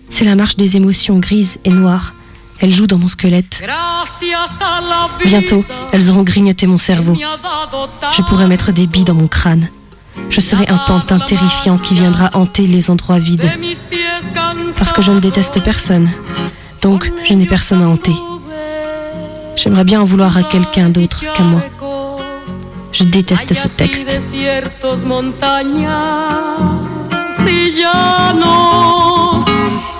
C'est 0.09 0.25
la 0.25 0.35
marche 0.35 0.55
des 0.55 0.77
émotions 0.77 1.19
grises 1.19 1.59
et 1.63 1.69
noires. 1.69 2.13
Elles 2.59 2.73
jouent 2.73 2.87
dans 2.87 2.97
mon 2.97 3.07
squelette. 3.07 3.63
Bientôt, 5.25 5.65
elles 5.91 6.09
auront 6.09 6.23
grignoté 6.23 6.67
mon 6.67 6.77
cerveau. 6.77 7.17
Je 8.11 8.21
pourrais 8.21 8.47
mettre 8.47 8.71
des 8.71 8.87
billes 8.87 9.03
dans 9.03 9.13
mon 9.13 9.27
crâne. 9.27 9.69
Je 10.29 10.39
serai 10.41 10.67
un 10.69 10.77
pantin 10.77 11.19
terrifiant 11.19 11.77
qui 11.77 11.95
viendra 11.95 12.29
hanter 12.33 12.67
les 12.67 12.89
endroits 12.89 13.19
vides. 13.19 13.49
Parce 14.77 14.93
que 14.93 15.01
je 15.01 15.11
ne 15.11 15.19
déteste 15.19 15.63
personne. 15.63 16.09
Donc, 16.81 17.11
je 17.25 17.33
n'ai 17.33 17.45
personne 17.45 17.81
à 17.81 17.87
hanter. 17.87 18.15
J'aimerais 19.55 19.83
bien 19.83 20.01
en 20.01 20.05
vouloir 20.05 20.37
à 20.37 20.43
quelqu'un 20.43 20.89
d'autre 20.89 21.23
qu'à 21.33 21.43
moi. 21.43 21.61
Je 22.91 23.03
déteste 23.03 23.53
ce 23.53 23.67
texte. 23.67 24.19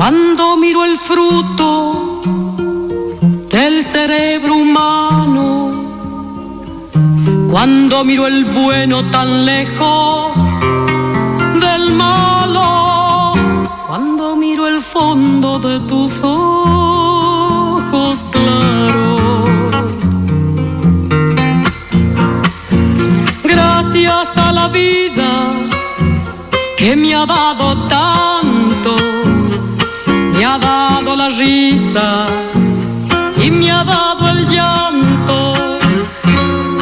cuando 0.00 0.56
miro 0.56 0.82
el 0.86 0.96
fruto 0.96 2.22
del 3.50 3.84
cerebro 3.84 4.54
humano, 4.54 5.72
cuando 7.50 8.02
miro 8.02 8.26
el 8.26 8.46
bueno 8.46 9.10
tan 9.10 9.44
lejos 9.44 10.38
del 11.60 11.92
malo, 11.92 13.34
cuando 13.86 14.36
miro 14.36 14.66
el 14.68 14.80
fondo 14.80 15.58
de 15.58 15.80
tus 15.80 16.22
ojos 16.22 18.24
claros. 18.30 19.50
Gracias 23.44 24.38
a 24.38 24.50
la 24.50 24.68
vida 24.68 25.68
que 26.78 26.96
me 26.96 27.14
ha 27.14 27.26
dado 27.26 27.86
tanto 27.86 28.39
risa 31.38 32.26
y 33.42 33.50
me 33.50 33.70
ha 33.70 33.84
dado 33.84 34.28
el 34.28 34.46
llanto. 34.46 35.54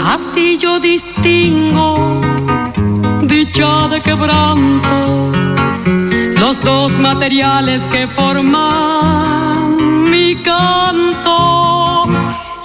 Así 0.04 0.58
yo 0.58 0.80
distingo 0.80 2.18
dicha 3.28 3.86
de 3.88 4.00
quebranto, 4.00 5.30
los 6.40 6.60
dos 6.62 6.92
materiales 6.92 7.82
que 7.92 8.06
forman 8.06 9.76
mi 10.10 10.34
canto. 10.42 12.06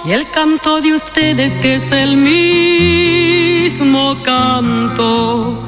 Y 0.06 0.12
el 0.12 0.30
canto 0.30 0.80
de 0.80 0.94
ustedes 0.94 1.52
que 1.58 1.74
es 1.76 1.92
el 1.92 2.16
mismo 2.16 4.16
canto. 4.22 5.62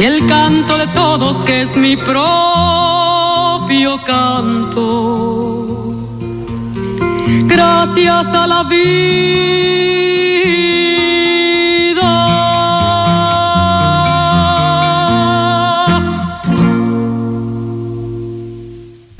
Y 0.00 0.04
el 0.04 0.26
canto 0.26 0.78
de 0.78 0.86
todos 0.88 1.40
que 1.40 1.62
es 1.62 1.76
mi 1.76 1.96
propio 3.68 3.98
canto. 3.98 5.94
Gracias 7.46 8.32
a 8.32 8.46
la 8.46 8.62
vida. 8.64 8.88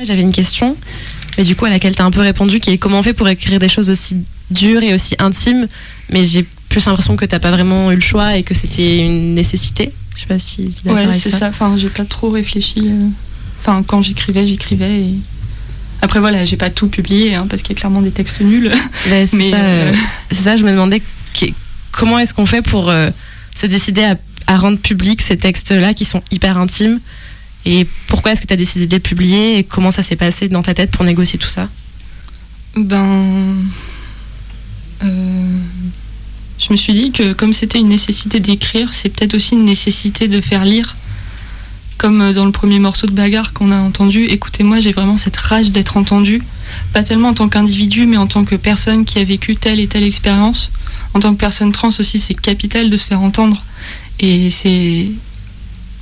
J'avais 0.00 0.22
une 0.22 0.32
question, 0.32 0.76
mais 1.36 1.44
du 1.44 1.54
coup 1.56 1.64
à 1.66 1.70
laquelle 1.70 1.94
tu 1.94 2.00
as 2.00 2.04
un 2.04 2.10
peu 2.10 2.20
répondu, 2.20 2.60
qui 2.60 2.70
est 2.70 2.78
comment 2.78 3.00
on 3.00 3.02
fait 3.02 3.12
pour 3.12 3.28
écrire 3.28 3.58
des 3.58 3.68
choses 3.68 3.90
aussi 3.90 4.16
dures 4.50 4.82
et 4.82 4.94
aussi 4.94 5.16
intimes, 5.18 5.66
mais 6.10 6.24
j'ai 6.24 6.46
plus 6.70 6.84
l'impression 6.86 7.16
que 7.16 7.24
t'as 7.26 7.40
pas 7.40 7.50
vraiment 7.50 7.90
eu 7.92 7.96
le 7.96 8.00
choix 8.00 8.36
et 8.36 8.42
que 8.42 8.54
c'était 8.54 9.00
une 9.04 9.34
nécessité. 9.34 9.92
Je 10.16 10.22
sais 10.22 10.26
pas 10.26 10.38
si 10.38 10.72
Ouais, 10.86 11.06
c'est 11.12 11.30
ça. 11.30 11.38
ça. 11.38 11.48
Enfin, 11.48 11.74
j'ai 11.76 11.88
pas 11.90 12.04
trop 12.04 12.30
réfléchi. 12.30 12.80
euh. 12.86 13.08
Enfin, 13.60 13.82
quand 13.86 14.02
j'écrivais, 14.02 14.46
j'écrivais. 14.46 15.00
Et... 15.00 15.14
Après, 16.02 16.20
voilà, 16.20 16.44
j'ai 16.44 16.56
pas 16.56 16.70
tout 16.70 16.88
publié 16.88 17.34
hein, 17.34 17.46
parce 17.48 17.62
qu'il 17.62 17.74
y 17.74 17.78
a 17.78 17.80
clairement 17.80 18.02
des 18.02 18.12
textes 18.12 18.40
nuls. 18.40 18.70
Ouais, 19.10 19.26
c'est 19.26 19.36
Mais, 19.36 19.50
ça, 19.50 19.56
euh, 19.56 19.92
euh, 19.92 19.96
c'est 20.30 20.42
ça, 20.42 20.56
je 20.56 20.64
me 20.64 20.70
demandais 20.70 21.02
comment 21.92 22.18
est-ce 22.18 22.34
qu'on 22.34 22.46
fait 22.46 22.62
pour 22.62 22.90
euh, 22.90 23.10
se 23.54 23.66
décider 23.66 24.04
à, 24.04 24.16
à 24.46 24.56
rendre 24.56 24.78
public 24.78 25.20
ces 25.20 25.36
textes-là 25.36 25.94
qui 25.94 26.04
sont 26.04 26.22
hyper 26.30 26.58
intimes 26.58 27.00
et 27.64 27.86
pourquoi 28.06 28.32
est-ce 28.32 28.40
que 28.40 28.46
tu 28.46 28.52
as 28.54 28.56
décidé 28.56 28.86
de 28.86 28.92
les 28.92 29.00
publier 29.00 29.58
et 29.58 29.64
comment 29.64 29.90
ça 29.90 30.02
s'est 30.02 30.16
passé 30.16 30.48
dans 30.48 30.62
ta 30.62 30.74
tête 30.74 30.90
pour 30.90 31.04
négocier 31.04 31.38
tout 31.38 31.48
ça? 31.48 31.68
Ben. 32.76 33.56
euh, 35.04 35.58
je 36.58 36.72
me 36.72 36.76
suis 36.76 36.92
dit 36.92 37.12
que 37.12 37.32
comme 37.32 37.52
c'était 37.52 37.78
une 37.78 37.88
nécessité 37.88 38.40
d'écrire, 38.40 38.94
c'est 38.94 39.08
peut-être 39.10 39.34
aussi 39.34 39.54
une 39.54 39.64
nécessité 39.64 40.28
de 40.28 40.40
faire 40.40 40.64
lire. 40.64 40.96
Comme 41.98 42.22
euh, 42.22 42.32
dans 42.32 42.46
le 42.46 42.52
premier 42.52 42.78
morceau 42.78 43.06
de 43.06 43.12
bagarre 43.12 43.52
qu'on 43.52 43.72
a 43.72 43.76
entendu, 43.76 44.24
écoutez-moi, 44.24 44.80
j'ai 44.80 44.92
vraiment 44.92 45.16
cette 45.16 45.36
rage 45.36 45.72
d'être 45.72 45.96
entendu. 45.96 46.40
Pas 46.92 47.02
tellement 47.02 47.30
en 47.30 47.34
tant 47.34 47.48
qu'individu, 47.48 48.06
mais 48.06 48.16
en 48.16 48.26
tant 48.26 48.44
que 48.44 48.54
personne 48.54 49.04
qui 49.04 49.18
a 49.18 49.24
vécu 49.24 49.56
telle 49.56 49.80
et 49.80 49.88
telle 49.88 50.04
expérience. 50.04 50.70
En 51.14 51.20
tant 51.20 51.32
que 51.32 51.38
personne 51.38 51.72
trans 51.72 51.88
aussi, 51.88 52.18
c'est 52.18 52.34
capital 52.34 52.88
de 52.88 52.96
se 52.96 53.04
faire 53.04 53.20
entendre. 53.20 53.64
Et 54.20 54.50
c'est. 54.50 55.06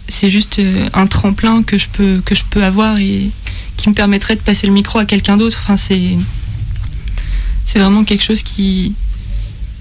C'est 0.09 0.31
juste 0.31 0.61
euh, 0.61 0.89
un 0.95 1.09
tremplin 1.09 1.65
que 1.65 1.79
je 1.79 1.89
peux, 1.89 2.23
que 2.25 2.37
je 2.37 2.45
peux 2.49 2.63
avoir 2.63 2.97
et 3.01 3.29
qui 3.77 3.89
me 3.89 3.95
permettrait 3.95 4.37
de 4.37 4.41
passer 4.41 4.69
le 4.69 4.73
micro 4.73 5.01
à 5.01 5.05
quelqu'un 5.05 5.37
d'autre. 5.37 5.69
C'est 5.75 6.17
c'est 7.65 7.81
vraiment 7.81 8.05
quelque 8.05 8.23
chose 8.23 8.45
qui 8.45 8.95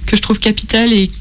que 0.07 0.18
je 0.18 0.22
trouve 0.24 0.39
capital 0.39 0.91
et 0.91 1.11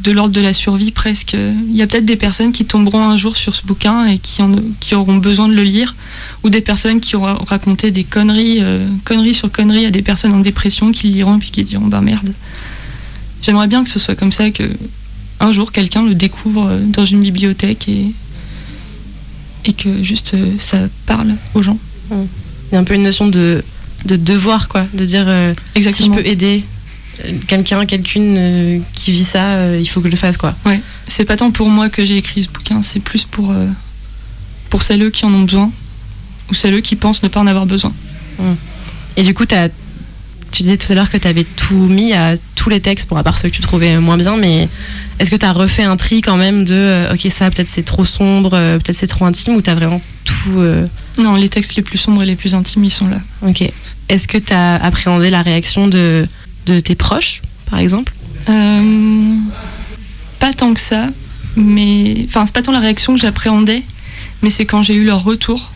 de 0.00 0.10
l'ordre 0.12 0.32
de 0.34 0.40
la 0.40 0.52
survie 0.52 0.90
presque. 0.90 1.34
Il 1.34 1.76
y 1.76 1.82
a 1.82 1.86
peut-être 1.86 2.04
des 2.04 2.16
personnes 2.16 2.52
qui 2.52 2.64
tomberont 2.64 3.02
un 3.08 3.16
jour 3.16 3.36
sur 3.36 3.54
ce 3.54 3.64
bouquin 3.64 4.06
et 4.06 4.18
qui, 4.18 4.42
en- 4.42 4.54
qui 4.80 4.94
auront 4.94 5.16
besoin 5.16 5.48
de 5.48 5.54
le 5.54 5.62
lire, 5.62 5.94
ou 6.42 6.50
des 6.50 6.60
personnes 6.60 7.00
qui 7.00 7.16
auront 7.16 7.34
raconté 7.44 7.90
des 7.90 8.04
conneries, 8.04 8.58
euh, 8.60 8.86
conneries 9.04 9.34
sur 9.34 9.50
conneries 9.52 9.86
à 9.86 9.90
des 9.90 10.02
personnes 10.02 10.32
en 10.32 10.40
dépression 10.40 10.90
qui 10.92 11.08
le 11.08 11.14
liront 11.14 11.36
et 11.36 11.38
puis 11.38 11.50
qui 11.50 11.64
diront 11.64 11.86
bah 11.86 12.00
merde. 12.00 12.32
J'aimerais 13.42 13.66
bien 13.68 13.84
que 13.84 13.90
ce 13.90 13.98
soit 13.98 14.14
comme 14.14 14.32
ça 14.32 14.50
que 14.50 14.70
un 15.40 15.52
jour 15.52 15.70
quelqu'un 15.72 16.02
le 16.04 16.14
découvre 16.14 16.66
euh, 16.68 16.78
dans 16.80 17.04
une 17.04 17.20
bibliothèque 17.20 17.88
et 17.88 18.12
et 19.66 19.72
que 19.72 20.02
juste 20.02 20.34
euh, 20.34 20.50
ça 20.58 20.78
parle 21.06 21.36
aux 21.54 21.62
gens. 21.62 21.78
Il 22.70 22.74
y 22.74 22.76
a 22.76 22.80
un 22.80 22.84
peu 22.84 22.94
une 22.94 23.02
notion 23.04 23.28
de, 23.28 23.62
de 24.04 24.16
devoir, 24.16 24.68
quoi, 24.68 24.86
de 24.92 25.04
dire 25.04 25.24
euh, 25.26 25.54
si 25.92 26.02
je 26.04 26.10
peux 26.16 26.26
aider 26.26 26.64
quelqu'un, 27.46 27.86
quelqu'une 27.86 28.34
euh, 28.38 28.78
qui 28.92 29.12
vit 29.12 29.24
ça, 29.24 29.44
euh, 29.56 29.78
il 29.80 29.86
faut 29.88 30.00
que 30.00 30.06
je 30.08 30.12
le 30.12 30.16
fasse, 30.16 30.36
quoi. 30.36 30.54
Ouais, 30.66 30.80
c'est 31.06 31.24
pas 31.24 31.36
tant 31.36 31.50
pour 31.50 31.68
moi 31.70 31.88
que 31.88 32.04
j'ai 32.04 32.16
écrit 32.16 32.42
ce 32.42 32.48
bouquin, 32.48 32.82
c'est 32.82 33.00
plus 33.00 33.24
pour, 33.24 33.50
euh, 33.52 33.66
pour 34.70 34.82
celles 34.82 35.10
qui 35.10 35.24
en 35.24 35.32
ont 35.32 35.42
besoin 35.42 35.70
ou 36.50 36.54
celles 36.54 36.80
qui 36.82 36.96
pensent 36.96 37.22
ne 37.22 37.28
pas 37.28 37.40
en 37.40 37.46
avoir 37.46 37.66
besoin. 37.66 37.92
Et 39.16 39.22
du 39.22 39.32
coup, 39.34 39.46
t'as- 39.46 39.68
tu 40.50 40.62
disais 40.62 40.76
tout 40.76 40.90
à 40.92 40.94
l'heure 40.94 41.10
que 41.10 41.16
tu 41.16 41.26
avais 41.26 41.44
tout 41.44 41.86
mis 41.86 42.12
à 42.12 42.34
tous 42.54 42.68
les 42.68 42.80
textes, 42.80 43.08
pour 43.08 43.18
à 43.18 43.22
part 43.24 43.38
ceux 43.38 43.48
que 43.48 43.54
tu 43.54 43.62
trouvais 43.62 43.98
moins 43.98 44.16
bien, 44.16 44.36
mais 44.36 44.68
est-ce 45.18 45.30
que 45.30 45.36
tu 45.36 45.46
as 45.46 45.52
refait 45.52 45.82
un 45.84 45.96
tri 45.96 46.20
quand 46.20 46.36
même 46.36 46.64
de 46.64 46.74
euh, 46.74 47.12
ok, 47.14 47.26
ça 47.30 47.50
peut-être 47.50 47.68
c'est 47.68 47.82
trop 47.84 48.04
sombre, 48.04 48.50
peut-être 48.50 48.96
c'est 48.96 49.06
trop 49.06 49.24
intime, 49.24 49.54
ou 49.56 49.62
tu 49.62 49.70
as 49.70 49.74
vraiment 49.74 50.00
tout. 50.24 50.62
Non, 51.18 51.36
les 51.36 51.48
textes 51.48 51.76
les 51.76 51.82
plus 51.82 51.98
sombres 51.98 52.22
et 52.22 52.26
les 52.26 52.36
plus 52.36 52.54
intimes, 52.54 52.84
ils 52.84 52.90
sont 52.90 53.08
là. 53.08 53.18
ok. 53.42 53.62
Est-ce 54.10 54.28
que 54.28 54.36
tu 54.36 54.52
as 54.52 54.74
appréhendé 54.84 55.30
la 55.30 55.40
réaction 55.42 55.88
de, 55.88 56.26
de 56.66 56.80
tes 56.80 56.94
proches, 56.94 57.42
par 57.70 57.78
exemple 57.78 58.12
Euh, 58.48 59.36
pas 60.38 60.52
tant 60.52 60.74
que 60.74 60.80
ça, 60.80 61.08
mais. 61.56 62.24
Enfin, 62.28 62.44
c'est 62.44 62.54
pas 62.54 62.62
tant 62.62 62.72
la 62.72 62.80
réaction 62.80 63.14
que 63.14 63.20
j'appréhendais, 63.20 63.82
mais 64.42 64.50
c'est 64.50 64.66
quand 64.66 64.82
j'ai 64.82 64.94
eu 64.94 65.04
leur 65.04 65.24
retour 65.24 65.70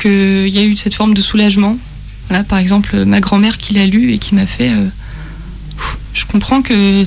qu'il 0.00 0.48
y 0.48 0.58
a 0.58 0.62
eu 0.64 0.76
cette 0.76 0.94
forme 0.94 1.14
de 1.14 1.22
soulagement. 1.22 1.76
Voilà, 2.28 2.44
par 2.44 2.58
exemple, 2.58 3.04
ma 3.04 3.20
grand-mère 3.20 3.58
qui 3.58 3.74
l'a 3.74 3.86
lu 3.86 4.12
et 4.12 4.18
qui 4.18 4.34
m'a 4.34 4.46
fait. 4.46 4.70
euh, 4.70 4.86
je 6.12 6.24
comprends 6.26 6.62
que 6.62 7.04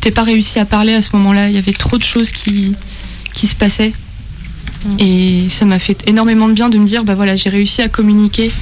t'aies 0.00 0.12
pas 0.12 0.22
réussi 0.22 0.58
à 0.60 0.64
parler 0.64 0.94
à 0.94 1.02
ce 1.02 1.10
moment-là, 1.14 1.48
il 1.48 1.54
y 1.54 1.58
avait 1.58 1.72
trop 1.72 1.98
de 1.98 2.04
choses 2.04 2.30
qui, 2.30 2.74
qui 3.34 3.46
se 3.48 3.56
passaient. 3.56 3.92
Et 4.98 5.46
ça 5.48 5.64
m'a 5.64 5.78
fait 5.78 6.02
énormément 6.06 6.46
de 6.46 6.52
bien 6.52 6.68
de 6.68 6.78
me 6.78 6.86
dire, 6.86 7.04
bah 7.04 7.14
voilà, 7.14 7.36
j'ai 7.36 7.50
réussi 7.50 7.80
à 7.82 7.88
communiquer 7.88 8.52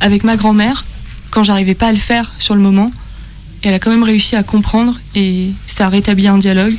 avec 0.00 0.24
ma 0.24 0.36
grand-mère 0.36 0.84
quand 1.30 1.44
j'arrivais 1.44 1.74
pas 1.74 1.88
à 1.88 1.92
le 1.92 1.98
faire 1.98 2.32
sur 2.38 2.54
le 2.54 2.60
moment. 2.60 2.90
Elle 3.62 3.74
a 3.74 3.78
quand 3.78 3.90
même 3.90 4.02
réussi 4.02 4.36
à 4.36 4.42
comprendre 4.42 5.00
et 5.14 5.50
ça 5.66 5.86
a 5.86 5.88
rétabli 5.88 6.26
un 6.26 6.38
dialogue. 6.38 6.76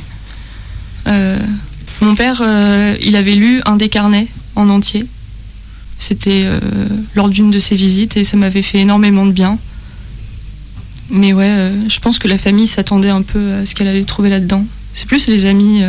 Euh, 1.06 1.38
mon 2.00 2.14
père, 2.14 2.42
euh, 2.44 2.94
il 3.02 3.16
avait 3.16 3.34
lu 3.34 3.60
un 3.66 3.76
des 3.76 3.88
carnets 3.88 4.28
en 4.56 4.68
entier. 4.68 5.06
C'était 5.98 6.42
euh, 6.44 6.58
lors 7.14 7.28
d'une 7.28 7.50
de 7.50 7.60
ses 7.60 7.76
visites 7.76 8.16
et 8.16 8.24
ça 8.24 8.36
m'avait 8.36 8.62
fait 8.62 8.78
énormément 8.78 9.26
de 9.26 9.32
bien. 9.32 9.58
Mais 11.10 11.32
ouais, 11.32 11.72
je 11.88 12.00
pense 12.00 12.18
que 12.18 12.26
la 12.26 12.38
famille 12.38 12.66
s'attendait 12.66 13.10
un 13.10 13.22
peu 13.22 13.54
à 13.54 13.66
ce 13.66 13.74
qu'elle 13.74 13.88
allait 13.88 14.04
trouver 14.04 14.30
là-dedans. 14.30 14.64
C'est 14.94 15.06
plus 15.06 15.28
les 15.28 15.44
amis 15.44 15.82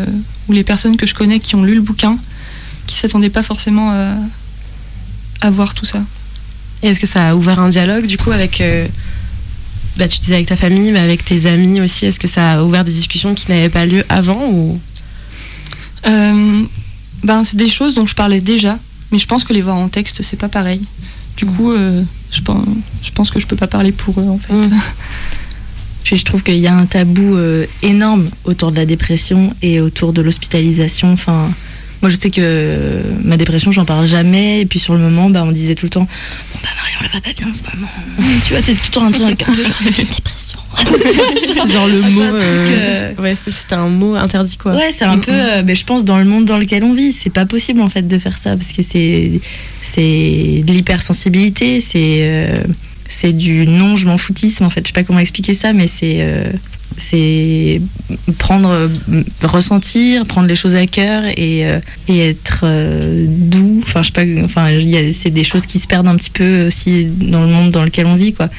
ou 0.49 0.53
les 0.53 0.63
personnes 0.63 0.97
que 0.97 1.05
je 1.05 1.15
connais 1.15 1.39
qui 1.39 1.55
ont 1.55 1.63
lu 1.63 1.75
le 1.75 1.81
bouquin 1.81 2.17
qui 2.87 2.97
s'attendaient 2.97 3.29
pas 3.29 3.43
forcément 3.43 3.93
à 5.39 5.49
voir 5.49 5.75
tout 5.75 5.85
ça. 5.85 6.01
Et 6.83 6.89
est-ce 6.89 6.99
que 6.99 7.07
ça 7.07 7.29
a 7.29 7.35
ouvert 7.35 7.59
un 7.59 7.69
dialogue 7.69 8.05
du 8.05 8.17
coup 8.17 8.31
avec. 8.31 8.61
euh, 8.61 8.87
bah, 9.97 10.07
tu 10.07 10.19
disais 10.19 10.35
avec 10.35 10.47
ta 10.47 10.55
famille, 10.55 10.91
mais 10.91 10.99
avec 10.99 11.23
tes 11.23 11.45
amis 11.45 11.79
aussi 11.79 12.05
Est-ce 12.05 12.19
que 12.19 12.27
ça 12.27 12.51
a 12.51 12.63
ouvert 12.63 12.83
des 12.83 12.91
discussions 12.91 13.33
qui 13.33 13.49
n'avaient 13.49 13.69
pas 13.69 13.85
lieu 13.85 14.03
avant 14.09 14.49
ou... 14.49 14.79
Euh, 16.07 16.63
ben, 17.23 17.43
c'est 17.43 17.55
des 17.55 17.69
choses 17.69 17.93
dont 17.93 18.05
je 18.05 18.15
parlais 18.15 18.41
déjà, 18.41 18.77
mais 19.11 19.19
je 19.19 19.27
pense 19.27 19.45
que 19.45 19.53
les 19.53 19.61
voir 19.61 19.77
en 19.77 19.87
texte, 19.87 20.21
c'est 20.21 20.35
pas 20.35 20.49
pareil. 20.49 20.81
Du 21.37 21.45
coup, 21.45 21.71
euh, 21.71 22.03
je, 22.31 22.41
pense, 22.41 22.65
je 23.01 23.11
pense 23.11 23.31
que 23.31 23.39
je 23.39 23.47
peux 23.47 23.55
pas 23.55 23.67
parler 23.67 23.91
pour 23.91 24.19
eux 24.19 24.27
en 24.27 24.37
fait. 24.37 24.53
Mm. 24.53 24.69
Puis 26.03 26.17
je 26.17 26.25
trouve 26.25 26.43
qu'il 26.43 26.57
y 26.57 26.67
a 26.67 26.75
un 26.75 26.85
tabou 26.85 27.37
énorme 27.81 28.25
autour 28.43 28.71
de 28.71 28.75
la 28.75 28.85
dépression 28.85 29.55
et 29.61 29.79
autour 29.79 30.11
de 30.11 30.21
l'hospitalisation. 30.21 31.13
Enfin, 31.13 31.49
moi 32.03 32.09
je 32.11 32.19
sais 32.19 32.29
que 32.29 32.41
euh, 32.43 33.01
ma 33.23 33.37
dépression, 33.37 33.71
j'en 33.71 33.85
parle 33.85 34.05
jamais. 34.07 34.59
Et 34.61 34.65
puis 34.65 34.77
sur 34.77 34.93
le 34.93 34.99
moment, 34.99 35.29
bah, 35.29 35.43
on 35.45 35.51
disait 35.51 35.73
tout 35.73 35.85
le 35.85 35.89
temps 35.89 36.01
Bon, 36.53 36.59
bah 36.61 36.69
Marion, 36.77 36.99
elle 37.01 37.11
va 37.11 37.21
pas 37.21 37.33
bien 37.33 37.49
en 37.49 37.53
ce 37.53 37.61
moment. 37.73 37.87
tu 38.45 38.53
vois, 38.53 38.61
t'es 38.61 38.73
tout 38.73 38.79
le 38.87 38.91
temps 38.91 39.05
un 39.05 39.11
truc 39.11 39.41
un 39.41 39.53
peu 39.53 39.63
genre, 39.63 39.81
une 39.81 40.05
dépression. 40.13 40.59
C'est 41.65 41.71
genre 41.71 41.87
le 41.87 42.01
mot. 42.01 42.21
truc, 42.27 42.39
euh, 42.41 43.07
euh, 43.17 43.21
Ouais, 43.21 43.35
c'est- 43.35 43.51
c'était 43.51 43.75
un 43.75 43.87
mot 43.89 44.15
interdit 44.15 44.57
quoi. 44.57 44.75
Ouais, 44.75 44.91
c'est 44.91 45.05
un 45.05 45.17
peu, 45.19 45.31
euh, 45.31 45.61
mais 45.65 45.75
je 45.75 45.85
pense 45.85 46.03
dans 46.03 46.17
le 46.17 46.25
monde 46.25 46.45
dans 46.45 46.57
lequel 46.57 46.83
on 46.83 46.93
vit, 46.93 47.13
c'est 47.13 47.29
pas 47.29 47.45
possible 47.45 47.79
en 47.81 47.89
fait 47.89 48.05
de 48.07 48.17
faire 48.17 48.37
ça 48.37 48.57
parce 48.57 48.73
que 48.73 48.81
c'est 48.81 49.39
c'est 49.81 50.61
de 50.65 50.73
l'hypersensibilité, 50.73 51.79
c'est 51.79 52.51
c'est 53.07 53.31
du 53.33 53.65
non 53.67 53.95
je 53.95 54.07
m'en 54.07 54.17
foutisme 54.17 54.65
en 54.65 54.69
fait. 54.69 54.81
Je 54.81 54.87
sais 54.89 54.93
pas 54.93 55.03
comment 55.03 55.19
expliquer 55.19 55.53
ça, 55.53 55.71
mais 55.73 55.87
c'est 55.87 56.25
c'est 56.97 57.81
prendre, 58.37 58.89
ressentir, 59.43 60.25
prendre 60.25 60.47
les 60.47 60.55
choses 60.55 60.75
à 60.75 60.85
cœur 60.87 61.23
et, 61.25 61.65
euh, 61.65 61.79
et 62.07 62.29
être 62.29 62.61
euh, 62.63 63.25
doux. 63.27 63.81
Enfin, 63.83 64.01
je 64.01 64.07
sais 64.07 64.13
pas, 64.13 64.43
enfin, 64.43 64.67
c'est 65.11 65.29
des 65.31 65.43
choses 65.43 65.65
qui 65.65 65.79
se 65.79 65.87
perdent 65.87 66.07
un 66.07 66.15
petit 66.15 66.29
peu 66.29 66.67
aussi 66.67 67.05
dans 67.05 67.41
le 67.41 67.47
monde 67.47 67.71
dans 67.71 67.83
lequel 67.83 68.05
on 68.05 68.15
vit, 68.15 68.33
quoi. 68.33 68.49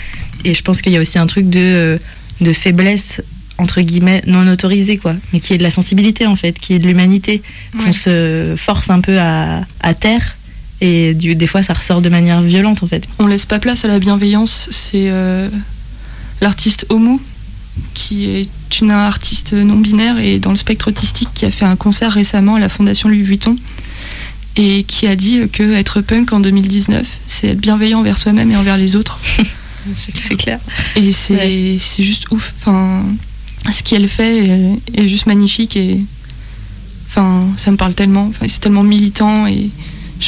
Et 0.44 0.54
je 0.54 0.62
pense 0.62 0.82
qu'il 0.82 0.92
y 0.92 0.96
a 0.96 1.00
aussi 1.00 1.18
un 1.18 1.26
truc 1.26 1.48
de, 1.48 1.58
euh, 1.60 1.98
de 2.40 2.52
faiblesse 2.52 3.22
entre 3.56 3.80
guillemets 3.80 4.22
non 4.26 4.46
autorisée, 4.48 4.96
quoi, 4.96 5.14
mais 5.32 5.40
qui 5.40 5.54
est 5.54 5.58
de 5.58 5.62
la 5.62 5.70
sensibilité 5.70 6.26
en 6.26 6.34
fait, 6.34 6.58
qui 6.58 6.74
est 6.74 6.78
de 6.80 6.86
l'humanité, 6.86 7.40
qu'on 7.78 7.92
se 7.92 8.54
force 8.56 8.90
un 8.90 9.00
peu 9.00 9.18
à, 9.20 9.64
à 9.80 9.94
taire. 9.94 10.36
Et 10.80 11.14
du, 11.14 11.36
des 11.36 11.46
fois, 11.46 11.62
ça 11.62 11.72
ressort 11.72 12.02
de 12.02 12.08
manière 12.08 12.42
violente 12.42 12.82
en 12.82 12.86
fait. 12.86 13.08
On 13.18 13.26
laisse 13.26 13.46
pas 13.46 13.60
place 13.60 13.84
à 13.84 13.88
la 13.88 14.00
bienveillance. 14.00 14.68
C'est 14.70 15.08
euh, 15.08 15.48
l'artiste 16.40 16.84
Omu, 16.88 17.20
qui 17.94 18.26
est 18.26 18.80
une 18.80 18.90
artiste 18.90 19.52
non 19.52 19.76
binaire 19.76 20.18
et 20.18 20.38
dans 20.38 20.50
le 20.50 20.56
spectre 20.56 20.88
autistique, 20.88 21.28
qui 21.34 21.44
a 21.44 21.50
fait 21.50 21.64
un 21.64 21.76
concert 21.76 22.12
récemment 22.12 22.56
à 22.56 22.60
la 22.60 22.68
Fondation 22.68 23.08
Louis 23.08 23.22
Vuitton 23.22 23.56
et 24.56 24.84
qui 24.84 25.06
a 25.06 25.16
dit 25.16 25.48
que 25.52 25.74
être 25.74 26.00
punk 26.00 26.32
en 26.32 26.40
2019, 26.40 27.06
c'est 27.26 27.48
être 27.48 27.60
bienveillant 27.60 28.00
envers 28.00 28.18
soi-même 28.18 28.50
et 28.50 28.56
envers 28.56 28.76
les 28.76 28.96
autres. 28.96 29.18
C'est 30.16 30.36
clair. 30.36 30.60
Et 30.96 31.12
c'est 31.12 31.76
c'est 31.78 32.02
juste 32.02 32.30
ouf. 32.30 32.54
Enfin, 32.58 33.04
ce 33.70 33.82
qu'elle 33.82 34.08
fait 34.08 34.46
est, 34.46 34.80
est 34.94 35.08
juste 35.08 35.26
magnifique 35.26 35.76
et 35.76 36.00
enfin, 37.06 37.46
ça 37.58 37.70
me 37.70 37.76
parle 37.76 37.94
tellement. 37.94 38.28
Enfin, 38.28 38.46
c'est 38.48 38.60
tellement 38.60 38.82
militant 38.82 39.46
et 39.46 39.68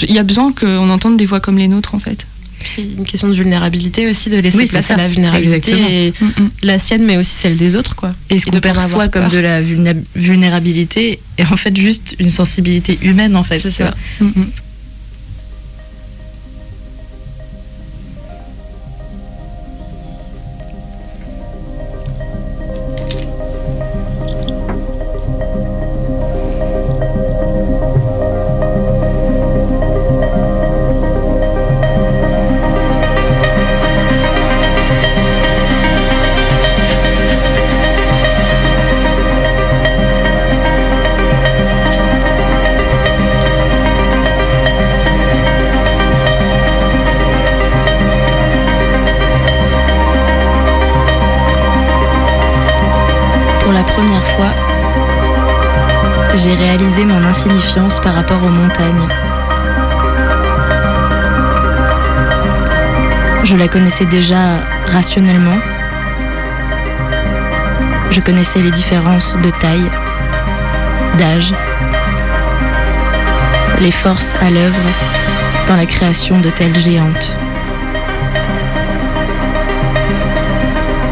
il 0.02 0.12
y 0.12 0.18
a 0.18 0.22
besoin 0.22 0.52
qu'on 0.52 0.90
entende 0.90 1.16
des 1.16 1.24
voix 1.24 1.40
comme 1.40 1.56
les 1.56 1.68
nôtres 1.68 1.94
en 1.94 1.98
fait. 1.98 2.26
C'est 2.64 2.82
une 2.82 3.04
question 3.04 3.28
de 3.28 3.34
vulnérabilité 3.34 4.08
aussi, 4.10 4.28
de 4.28 4.38
laisser 4.38 4.56
Oui, 4.56 4.66
place 4.66 4.90
à 4.90 4.96
la 4.96 5.08
vulnérabilité 5.08 5.72
et 5.72 6.12
Mm, 6.20 6.26
mm. 6.26 6.50
la 6.62 6.78
sienne, 6.78 7.04
mais 7.04 7.16
aussi 7.16 7.32
celle 7.32 7.56
des 7.56 7.76
autres 7.76 7.94
quoi. 7.96 8.14
Et 8.30 8.38
ce 8.38 8.46
qu'on 8.46 8.60
perçoit 8.60 9.08
comme 9.08 9.28
de 9.28 9.38
la 9.38 9.60
vulnérabilité 10.14 11.20
est 11.38 11.52
en 11.52 11.56
fait 11.56 11.76
juste 11.76 12.16
une 12.18 12.30
sensibilité 12.30 12.98
humaine 13.02 13.36
en 13.36 13.42
fait. 13.42 13.58
C'est 13.60 13.70
ça. 13.70 13.94
Mm, 14.20 14.30
connaissais 63.76 64.06
déjà 64.06 64.60
rationnellement. 64.86 65.58
Je 68.10 68.22
connaissais 68.22 68.60
les 68.60 68.70
différences 68.70 69.36
de 69.42 69.50
taille, 69.50 69.90
d'âge, 71.18 71.52
les 73.82 73.90
forces 73.90 74.34
à 74.40 74.48
l'œuvre 74.48 74.88
dans 75.68 75.76
la 75.76 75.84
création 75.84 76.40
de 76.40 76.48
telles 76.48 76.74
géantes. 76.74 77.36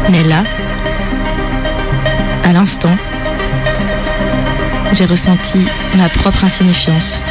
Mais 0.09 0.23
là, 0.23 0.43
à 2.43 2.51
l'instant, 2.51 2.97
j'ai 4.93 5.05
ressenti 5.05 5.67
ma 5.95 6.09
propre 6.09 6.45
insignifiance. 6.45 7.21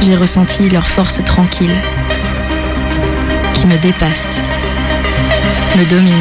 J'ai 0.00 0.14
ressenti 0.14 0.68
leur 0.68 0.86
force 0.86 1.22
tranquille, 1.24 1.74
qui 3.54 3.66
me 3.66 3.76
dépasse, 3.78 4.40
me 5.76 5.84
domine, 5.84 6.14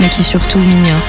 mais 0.00 0.08
qui 0.08 0.22
surtout 0.22 0.58
m'ignore. 0.58 1.06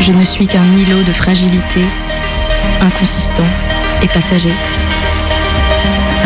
Je 0.00 0.12
ne 0.12 0.24
suis 0.24 0.48
qu'un 0.48 0.64
îlot 0.76 1.02
de 1.02 1.12
fragilité, 1.12 1.84
inconsistant 2.80 3.46
et 4.02 4.08
passager 4.08 4.52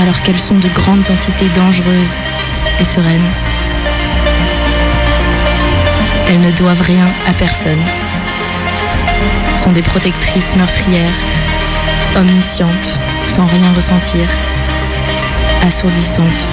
alors 0.00 0.22
qu'elles 0.22 0.38
sont 0.38 0.58
de 0.58 0.68
grandes 0.68 1.10
entités 1.10 1.48
dangereuses 1.54 2.16
et 2.80 2.84
sereines. 2.84 3.30
Elles 6.28 6.40
ne 6.40 6.50
doivent 6.52 6.82
rien 6.82 7.06
à 7.28 7.32
personne. 7.32 7.82
Sont 9.56 9.72
des 9.72 9.82
protectrices 9.82 10.54
meurtrières, 10.54 11.12
omniscientes, 12.16 12.98
sans 13.26 13.46
rien 13.46 13.72
ressentir, 13.74 14.28
assourdissantes, 15.66 16.48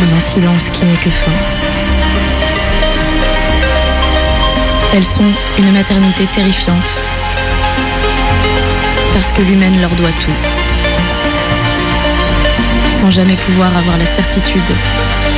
dans 0.00 0.14
un 0.16 0.20
silence 0.20 0.70
qui 0.70 0.84
n'est 0.84 0.96
que 0.96 1.10
fin. 1.10 1.30
Elles 4.94 5.04
sont 5.04 5.30
une 5.58 5.70
maternité 5.72 6.24
terrifiante, 6.34 6.96
parce 9.14 9.32
que 9.32 9.42
l'humaine 9.42 9.80
leur 9.80 9.90
doit 9.90 10.12
tout 10.20 10.58
sans 12.98 13.10
jamais 13.12 13.36
pouvoir 13.36 13.76
avoir 13.76 13.96
la 13.96 14.06
certitude 14.06 14.60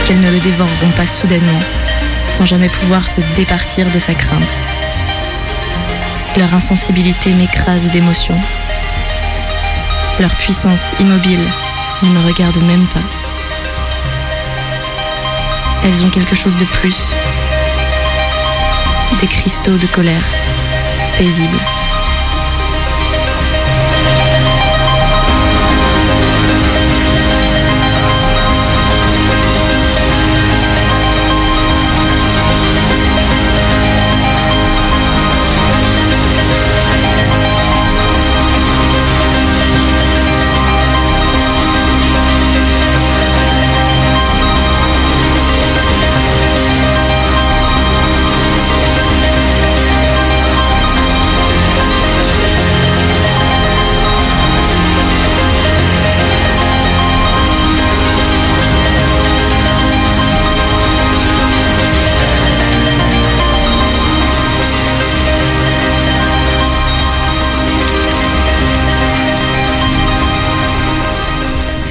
qu'elles 0.06 0.20
ne 0.20 0.30
le 0.30 0.38
dévoreront 0.38 0.90
pas 0.96 1.04
soudainement, 1.04 1.60
sans 2.30 2.46
jamais 2.46 2.70
pouvoir 2.70 3.06
se 3.06 3.20
départir 3.36 3.86
de 3.90 3.98
sa 3.98 4.14
crainte. 4.14 4.58
Leur 6.36 6.54
insensibilité 6.54 7.32
m'écrase 7.34 7.90
d'émotion. 7.90 8.34
Leur 10.20 10.30
puissance 10.36 10.94
immobile 11.00 11.40
ne 12.02 12.08
me 12.08 12.26
regarde 12.26 12.56
même 12.62 12.86
pas. 12.86 13.00
Elles 15.84 16.04
ont 16.04 16.10
quelque 16.10 16.36
chose 16.36 16.56
de 16.56 16.64
plus. 16.64 17.12
Des 19.20 19.26
cristaux 19.26 19.76
de 19.76 19.86
colère, 19.86 20.24
paisibles. 21.18 21.58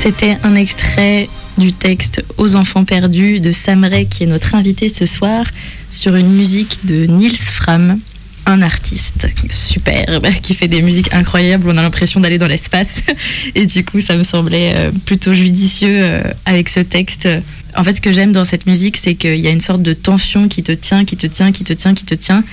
C'était 0.01 0.37
un 0.43 0.55
extrait 0.55 1.27
du 1.57 1.73
texte 1.73 2.23
Aux 2.37 2.55
enfants 2.55 2.85
perdus 2.85 3.41
de 3.41 3.51
Sam 3.51 3.83
Ray, 3.83 4.07
qui 4.07 4.23
est 4.23 4.27
notre 4.27 4.55
invité 4.55 4.87
ce 4.87 5.05
soir, 5.05 5.45
sur 5.89 6.15
une 6.15 6.31
musique 6.31 6.85
de 6.85 7.05
Niels 7.05 7.35
Fram, 7.35 7.99
un 8.45 8.61
artiste 8.61 9.27
super, 9.51 10.21
qui 10.41 10.53
fait 10.53 10.69
des 10.69 10.81
musiques 10.81 11.13
incroyables. 11.13 11.67
On 11.67 11.77
a 11.77 11.81
l'impression 11.81 12.21
d'aller 12.21 12.37
dans 12.37 12.47
l'espace. 12.47 13.01
Et 13.55 13.65
du 13.65 13.83
coup, 13.83 13.99
ça 13.99 14.15
me 14.15 14.23
semblait 14.23 14.73
euh, 14.77 14.91
plutôt 15.05 15.33
judicieux 15.33 15.99
euh, 16.01 16.23
avec 16.45 16.69
ce 16.69 16.79
texte. 16.79 17.27
En 17.75 17.83
fait, 17.83 17.91
ce 17.91 17.99
que 17.99 18.13
j'aime 18.13 18.31
dans 18.31 18.45
cette 18.45 18.67
musique, 18.67 18.95
c'est 18.95 19.15
qu'il 19.15 19.39
y 19.39 19.47
a 19.47 19.51
une 19.51 19.59
sorte 19.59 19.81
de 19.81 19.91
tension 19.91 20.47
qui 20.47 20.63
te 20.63 20.71
tient, 20.71 21.03
qui 21.03 21.17
te 21.17 21.27
tient, 21.27 21.51
qui 21.51 21.65
te 21.65 21.73
tient, 21.73 21.93
qui 21.93 22.05
te 22.05 22.15
tient. 22.15 22.45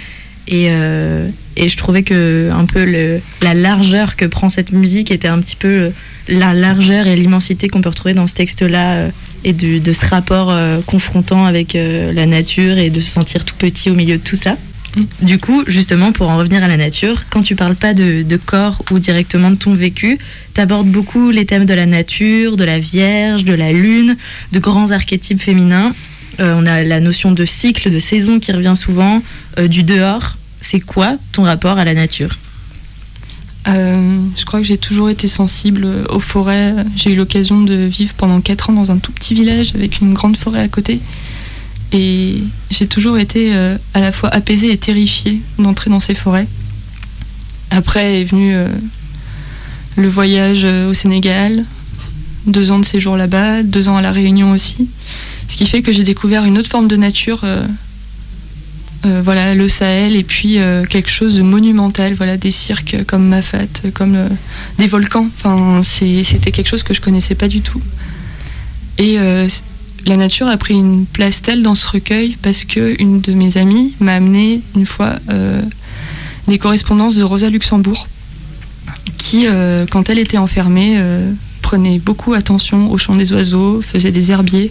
Et, 0.49 0.69
euh, 0.71 1.29
et 1.57 1.69
je 1.69 1.77
trouvais 1.77 2.03
que 2.03 2.51
un 2.53 2.67
peu 2.67 2.85
le, 2.85 3.21
la 3.43 3.55
largeur 3.55 4.17
que 4.17 4.27
prend 4.27 4.49
cette 4.49 4.73
musique 4.73 5.11
était 5.11 5.29
un 5.29 5.41
petit 5.41 5.57
peu 5.57 5.69
euh, 5.69 5.91
la 6.29 6.55
largeur 6.55 7.07
et 7.07 7.17
l'immensité 7.17 7.69
qu'on 7.69 7.81
peut 7.81 7.89
retrouver 7.89 8.15
dans 8.15 8.27
ce 8.27 8.35
texte-là 8.35 8.93
euh, 8.93 9.11
et 9.45 9.53
de, 9.53 9.79
de, 9.79 9.93
ce 9.93 10.05
rapport 10.07 10.51
euh, 10.51 10.81
confrontant 10.87 11.47
avec 11.47 11.75
la 11.75 12.27
nature 12.27 12.79
et 12.79 12.91
de 12.91 13.01
se 13.01 13.11
sentir 13.11 13.45
tout 13.45 13.55
petit 13.55 13.91
au 13.91 13.95
milieu 13.95 14.19
de 14.19 14.23
tout 14.23 14.37
ça. 14.37 14.57
Mm. 14.97 15.03
Du 15.23 15.39
coup, 15.39 15.65
justement, 15.67 16.13
pour 16.13 16.29
en 16.29 16.37
revenir 16.37 16.63
à 16.63 16.69
la 16.69 16.77
nature, 16.77 17.25
quand 17.31 17.43
tu 17.43 17.55
parles 17.55 17.77
pas 17.77 17.95
de, 17.95 18.23
de 18.23 18.37
corps 18.37 18.83
ou 18.91 18.99
directement 18.99 19.51
de 19.51 19.57
ton 19.57 19.73
vécu, 19.73 20.19
tu 20.55 20.61
abordes 20.61 20.89
beaucoup 20.89 21.31
les 21.31 21.47
thèmes 21.47 21.65
de 21.65 21.75
la 21.75 21.87
nature, 21.87 22.57
de 22.57 22.65
la 22.65 22.79
Vierge, 22.79 23.45
de 23.45 23.55
la 23.55 23.73
Lune, 23.73 24.17
de 24.53 24.59
grands 24.59 24.91
archétypes 24.91 25.41
féminins. 25.41 25.93
Euh, 26.41 26.55
on 26.59 26.67
a 26.67 26.83
la 26.83 27.01
notion 27.01 27.33
de 27.33 27.45
cycle, 27.45 27.91
de 27.91 27.99
saison 27.99 28.39
qui 28.39 28.53
revient 28.53 28.75
souvent, 28.77 29.23
euh, 29.59 29.69
du 29.69 29.83
dehors. 29.83 30.37
C'est 30.61 30.81
quoi 30.81 31.17
ton 31.33 31.45
rapport 31.45 31.79
à 31.79 31.85
la 31.85 31.95
nature? 31.95 32.37
Euh, 33.69 34.19
je 34.37 34.45
crois 34.45 34.61
que 34.61 34.67
j'ai 34.67 34.79
toujours 34.79 35.09
été 35.09 35.29
sensible 35.29 35.87
aux 36.09 36.21
forêts. 36.21 36.75
J'ai 36.95 37.13
eu 37.13 37.17
l'occasion 37.17 37.63
de 37.63 37.75
vivre 37.75 38.15
pendant 38.15 38.41
4 38.41 38.71
ans 38.71 38.73
dans 38.75 38.91
un 38.91 38.99
tout 38.99 39.13
petit 39.13 39.35
village 39.35 39.75
avec 39.75 40.01
une 40.01 40.15
grande 40.15 40.37
forêt 40.37 40.61
à 40.61 40.69
côté. 40.69 41.01
Et 41.93 42.39
j'ai 42.71 42.87
toujours 42.87 43.19
été 43.19 43.55
à 43.95 44.01
la 44.01 44.13
fois 44.13 44.29
apaisée 44.31 44.71
et 44.71 44.77
terrifiée 44.77 45.41
d'entrer 45.59 45.89
dans 45.89 46.01
ces 46.01 46.15
forêts. 46.15 46.47
Après 47.71 48.21
est 48.21 48.25
venu 48.25 48.55
le 49.97 50.09
voyage 50.09 50.65
au 50.65 50.95
Sénégal, 50.95 51.65
deux 52.47 52.71
ans 52.71 52.79
de 52.79 52.85
séjour 52.85 53.17
là-bas, 53.17 53.63
deux 53.63 53.89
ans 53.89 53.97
à 53.97 54.03
La 54.03 54.13
Réunion 54.13 54.53
aussi. 54.53 54.89
Ce 55.49 55.57
qui 55.57 55.67
fait 55.67 55.83
que 55.83 55.93
j'ai 55.93 56.05
découvert 56.05 56.45
une 56.45 56.59
autre 56.59 56.69
forme 56.69 56.89
de 56.89 56.97
nature, 56.97 57.41
euh, 57.45 57.63
euh, 59.05 59.21
voilà, 59.25 59.55
le 59.55 59.69
Sahel, 59.69 60.17
et 60.17 60.25
puis 60.25 60.59
euh, 60.59 60.85
quelque 60.85 61.11
chose 61.11 61.37
de 61.37 61.43
monumental, 61.43 62.15
voilà, 62.15 62.37
des 62.37 62.51
cirques 62.51 63.05
comme 63.07 63.27
Mafat, 63.29 63.91
comme 63.95 64.17
des 64.79 64.87
volcans. 64.87 65.29
C'était 65.83 66.53
quelque 66.53 66.69
chose 66.69 66.83
que 66.83 66.95
je 66.95 67.01
connaissais 67.01 67.35
pas 67.35 67.49
du 67.49 67.61
tout. 67.61 67.81
Et 68.99 69.19
la 70.07 70.17
nature 70.17 70.47
a 70.49 70.57
pris 70.57 70.75
une 70.75 71.05
place 71.05 71.43
telle 71.43 71.63
dans 71.63 71.75
ce 71.75 71.87
recueil 71.87 72.39
parce 72.41 72.65
que 72.65 73.01
une 73.01 73.21
de 73.21 73.33
mes 73.35 73.59
amies 73.59 73.93
m'a 74.01 74.15
amené 74.15 74.63
une 74.75 74.87
fois 74.87 75.19
les 76.49 76.59
correspondances 76.59 77.15
de 77.15 77.23
Rosa 77.23 77.51
Luxembourg, 77.51 78.09
qui, 79.19 79.47
quand 79.91 80.09
elle 80.09 80.19
était 80.19 80.39
enfermée, 80.39 80.99
prenait 81.67 81.99
beaucoup 81.99 82.33
attention 82.33 82.93
au 82.93 82.97
chant 82.97 83.17
des 83.17 83.33
oiseaux, 83.33 83.83
faisait 83.83 84.13
des 84.13 84.31
herbiers. 84.31 84.71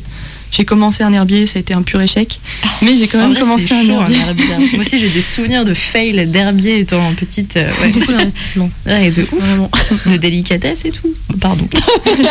J'ai 0.50 0.64
commencé 0.64 1.04
un 1.04 1.12
herbier, 1.12 1.46
ça 1.46 1.58
a 1.58 1.60
été 1.60 1.74
un 1.74 1.82
pur 1.82 2.00
échec, 2.00 2.40
mais 2.82 2.96
j'ai 2.96 3.10
quand 3.10 3.18
même 3.18 3.32
vrai, 3.32 3.42
commencé 3.42 3.74
un 3.74 3.84
chaud, 3.86 4.00
herbier. 4.00 4.18
herbier. 4.18 4.46
Moi 4.76 4.80
aussi, 4.80 4.98
j'ai 4.98 5.10
des 5.10 5.20
souvenirs 5.20 5.66
de 5.66 5.74
fail 5.74 6.26
d'herbier 6.26 6.80
étant 6.80 7.14
petite. 7.16 7.58
euh, 7.58 7.70
ouais. 7.82 7.90
Beaucoup 7.90 8.14
d'investissement. 8.14 8.70
Ouais, 8.86 9.12
de 9.12 9.24
ouf. 9.24 9.40
Vraiment. 9.42 9.70
De 10.06 10.16
délicatesse 10.16 10.86
et 10.86 10.92
tout. 10.92 11.14
Pardon. 11.42 11.68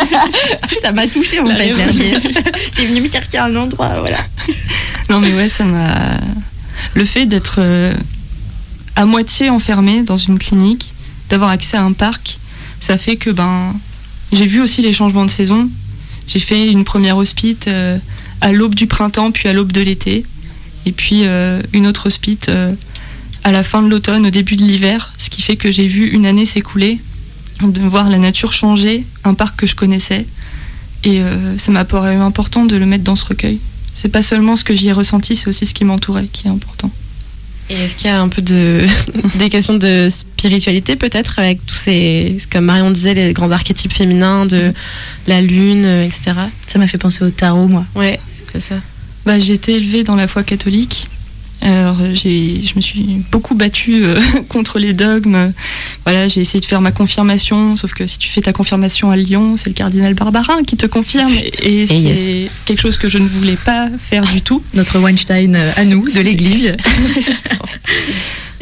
ça 0.81 0.91
m'a 0.93 1.05
touché 1.05 1.39
en 1.39 1.43
La 1.43 1.55
fait, 1.57 1.71
l'herbier. 1.71 2.13
C'est 2.73 2.85
venu 2.85 3.01
me 3.01 3.07
chercher 3.07 3.37
un 3.37 3.55
endroit, 3.55 3.99
voilà. 3.99 4.17
Non 5.11 5.19
mais 5.19 5.31
ouais, 5.35 5.47
ça 5.47 5.63
m'a... 5.63 5.93
Le 6.95 7.05
fait 7.05 7.27
d'être 7.27 7.57
euh, 7.59 7.93
à 8.95 9.05
moitié 9.05 9.51
enfermé 9.51 10.01
dans 10.01 10.17
une 10.17 10.39
clinique, 10.39 10.93
d'avoir 11.29 11.51
accès 11.51 11.77
à 11.77 11.83
un 11.83 11.93
parc, 11.93 12.39
ça 12.79 12.97
fait 12.97 13.15
que 13.17 13.29
ben 13.29 13.75
j'ai 14.31 14.45
vu 14.45 14.61
aussi 14.61 14.81
les 14.81 14.93
changements 14.93 15.25
de 15.25 15.31
saison. 15.31 15.69
J'ai 16.27 16.39
fait 16.39 16.71
une 16.71 16.83
première 16.83 17.17
hospite 17.17 17.67
euh, 17.67 17.97
à 18.41 18.51
l'aube 18.51 18.75
du 18.75 18.87
printemps, 18.87 19.31
puis 19.31 19.47
à 19.47 19.53
l'aube 19.53 19.71
de 19.71 19.81
l'été, 19.81 20.25
et 20.85 20.91
puis 20.91 21.21
euh, 21.23 21.61
une 21.73 21.87
autre 21.87 22.07
hospite 22.07 22.49
euh, 22.49 22.73
à 23.43 23.51
la 23.51 23.63
fin 23.63 23.81
de 23.81 23.87
l'automne, 23.87 24.25
au 24.25 24.31
début 24.31 24.55
de 24.55 24.63
l'hiver, 24.63 25.13
ce 25.17 25.29
qui 25.29 25.41
fait 25.41 25.55
que 25.55 25.71
j'ai 25.71 25.87
vu 25.87 26.07
une 26.07 26.25
année 26.25 26.45
s'écouler, 26.45 26.99
de 27.61 27.81
voir 27.81 28.09
la 28.09 28.17
nature 28.17 28.53
changer, 28.53 29.05
un 29.23 29.33
parc 29.35 29.55
que 29.55 29.67
je 29.67 29.75
connaissais, 29.75 30.25
et 31.03 31.21
ça 31.59 31.71
m'a 31.71 31.85
paru 31.85 32.15
important 32.15 32.65
de 32.65 32.75
le 32.75 32.87
mettre 32.87 33.03
dans 33.03 33.15
ce 33.15 33.25
recueil. 33.25 33.59
C'est 33.93 34.09
pas 34.09 34.23
seulement 34.23 34.55
ce 34.55 34.63
que 34.63 34.73
j'y 34.73 34.87
ai 34.87 34.91
ressenti, 34.91 35.35
c'est 35.35 35.47
aussi 35.47 35.67
ce 35.67 35.75
qui 35.75 35.85
m'entourait 35.85 36.25
qui 36.25 36.47
est 36.47 36.49
important. 36.49 36.89
Et 37.69 37.73
est-ce 37.73 37.95
qu'il 37.95 38.07
y 38.07 38.09
a 38.09 38.21
un 38.21 38.29
peu 38.29 38.41
de 38.41 38.85
des 39.39 39.49
questions 39.49 39.75
de 39.75 40.07
spiritualité 40.09 40.95
peut-être 40.95 41.39
avec 41.39 41.65
tous 41.65 41.75
ces 41.75 42.37
comme 42.51 42.65
Marion 42.65 42.91
disait 42.91 43.13
les 43.13 43.33
grands 43.33 43.51
archétypes 43.51 43.93
féminins 43.93 44.45
de 44.45 44.71
la 45.27 45.41
lune 45.41 45.83
euh, 45.83 46.03
etc. 46.03 46.33
Ça 46.67 46.77
m'a 46.79 46.87
fait 46.87 46.97
penser 46.97 47.23
au 47.23 47.31
tarot, 47.31 47.67
moi. 47.67 47.85
Ouais, 47.95 48.19
c'est 48.53 48.59
ça. 48.59 48.75
Bah, 49.25 49.39
j'ai 49.39 49.53
été 49.53 49.73
élevée 49.73 50.03
dans 50.03 50.15
la 50.15 50.27
foi 50.27 50.43
catholique. 50.43 51.07
Alors, 51.65 51.97
euh, 51.99 52.13
je 52.13 52.75
me 52.75 52.81
suis 52.81 53.23
beaucoup 53.31 53.55
battue 53.55 54.05
euh, 54.05 54.19
contre 54.49 54.77
les 54.77 54.93
dogmes. 54.93 55.51
Voilà, 56.05 56.27
j'ai 56.27 56.41
essayé 56.41 56.59
de 56.59 56.65
faire 56.65 56.81
ma 56.81 56.91
confirmation, 56.91 57.75
sauf 57.75 57.93
que 57.93 58.05
si 58.05 58.19
tu 58.19 58.29
fais 58.29 58.41
ta 58.41 58.53
confirmation 58.53 59.09
à 59.09 59.15
Lyon, 59.15 59.57
c'est 59.57 59.69
le 59.69 59.73
cardinal 59.73 60.13
Barbarin 60.13 60.61
qui 60.63 60.77
te 60.77 60.85
confirme, 60.85 61.31
et, 61.33 61.81
et 61.81 61.87
c'est 61.87 61.99
yes. 61.99 62.51
quelque 62.65 62.81
chose 62.81 62.97
que 62.97 63.09
je 63.09 63.17
ne 63.17 63.27
voulais 63.27 63.57
pas 63.57 63.89
faire 63.99 64.25
du 64.27 64.41
tout. 64.41 64.63
Notre 64.75 64.99
Weinstein 64.99 65.55
euh, 65.55 65.71
à 65.75 65.85
nous, 65.85 66.07
de 66.09 66.19
l'église. 66.19 66.77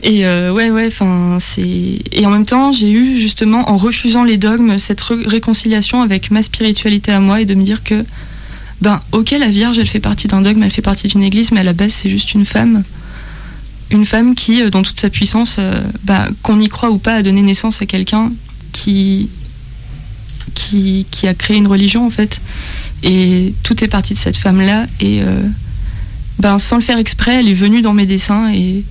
Et 0.03 0.25
euh, 0.25 0.51
ouais, 0.51 0.69
ouais, 0.69 0.87
enfin, 0.87 1.37
c'est. 1.39 2.01
Et 2.11 2.25
en 2.25 2.29
même 2.29 2.45
temps, 2.45 2.73
j'ai 2.73 2.91
eu 2.91 3.17
justement, 3.17 3.69
en 3.69 3.77
refusant 3.77 4.25
les 4.25 4.35
dogmes, 4.35 4.77
cette 4.77 5.01
réconciliation 5.01 6.01
avec 6.01 6.29
ma 6.29 6.41
spiritualité 6.41 7.13
à 7.13 7.21
moi 7.21 7.39
et 7.39 7.45
de 7.45 7.55
me 7.55 7.63
dire 7.63 7.83
que, 7.83 8.03
ben, 8.81 8.99
ok, 9.11 9.31
la 9.31 9.49
Vierge, 9.49 9.77
elle 9.79 9.87
fait 9.87 9.99
partie 9.99 10.27
d'un 10.27 10.41
dogme, 10.41 10.63
elle 10.63 10.71
fait 10.71 10.81
partie 10.81 11.07
d'une 11.07 11.23
église, 11.23 11.51
mais 11.51 11.61
à 11.61 11.63
la 11.63 11.73
base, 11.73 11.93
c'est 11.93 12.09
juste 12.09 12.33
une 12.33 12.45
femme. 12.45 12.83
Une 13.89 14.05
femme 14.05 14.35
qui, 14.35 14.61
euh, 14.61 14.69
dans 14.69 14.81
toute 14.81 14.99
sa 14.99 15.09
puissance, 15.09 15.57
euh, 15.59 15.81
bah, 16.03 16.27
qu'on 16.41 16.59
y 16.59 16.67
croit 16.67 16.89
ou 16.89 16.97
pas, 16.97 17.15
a 17.15 17.21
donné 17.21 17.41
naissance 17.41 17.81
à 17.81 17.85
quelqu'un 17.85 18.31
qui, 18.71 19.29
qui, 20.53 21.05
qui 21.11 21.27
a 21.27 21.33
créé 21.33 21.57
une 21.57 21.67
religion, 21.67 22.05
en 22.05 22.09
fait. 22.09 22.41
Et 23.03 23.53
tout 23.63 23.83
est 23.83 23.87
parti 23.87 24.13
de 24.13 24.19
cette 24.19 24.37
femme-là. 24.37 24.87
Et 24.99 25.21
euh, 25.21 25.41
ben, 26.39 26.59
sans 26.59 26.75
le 26.75 26.81
faire 26.81 26.97
exprès, 26.97 27.39
elle 27.39 27.47
est 27.47 27.53
venue 27.53 27.81
dans 27.81 27.93
mes 27.93 28.05
dessins 28.05 28.51
et. 28.53 28.83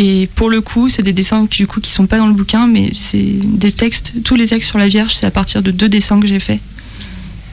Et 0.00 0.28
pour 0.36 0.48
le 0.48 0.60
coup, 0.60 0.86
c'est 0.86 1.02
des 1.02 1.12
dessins 1.12 1.48
qui, 1.48 1.62
du 1.62 1.66
coup, 1.66 1.80
qui 1.80 1.90
sont 1.90 2.06
pas 2.06 2.18
dans 2.18 2.28
le 2.28 2.32
bouquin, 2.32 2.68
mais 2.68 2.92
c'est 2.94 3.34
des 3.42 3.72
textes. 3.72 4.12
Tous 4.22 4.36
les 4.36 4.46
textes 4.46 4.68
sur 4.68 4.78
la 4.78 4.86
Vierge, 4.86 5.16
c'est 5.16 5.26
à 5.26 5.32
partir 5.32 5.60
de 5.60 5.72
deux 5.72 5.88
dessins 5.88 6.20
que 6.20 6.28
j'ai 6.28 6.38
faits. 6.38 6.60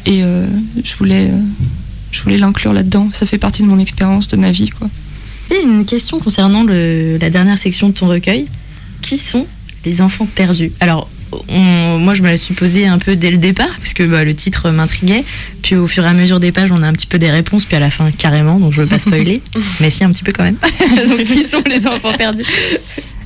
Et 0.05 0.21
euh, 0.23 0.45
je 0.83 0.95
voulais, 0.95 1.25
euh, 1.29 1.37
je 2.11 2.21
voulais 2.21 2.37
l'inclure 2.37 2.73
là-dedans. 2.73 3.09
Ça 3.13 3.25
fait 3.25 3.37
partie 3.37 3.61
de 3.63 3.67
mon 3.67 3.79
expérience, 3.79 4.27
de 4.27 4.37
ma 4.37 4.51
vie, 4.51 4.69
quoi. 4.69 4.87
Et 5.51 5.61
une 5.63 5.85
question 5.85 6.19
concernant 6.19 6.63
le- 6.63 7.17
la 7.17 7.29
dernière 7.29 7.57
section 7.59 7.89
de 7.89 7.93
ton 7.93 8.07
recueil. 8.07 8.47
Qui 9.01 9.17
sont 9.17 9.45
les 9.83 10.01
enfants 10.01 10.27
perdus? 10.33 10.71
Alors, 10.79 11.09
on- 11.49 11.99
moi, 11.99 12.13
je 12.13 12.21
me 12.23 12.29
la 12.29 12.37
suis 12.37 12.53
posée 12.55 12.87
un 12.87 12.97
peu 12.97 13.15
dès 13.15 13.29
le 13.29 13.37
départ, 13.37 13.77
parce 13.79 13.93
que 13.93 14.03
bah, 14.03 14.23
le 14.23 14.33
titre 14.33 14.71
m'intriguait. 14.71 15.23
Puis 15.61 15.75
au 15.75 15.85
fur 15.87 16.03
et 16.05 16.07
à 16.07 16.13
mesure 16.13 16.39
des 16.39 16.51
pages, 16.51 16.71
on 16.71 16.81
a 16.81 16.87
un 16.87 16.93
petit 16.93 17.05
peu 17.07 17.19
des 17.19 17.29
réponses, 17.29 17.65
puis 17.65 17.75
à 17.75 17.79
la 17.79 17.89
fin, 17.91 18.09
carrément, 18.11 18.59
donc 18.59 18.73
je 18.73 18.81
veux 18.81 18.87
pas 18.87 18.99
spoiler. 18.99 19.41
mais 19.79 19.89
si, 19.89 20.03
un 20.03 20.11
petit 20.11 20.23
peu 20.23 20.31
quand 20.31 20.43
même. 20.43 20.57
donc, 21.09 21.23
qui 21.25 21.43
sont 21.43 21.61
les 21.67 21.85
enfants 21.87 22.13
perdus? 22.17 22.43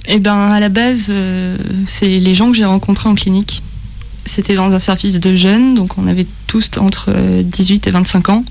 Eh 0.07 0.17
ben, 0.19 0.49
à 0.49 0.59
la 0.59 0.69
base, 0.69 1.05
euh, 1.09 1.55
c'est 1.87 2.07
les 2.19 2.33
gens 2.35 2.49
que 2.51 2.57
j'ai 2.57 2.65
rencontrés 2.65 3.07
en 3.09 3.15
clinique. 3.15 3.61
C'était 4.25 4.55
dans 4.55 4.73
un 4.73 4.79
service 4.79 5.19
de 5.19 5.35
jeunes, 5.35 5.75
donc 5.75 5.97
on 5.97 6.07
avait 6.07 6.27
tous 6.47 6.69
entre 6.77 7.07
euh, 7.09 7.41
18 7.43 7.87
et 7.87 7.91
25 7.91 8.29
ans. 8.29 8.45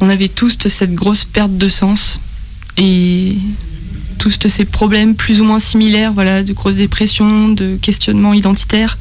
On 0.00 0.08
avait 0.08 0.28
tous 0.28 0.56
cette 0.68 0.94
grosse 0.94 1.24
perte 1.24 1.56
de 1.56 1.68
sens 1.68 2.20
et 2.76 3.36
tous 4.18 4.48
ces 4.48 4.64
problèmes 4.64 5.14
plus 5.14 5.40
ou 5.40 5.44
moins 5.44 5.58
similaires, 5.58 6.12
voilà, 6.12 6.42
de 6.42 6.52
grosses 6.52 6.76
dépressions, 6.76 7.48
de 7.48 7.78
questionnements 7.80 8.34
identitaires. 8.34 8.98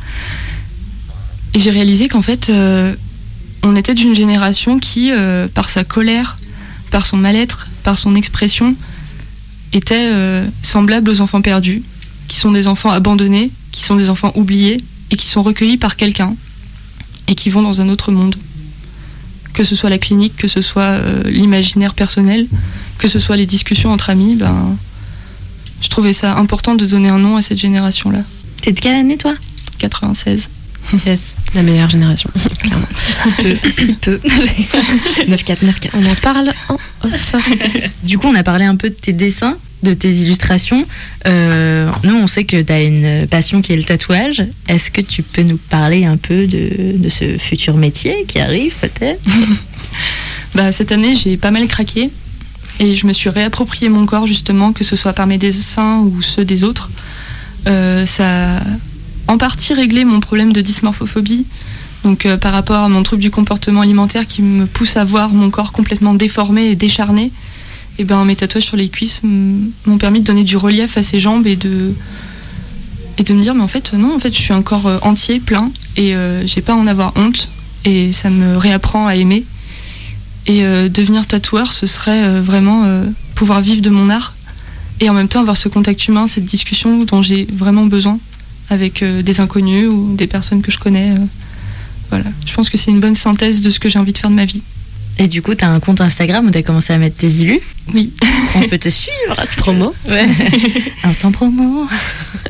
Et 1.53 1.59
j'ai 1.59 1.71
réalisé 1.71 2.07
qu'en 2.07 2.21
fait, 2.21 2.49
euh, 2.49 2.95
on 3.63 3.75
était 3.75 3.93
d'une 3.93 4.15
génération 4.15 4.79
qui, 4.79 5.11
euh, 5.11 5.47
par 5.47 5.69
sa 5.69 5.83
colère, 5.83 6.37
par 6.91 7.05
son 7.05 7.17
mal-être, 7.17 7.69
par 7.83 7.97
son 7.97 8.15
expression, 8.15 8.75
étaient 9.73 10.09
euh, 10.13 10.47
semblables 10.63 11.09
aux 11.09 11.21
enfants 11.21 11.41
perdus, 11.41 11.83
qui 12.27 12.37
sont 12.37 12.51
des 12.51 12.67
enfants 12.67 12.91
abandonnés, 12.91 13.51
qui 13.71 13.83
sont 13.83 13.95
des 13.95 14.09
enfants 14.09 14.31
oubliés 14.35 14.83
et 15.11 15.17
qui 15.17 15.27
sont 15.27 15.41
recueillis 15.41 15.77
par 15.77 15.95
quelqu'un 15.95 16.35
et 17.27 17.35
qui 17.35 17.49
vont 17.49 17.61
dans 17.61 17.81
un 17.81 17.89
autre 17.89 18.11
monde. 18.11 18.35
Que 19.53 19.63
ce 19.63 19.75
soit 19.75 19.89
la 19.89 19.97
clinique, 19.97 20.35
que 20.37 20.47
ce 20.47 20.61
soit 20.61 20.83
euh, 20.83 21.23
l'imaginaire 21.25 21.93
personnel, 21.93 22.47
que 22.97 23.07
ce 23.07 23.19
soit 23.19 23.35
les 23.35 23.45
discussions 23.45 23.91
entre 23.91 24.09
amis, 24.09 24.35
ben, 24.35 24.77
je 25.81 25.89
trouvais 25.89 26.13
ça 26.13 26.35
important 26.35 26.75
de 26.75 26.85
donner 26.85 27.09
un 27.09 27.19
nom 27.19 27.37
à 27.37 27.41
cette 27.41 27.57
génération-là. 27.57 28.23
T'es 28.61 28.71
de 28.71 28.79
quelle 28.79 28.95
année, 28.95 29.17
toi? 29.17 29.35
96. 29.79 30.49
Yes, 31.05 31.35
la 31.53 31.61
meilleure 31.61 31.89
génération, 31.89 32.29
clairement. 32.59 32.87
Si 33.69 33.93
peu. 33.93 34.19
9-4, 35.27 35.63
9-4. 35.63 35.89
On 35.93 36.05
en 36.05 36.15
parle 36.15 36.53
en 36.67 36.77
off. 37.07 37.35
Du 38.03 38.17
coup, 38.17 38.27
on 38.27 38.35
a 38.35 38.43
parlé 38.43 38.65
un 38.65 38.75
peu 38.75 38.89
de 38.89 38.95
tes 38.95 39.13
dessins, 39.13 39.57
de 39.83 39.93
tes 39.93 40.11
illustrations. 40.11 40.85
Euh, 41.25 41.89
nous, 42.03 42.15
on 42.15 42.27
sait 42.27 42.43
que 42.43 42.61
tu 42.61 42.73
as 42.73 42.81
une 42.83 43.27
passion 43.27 43.61
qui 43.61 43.73
est 43.73 43.77
le 43.77 43.83
tatouage. 43.83 44.43
Est-ce 44.67 44.91
que 44.91 45.01
tu 45.01 45.23
peux 45.23 45.43
nous 45.43 45.57
parler 45.57 46.05
un 46.05 46.17
peu 46.17 46.47
de, 46.47 47.09
ce 47.09 47.37
futur 47.37 47.77
métier 47.77 48.25
qui 48.27 48.39
arrive 48.39 48.75
peut-être? 48.79 49.21
Bah, 50.55 50.71
cette 50.71 50.91
année, 50.91 51.15
j'ai 51.15 51.37
pas 51.37 51.51
mal 51.51 51.67
craqué 51.67 52.09
et 52.79 52.95
je 52.95 53.05
me 53.05 53.13
suis 53.13 53.29
réapproprié 53.29 53.87
mon 53.87 54.07
corps 54.07 54.25
justement, 54.25 54.73
que 54.73 54.83
ce 54.83 54.95
soit 54.95 55.13
par 55.13 55.27
mes 55.27 55.37
dessins 55.37 55.99
ou 55.99 56.23
ceux 56.23 56.43
des 56.43 56.63
autres. 56.63 56.89
Euh, 57.67 58.07
ça 58.07 58.55
a 58.55 58.61
en 59.27 59.37
partie 59.37 59.75
réglé 59.75 60.05
mon 60.05 60.19
problème 60.19 60.51
de 60.53 60.61
dysmorphophobie. 60.61 61.45
Donc 62.03 62.25
euh, 62.25 62.37
par 62.37 62.53
rapport 62.53 62.83
à 62.83 62.89
mon 62.89 63.03
trouble 63.03 63.21
du 63.21 63.29
comportement 63.29 63.81
alimentaire 63.81 64.25
qui 64.25 64.41
me 64.41 64.65
pousse 64.65 64.97
à 64.97 65.03
voir 65.03 65.29
mon 65.29 65.49
corps 65.51 65.71
complètement 65.71 66.13
déformé 66.13 66.67
et 66.67 66.75
décharné, 66.75 67.31
et 67.99 68.05
ben 68.05 68.23
mes 68.25 68.35
tatouages 68.35 68.63
sur 68.63 68.77
les 68.77 68.87
cuisses 68.89 69.21
m'ont 69.23 69.97
permis 69.97 70.21
de 70.21 70.25
donner 70.25 70.45
du 70.45 70.57
relief 70.57 70.97
à 70.97 71.03
ces 71.03 71.19
jambes 71.19 71.45
et 71.45 71.57
de 71.57 71.93
me 73.19 73.41
dire 73.41 73.53
mais 73.53 73.61
en 73.61 73.67
fait 73.67 73.93
non 73.93 74.15
en 74.15 74.19
fait 74.19 74.33
je 74.33 74.39
suis 74.39 74.53
un 74.53 74.61
corps 74.61 74.87
euh, 74.87 74.97
entier 75.01 75.39
plein 75.41 75.71
et 75.97 76.15
euh, 76.15 76.47
j'ai 76.47 76.61
pas 76.61 76.73
à 76.73 76.75
en 76.77 76.87
avoir 76.87 77.11
honte 77.17 77.49
et 77.83 78.13
ça 78.13 78.29
me 78.29 78.57
réapprend 78.57 79.05
à 79.05 79.15
aimer 79.15 79.45
et 80.47 80.63
euh, 80.63 80.87
devenir 80.87 81.27
tatoueur, 81.27 81.73
ce 81.73 81.85
serait 81.85 82.23
euh, 82.23 82.41
vraiment 82.41 82.85
pouvoir 83.35 83.61
vivre 83.61 83.81
de 83.81 83.89
mon 83.89 84.09
art 84.09 84.33
et 85.01 85.09
en 85.09 85.13
même 85.13 85.27
temps 85.27 85.41
avoir 85.41 85.57
ce 85.57 85.67
contact 85.67 86.07
humain, 86.07 86.25
cette 86.27 86.45
discussion 86.45 87.03
dont 87.03 87.21
j'ai 87.21 87.45
vraiment 87.51 87.85
besoin 87.85 88.17
avec 88.69 89.03
des 89.03 89.39
inconnus 89.39 89.87
ou 89.87 90.15
des 90.15 90.27
personnes 90.27 90.61
que 90.61 90.71
je 90.71 90.79
connais. 90.79 91.13
voilà, 92.09 92.25
je 92.45 92.53
pense 92.53 92.69
que 92.69 92.77
c'est 92.77 92.91
une 92.91 92.99
bonne 92.99 93.15
synthèse 93.15 93.61
de 93.61 93.69
ce 93.69 93.79
que 93.79 93.89
j'ai 93.89 93.99
envie 93.99 94.13
de 94.13 94.17
faire 94.17 94.29
de 94.29 94.35
ma 94.35 94.45
vie. 94.45 94.61
Et 95.19 95.27
du 95.27 95.41
coup, 95.41 95.53
tu 95.53 95.65
as 95.65 95.69
un 95.69 95.81
compte 95.81 95.99
Instagram 95.99 96.47
où 96.47 96.51
tu 96.51 96.57
as 96.57 96.63
commencé 96.63 96.93
à 96.93 96.97
mettre 96.97 97.17
tes 97.17 97.27
illus. 97.27 97.59
Oui, 97.93 98.13
On 98.55 98.61
peut 98.61 98.77
te 98.77 98.89
suivre. 98.89 99.35
Promo. 99.57 99.93
Ouais. 100.07 100.25
Instant 101.03 101.31
promo. 101.31 101.87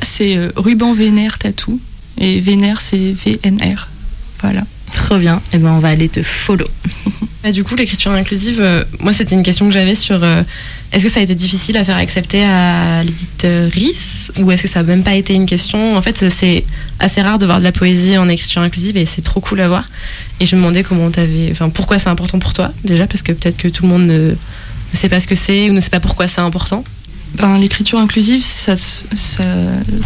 c'est 0.04 0.38
euh, 0.38 0.52
ruban 0.56 0.94
vénère 0.94 1.40
tatou 1.40 1.80
et 2.20 2.40
vénère 2.40 2.80
c'est 2.82 3.14
VNR. 3.14 3.88
Voilà. 4.42 4.64
Trop 4.94 5.18
bien. 5.18 5.42
Et 5.54 5.58
ben, 5.58 5.72
on 5.72 5.80
va 5.80 5.90
aller 5.90 6.10
te 6.10 6.24
follow. 6.24 6.68
Bah, 7.44 7.52
du 7.54 7.64
coup, 7.64 7.76
l'écriture 7.76 8.12
inclusive, 8.12 8.60
euh, 8.62 8.84
moi, 9.00 9.14
c'était 9.14 9.36
une 9.36 9.44
question 9.44 9.68
que 9.68 9.74
j'avais 9.74 9.96
sur 9.96 10.24
euh, 10.24 10.44
est-ce 10.92 11.04
que 11.04 11.10
ça 11.10 11.20
a 11.20 11.24
été 11.24 11.36
difficile 11.36 11.78
à 11.78 11.84
faire 11.84 11.98
accepter 11.98 12.44
à 12.44 13.04
l'éditrice 13.04 14.32
ou 14.40 14.52
est-ce 14.52 14.64
que 14.64 14.68
ça 14.68 14.80
n'a 14.80 14.88
même 14.88 15.04
pas 15.04 15.16
été 15.16 15.34
une 15.34 15.46
question? 15.46 15.96
En 15.96 16.02
fait, 16.02 16.30
c'est 16.30 16.64
assez 17.00 17.22
rare 17.22 17.38
de 17.38 17.46
voir 17.46 17.60
de 17.60 17.64
la 17.64 17.72
poésie 17.72 18.18
en 18.18 18.28
écriture 18.30 18.62
inclusive 18.62 18.98
et 18.98 19.06
c'est 19.06 19.22
trop 19.22 19.40
cool 19.40 19.62
à 19.62 19.68
voir. 19.68 19.90
Et 20.40 20.46
je 20.46 20.56
me 20.56 20.62
demandais 20.62 20.84
comment 20.84 21.10
t'avais, 21.12 21.50
enfin, 21.52 21.70
pourquoi 21.70 22.00
c'est 22.00 22.10
important 22.10 22.40
pour 22.40 22.54
toi 22.54 22.72
déjà 22.84 23.08
parce 23.08 23.22
que 23.22 23.32
peut-être 23.32 23.58
que 23.58 23.68
tout 23.68 23.84
le 23.84 23.90
monde 23.90 24.08
ne 24.08 24.36
sait 24.94 25.10
pas 25.10 25.20
ce 25.20 25.28
que 25.28 25.36
c'est 25.36 25.70
ou 25.70 25.74
ne 25.74 25.80
sait 25.80 25.90
pas 25.90 26.00
pourquoi 26.00 26.28
c'est 26.28 26.42
important. 26.42 26.84
Ben, 27.36 27.58
l'écriture 27.58 28.00
inclusive, 28.00 28.44
ça, 28.44 28.76
ça 28.76 29.44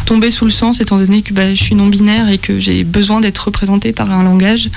tombait 0.06 0.30
sous 0.30 0.46
le 0.46 0.52
sens 0.52 0.82
étant 0.82 0.98
donné 0.98 1.22
que 1.22 1.34
ben, 1.34 1.56
je 1.56 1.64
suis 1.64 1.74
non-binaire 1.74 2.30
et 2.30 2.38
que 2.38 2.60
j'ai 2.60 2.84
besoin 2.84 3.22
d'être 3.22 3.40
représentée 3.40 3.94
par 3.94 4.12
un 4.12 4.24
langage 4.24 4.70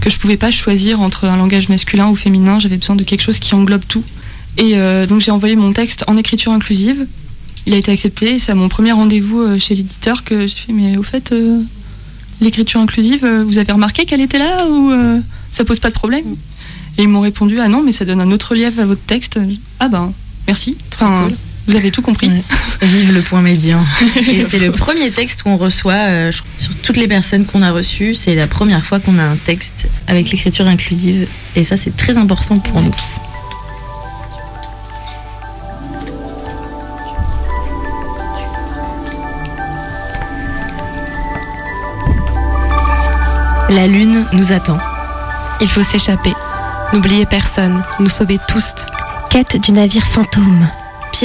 que 0.00 0.10
je 0.10 0.18
pouvais 0.18 0.36
pas 0.36 0.50
choisir 0.50 1.00
entre 1.00 1.26
un 1.26 1.36
langage 1.36 1.68
masculin 1.68 2.08
ou 2.08 2.16
féminin. 2.16 2.58
J'avais 2.58 2.76
besoin 2.76 2.96
de 2.96 3.04
quelque 3.04 3.22
chose 3.22 3.38
qui 3.38 3.54
englobe 3.54 3.84
tout. 3.86 4.04
Et 4.56 4.72
euh, 4.74 5.06
donc 5.06 5.20
j'ai 5.20 5.30
envoyé 5.30 5.56
mon 5.56 5.72
texte 5.72 6.04
en 6.06 6.16
écriture 6.16 6.52
inclusive. 6.52 7.06
Il 7.66 7.74
a 7.74 7.76
été 7.76 7.92
accepté. 7.92 8.34
et 8.34 8.38
C'est 8.38 8.52
à 8.52 8.54
mon 8.54 8.68
premier 8.68 8.92
rendez-vous 8.92 9.40
euh, 9.40 9.58
chez 9.58 9.74
l'éditeur 9.74 10.24
que 10.24 10.46
j'ai 10.46 10.56
fait. 10.56 10.72
Mais 10.72 10.96
au 10.96 11.02
fait, 11.02 11.32
euh, 11.32 11.60
l'écriture 12.40 12.80
inclusive, 12.80 13.26
vous 13.26 13.58
avez 13.58 13.72
remarqué 13.72 14.04
qu'elle 14.04 14.20
était 14.20 14.38
là 14.38 14.66
ou 14.68 14.90
euh, 14.90 15.20
ça 15.50 15.64
pose 15.64 15.78
pas 15.78 15.88
de 15.88 15.94
problème? 15.94 16.36
Et 16.98 17.02
ils 17.02 17.08
m'ont 17.08 17.22
répondu 17.22 17.58
ah 17.60 17.68
non, 17.68 17.82
mais 17.82 17.92
ça 17.92 18.04
donne 18.04 18.20
un 18.20 18.30
autre 18.30 18.50
relief 18.50 18.78
à 18.78 18.86
votre 18.86 19.02
texte. 19.02 19.40
Ah 19.80 19.88
ben 19.88 20.12
merci. 20.46 20.76
Enfin, 20.92 21.26
cool. 21.28 21.36
Vous 21.66 21.76
avez 21.76 21.90
tout 21.90 22.02
compris. 22.02 22.28
Ouais. 22.28 22.42
Vive 22.82 23.12
le 23.12 23.22
point 23.22 23.40
médian. 23.40 23.84
Et 24.16 24.44
c'est 24.48 24.58
le 24.58 24.70
premier 24.70 25.10
texte 25.10 25.42
qu'on 25.42 25.56
reçoit 25.56 25.92
euh, 25.94 26.30
je 26.30 26.38
crois, 26.38 26.50
sur 26.58 26.74
toutes 26.76 26.96
les 26.96 27.08
personnes 27.08 27.46
qu'on 27.46 27.62
a 27.62 27.72
reçues. 27.72 28.14
C'est 28.14 28.34
la 28.34 28.46
première 28.46 28.84
fois 28.84 29.00
qu'on 29.00 29.18
a 29.18 29.24
un 29.24 29.36
texte 29.36 29.86
avec 30.06 30.30
l'écriture 30.30 30.66
inclusive. 30.66 31.26
Et 31.56 31.64
ça, 31.64 31.76
c'est 31.76 31.96
très 31.96 32.18
important 32.18 32.58
pour 32.58 32.82
nous. 32.82 32.94
La 43.70 43.86
lune 43.86 44.26
nous 44.32 44.52
attend. 44.52 44.78
Il 45.60 45.68
faut 45.68 45.82
s'échapper, 45.82 46.32
n'oublier 46.92 47.24
personne, 47.24 47.82
nous 47.98 48.10
sauver 48.10 48.38
tous. 48.46 48.74
Quête 49.30 49.56
du 49.56 49.72
navire 49.72 50.06
fantôme. 50.06 50.68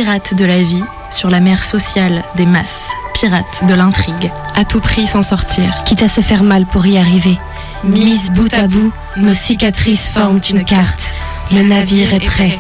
Pirate 0.02 0.34
de 0.34 0.46
la 0.46 0.64
vie 0.64 0.86
sur 1.10 1.30
la 1.30 1.42
mer 1.42 1.62
sociale 1.62 2.24
des 2.38 2.46
masses. 2.46 2.88
Pirate 3.16 3.66
de 3.68 3.74
l'intrigue. 3.74 4.32
À 4.56 4.64
tout 4.64 4.80
prix 4.80 5.08
s'en 5.08 5.24
sortir. 5.24 5.84
Quitte 5.84 6.04
à 6.04 6.08
se 6.08 6.22
faire 6.22 6.44
mal 6.44 6.66
pour 6.66 6.86
y 6.86 6.98
arriver. 6.98 7.38
Mise 7.84 8.30
bout 8.30 8.54
à 8.54 8.68
bout, 8.68 8.94
nos 9.18 9.34
cicatrices 9.34 10.08
forment 10.08 10.40
une 10.50 10.64
carte. 10.64 11.14
Le 11.52 11.64
navire 11.64 12.14
est 12.14 12.26
prêt. 12.26 12.58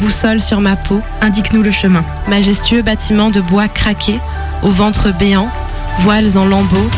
Boussole 0.00 0.40
sur 0.40 0.62
ma 0.62 0.76
peau, 0.76 1.02
Indique-nous 1.20 1.62
le 1.62 1.72
chemin. 1.72 2.02
majestueux 2.26 2.80
bâtiment 2.80 3.28
de 3.28 3.42
bois 3.42 3.68
craqué, 3.68 4.18
au 4.62 4.70
ventre 4.70 5.12
béant, 5.12 5.50
voiles 5.98 6.38
en 6.38 6.46
lambeaux, 6.46 6.88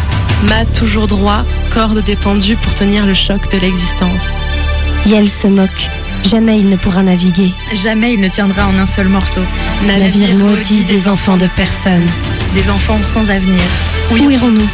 mât 0.44 0.66
toujours 0.66 1.08
droit, 1.08 1.42
corde 1.74 2.04
dépendue 2.04 2.54
pour 2.54 2.76
tenir 2.76 3.06
le 3.06 3.14
choc 3.14 3.40
de 3.52 3.58
l'existence. 3.58 4.36
Yel 5.04 5.28
se 5.28 5.48
moque. 5.48 5.90
Jamais 6.24 6.58
il 6.58 6.68
ne 6.68 6.76
pourra 6.76 7.02
naviguer. 7.02 7.52
Jamais 7.72 8.14
il 8.14 8.20
ne 8.20 8.28
tiendra 8.28 8.66
en 8.66 8.76
un 8.78 8.86
seul 8.86 9.08
morceau. 9.08 9.40
Navire 9.86 10.34
maudit 10.36 10.84
des 10.84 11.08
enfants 11.08 11.36
de 11.36 11.48
personne. 11.56 12.06
Des 12.54 12.70
enfants 12.70 12.98
sans 13.02 13.30
avenir. 13.30 13.62
Où 14.12 14.16
irons-nous? 14.16 14.68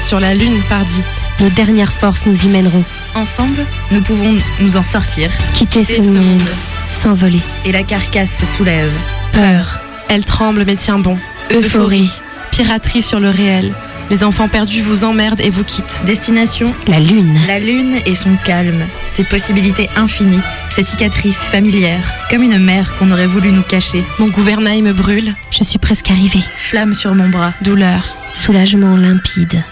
Sur 0.00 0.20
la 0.20 0.34
lune, 0.34 0.60
pardi, 0.68 1.00
Nos 1.40 1.48
dernières 1.50 1.92
forces 1.92 2.26
nous 2.26 2.44
y 2.44 2.48
mèneront. 2.48 2.84
Ensemble, 3.14 3.64
nous 3.90 4.02
pouvons 4.02 4.36
nous 4.60 4.76
en 4.76 4.82
sortir. 4.82 5.30
Quitter 5.54 5.84
ce 5.84 5.92
Et 5.92 5.96
ce 5.96 6.02
monde. 6.02 6.16
monde. 6.24 6.50
S'envoler. 6.88 7.40
Et 7.64 7.72
la 7.72 7.82
carcasse 7.82 8.36
se 8.38 8.46
soulève. 8.46 8.92
Peur. 9.32 9.80
elle 10.08 10.24
tremble 10.24 10.64
mais 10.66 10.76
tient 10.76 10.98
bon. 10.98 11.16
Euphorie. 11.52 12.10
Piraterie 12.50 13.02
sur 13.02 13.20
le 13.20 13.30
réel. 13.30 13.74
Les 14.10 14.24
enfants 14.24 14.48
perdus 14.48 14.82
vous 14.82 15.04
emmerdent 15.04 15.40
et 15.40 15.50
vous 15.50 15.62
quittent. 15.62 16.02
Destination 16.04 16.74
La 16.88 16.98
lune. 16.98 17.38
La 17.46 17.60
lune 17.60 17.96
et 18.06 18.14
son 18.16 18.36
calme, 18.44 18.84
ses 19.06 19.22
possibilités 19.22 19.88
infinies, 19.96 20.40
ses 20.70 20.82
cicatrices 20.82 21.38
familières, 21.38 22.02
comme 22.28 22.42
une 22.42 22.58
mère 22.58 22.96
qu'on 22.96 23.12
aurait 23.12 23.28
voulu 23.28 23.52
nous 23.52 23.62
cacher. 23.62 24.04
Mon 24.18 24.26
gouvernail 24.28 24.82
me 24.82 24.92
brûle, 24.92 25.34
Je 25.52 25.62
suis 25.62 25.78
presque 25.78 26.10
arrivée. 26.10 26.42
Flamme 26.56 26.94
sur 26.94 27.14
mon 27.14 27.28
bras. 27.28 27.52
douleur. 27.62 28.16
Soulagement 28.32 28.96
limpide. 28.96 29.62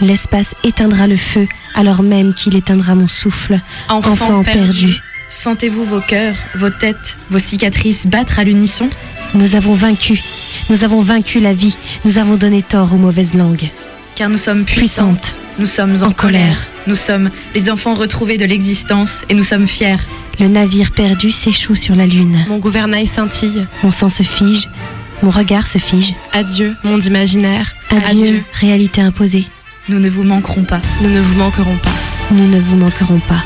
L'espace 0.00 0.54
éteindra 0.64 1.06
le 1.06 1.16
feu 1.16 1.46
alors 1.74 2.02
même 2.02 2.34
qu'il 2.34 2.56
éteindra 2.56 2.94
mon 2.94 3.06
souffle. 3.06 3.60
Enfant, 3.88 4.10
Enfant 4.12 4.42
perdu. 4.42 5.00
Sentez-vous 5.28 5.84
vos 5.84 6.00
cœurs, 6.00 6.34
vos 6.54 6.70
têtes, 6.70 7.16
vos 7.30 7.38
cicatrices 7.38 8.06
battre 8.06 8.38
à 8.38 8.44
l'unisson? 8.44 8.88
Nous 9.34 9.54
avons 9.56 9.74
vaincu. 9.74 10.20
Nous 10.70 10.84
avons 10.84 11.00
vaincu 11.00 11.40
la 11.40 11.52
vie. 11.54 11.76
Nous 12.04 12.18
avons 12.18 12.36
donné 12.36 12.62
tort 12.62 12.92
aux 12.94 12.98
mauvaises 12.98 13.34
langues. 13.34 13.70
Car 14.14 14.28
nous 14.30 14.38
sommes 14.38 14.64
puissantes, 14.64 15.18
Puissante, 15.20 15.36
nous 15.58 15.66
sommes 15.66 15.96
en, 16.02 16.06
En 16.08 16.12
colère. 16.12 16.14
colère. 16.14 16.66
nous 16.86 16.96
sommes 16.96 17.30
les 17.54 17.70
enfants 17.70 17.94
retrouvés 17.94 18.38
de 18.38 18.46
l'existence 18.46 19.24
et 19.28 19.34
nous 19.34 19.44
sommes 19.44 19.66
fiers. 19.66 19.96
le 20.40 20.48
navire 20.48 20.90
perdu 20.92 21.30
s'échoue 21.30 21.74
sur 21.76 21.94
la 21.94 22.06
lune. 22.06 22.44
Mon 22.48 22.58
gouvernail 22.58 23.06
scintille. 23.06 23.66
Mon 23.82 23.90
sang 23.90 24.08
se 24.08 24.22
fige, 24.22 24.68
mon 25.22 25.30
regard 25.30 25.66
se 25.66 25.78
fige. 25.78 26.14
Adieu, 26.32 26.74
monde 26.82 27.04
imaginaire. 27.04 27.72
Adieu, 28.08 28.42
réalité 28.54 29.02
imposée. 29.02 29.46
Nous 29.88 29.98
ne 29.98 30.08
vous 30.08 30.24
manquerons 30.24 30.64
pas. 30.64 30.80
Nous 31.02 31.10
ne 31.10 31.20
vous 31.20 31.38
manquerons 31.38 31.76
pas. 31.76 31.92
Nous 32.32 32.48
ne 32.48 32.58
vous 32.58 32.76
manquerons 32.76 33.20
pas. 33.20 33.42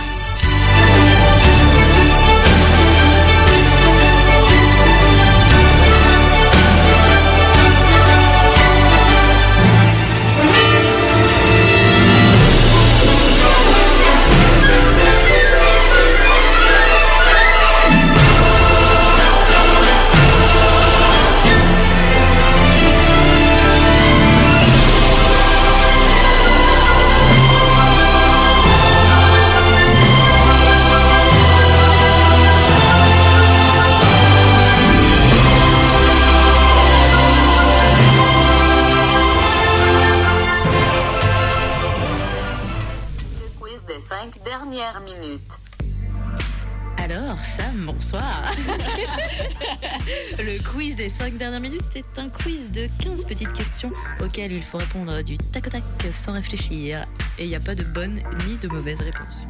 Il 54.61 54.65
faut 54.65 54.77
répondre 54.77 55.23
du 55.23 55.39
tac 55.39 55.67
au 55.69 55.71
tac 55.71 55.83
sans 56.11 56.33
réfléchir. 56.33 57.07
Et 57.39 57.45
il 57.45 57.49
n'y 57.49 57.55
a 57.55 57.61
pas 57.61 57.75
de 57.75 57.83
bonne 57.83 58.21
ni 58.47 58.57
de 58.59 58.69
mauvaise 58.69 59.01
réponse. 59.01 59.47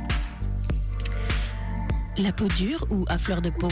La 2.17 2.31
peau 2.31 2.47
dure 2.47 2.87
ou 2.91 3.05
à 3.09 3.19
fleur 3.19 3.43
de 3.43 3.51
peau? 3.51 3.71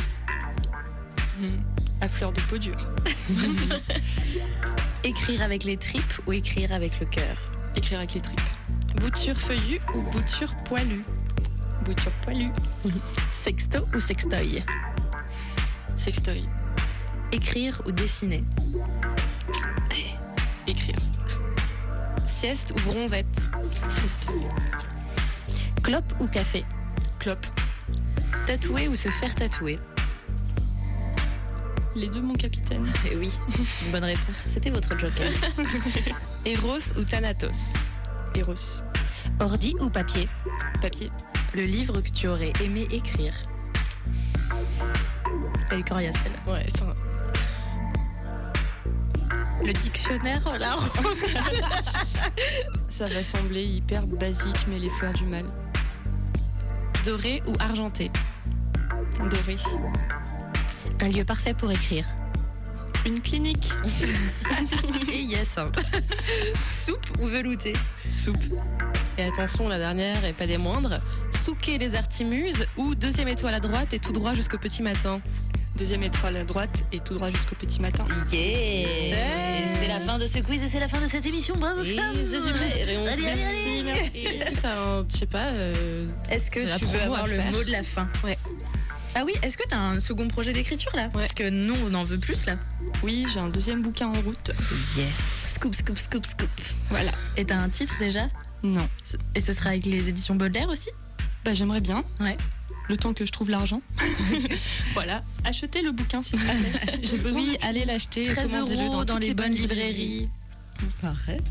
Hmm. 1.40 1.60
À 2.00 2.08
fleur 2.08 2.32
de 2.32 2.40
peau 2.40 2.58
dure. 2.58 2.88
Écrire 5.04 5.42
avec 5.42 5.62
les 5.62 5.76
tripes 5.76 6.20
ou 6.26 6.32
écrire 6.32 6.72
avec 6.72 6.98
le 6.98 7.06
cœur? 7.06 7.36
Écrire 7.76 7.98
avec 7.98 8.14
les 8.14 8.20
tripes. 8.20 8.40
Bouture 8.96 9.36
feuillue 9.36 9.80
ou 9.94 10.02
bouture 10.10 10.52
poilue? 10.64 11.04
Bouture 11.84 12.12
poilue. 12.24 12.50
Sexto 13.32 13.86
ou 13.94 14.00
sextoy? 14.00 14.64
Sextoy. 15.94 16.48
Écrire 17.30 17.80
ou 17.86 17.92
dessiner? 17.92 18.42
Écrire. 20.66 21.07
Sieste 22.38 22.72
ou 22.76 22.80
bronzette 22.88 23.50
Sieste. 23.88 24.30
Clope 25.82 26.14
ou 26.20 26.28
café 26.28 26.64
Clope. 27.18 27.44
Tatouer 28.46 28.86
ou 28.86 28.94
se 28.94 29.08
faire 29.08 29.34
tatouer 29.34 29.76
Les 31.96 32.06
deux, 32.06 32.22
mon 32.22 32.34
capitaine. 32.34 32.86
Eh 33.10 33.16
oui, 33.16 33.36
c'est 33.50 33.86
une 33.86 33.90
bonne 33.90 34.04
réponse. 34.04 34.44
C'était 34.46 34.70
votre 34.70 34.96
joker. 34.96 35.28
Eros 36.44 36.96
ou 36.96 37.02
Thanatos 37.02 37.74
Eros. 38.36 38.84
Ordi 39.40 39.74
ou 39.80 39.90
papier 39.90 40.28
Papier. 40.80 41.10
Le 41.54 41.62
livre 41.62 42.00
que 42.00 42.10
tu 42.10 42.28
aurais 42.28 42.52
aimé 42.62 42.86
écrire 42.92 43.34
Elle 45.72 45.80
est 45.80 45.88
coriace 45.88 46.14
celle-là. 46.22 46.52
Ouais, 46.52 46.66
ça. 46.68 46.94
Le 49.64 49.72
dictionnaire, 49.72 50.58
là. 50.58 50.76
Ça 52.88 53.06
va 53.08 53.22
sembler 53.22 53.64
hyper 53.64 54.06
basique, 54.06 54.66
mais 54.68 54.78
les 54.78 54.90
fleurs 54.90 55.12
du 55.12 55.24
mal. 55.24 55.44
Doré 57.04 57.42
ou 57.46 57.52
argenté? 57.60 58.10
Doré. 59.30 59.56
Un 61.00 61.08
lieu 61.08 61.24
parfait 61.24 61.54
pour 61.54 61.70
écrire. 61.70 62.04
Une 63.06 63.20
clinique. 63.20 63.72
Et 65.12 65.22
yes. 65.22 65.56
hein. 65.58 65.66
Soupe 66.70 67.06
ou 67.20 67.26
velouté? 67.26 67.72
Soupe. 68.08 68.36
Et 69.18 69.24
attention, 69.24 69.66
la 69.66 69.78
dernière 69.78 70.24
et 70.24 70.32
pas 70.32 70.46
des 70.46 70.58
moindres. 70.58 71.00
Souquer 71.44 71.76
les 71.78 71.96
artimuses 71.96 72.66
ou 72.76 72.94
deuxième 72.94 73.26
étoile 73.26 73.54
à 73.54 73.58
droite 73.58 73.92
et 73.92 73.98
tout 73.98 74.12
droit 74.12 74.36
jusqu'au 74.36 74.58
petit 74.58 74.80
matin. 74.80 75.20
Deuxième 75.76 76.04
étoile 76.04 76.36
à 76.36 76.44
droite 76.44 76.84
et 76.92 77.00
tout 77.00 77.14
droit 77.14 77.28
jusqu'au 77.32 77.56
petit 77.56 77.80
matin. 77.80 78.04
Yeah 78.32 78.86
C'est 79.80 79.88
la 79.88 79.98
fin 79.98 80.20
de 80.20 80.26
ce 80.26 80.38
quiz 80.38 80.62
et 80.62 80.68
c'est 80.68 80.78
la 80.78 80.86
fin 80.86 81.00
de 81.00 81.08
cette 81.08 81.26
émission. 81.26 81.56
Bravo 81.56 81.82
Sam. 81.82 81.94
Et 81.94 82.96
on 82.96 83.06
Allez, 83.06 83.26
allez, 83.26 83.26
allez. 83.26 83.82
Merci. 83.82 84.26
Est-ce 84.26 84.44
que 84.44 84.60
t'as 84.60 84.76
un, 84.76 85.06
je 85.10 85.16
sais 85.16 85.26
pas, 85.26 85.46
euh, 85.48 86.06
Est-ce 86.30 86.52
que 86.52 86.78
tu 86.78 86.84
veux 86.84 87.02
avoir 87.02 87.26
le 87.26 87.38
mot 87.50 87.64
de 87.64 87.72
la 87.72 87.82
fin 87.82 88.06
Ouais. 88.22 88.38
Ah 89.16 89.22
oui, 89.26 89.32
est-ce 89.42 89.58
que 89.58 89.66
t'as 89.68 89.78
un 89.78 89.98
second 89.98 90.28
projet 90.28 90.52
d'écriture 90.52 90.92
là 90.94 91.08
Parce 91.12 91.34
que 91.34 91.48
nous, 91.50 91.74
on 91.90 91.94
en 91.94 92.04
veut 92.04 92.18
plus 92.18 92.46
là. 92.46 92.54
Oui, 93.02 93.26
j'ai 93.32 93.40
un 93.40 93.48
deuxième 93.48 93.82
bouquin 93.82 94.06
en 94.06 94.20
route. 94.20 94.52
Scoop, 95.54 95.74
scoop, 95.74 95.98
scoop, 95.98 96.24
scoop. 96.24 96.50
Voilà. 96.88 97.10
Et 97.36 97.44
t'as 97.44 97.56
un 97.56 97.68
titre 97.68 97.94
déjà 97.98 98.28
Non. 98.62 98.88
Et 99.34 99.40
ce 99.40 99.52
sera 99.52 99.70
avec 99.70 99.86
les 99.86 100.08
éditions 100.08 100.34
Baudelaire 100.34 100.68
aussi? 100.68 100.90
Bah, 101.44 101.54
j'aimerais 101.54 101.80
bien. 101.80 102.04
Ouais. 102.20 102.34
Le 102.88 102.96
temps 102.96 103.12
que 103.14 103.26
je 103.26 103.32
trouve 103.32 103.50
l'argent. 103.50 103.82
voilà. 104.94 105.22
Achetez 105.44 105.82
le 105.82 105.92
bouquin, 105.92 106.22
s'il 106.22 106.38
vous 106.38 106.44
plaît. 106.46 106.98
J'ai 107.02 107.18
besoin. 107.18 107.40
Oui, 107.40 107.56
allez 107.62 107.84
l'acheter. 107.84 108.24
13 108.24 108.50
commandez-le 108.50 108.82
euros 108.82 109.04
dans, 109.04 109.14
toutes 109.14 109.24
les 109.24 109.34
bonnes 109.34 109.52
librairies. 109.52 110.28
Arrête. 111.02 111.42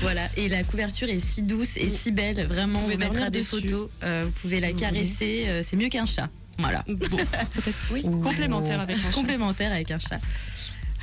voilà, 0.00 0.22
et 0.36 0.48
la 0.48 0.62
couverture 0.64 1.08
est 1.08 1.18
si 1.18 1.42
douce 1.42 1.76
et 1.76 1.90
si 1.90 2.12
belle. 2.12 2.46
Vraiment, 2.46 2.78
Vous 2.80 2.86
on 2.86 2.92
pouvez 2.92 2.96
mettra 2.96 3.28
des 3.30 3.40
dessus. 3.40 3.60
photos. 3.60 3.90
euh, 4.04 4.24
vous 4.26 4.40
pouvez 4.40 4.60
la 4.60 4.70
vous 4.72 4.78
caresser. 4.78 5.44
euh, 5.48 5.62
c'est 5.64 5.76
mieux 5.76 5.88
qu'un 5.88 6.06
chat. 6.06 6.28
Voilà. 6.58 6.84
Bon, 6.86 7.16
peut-être 7.16 7.76
Oui, 7.90 8.02
complémentaire 8.22 8.80
avec 8.80 8.96
un 8.98 9.02
chat. 9.02 9.10
Complémentaire 9.12 9.72
avec 9.72 9.90
un 9.90 9.98
chat. 9.98 10.20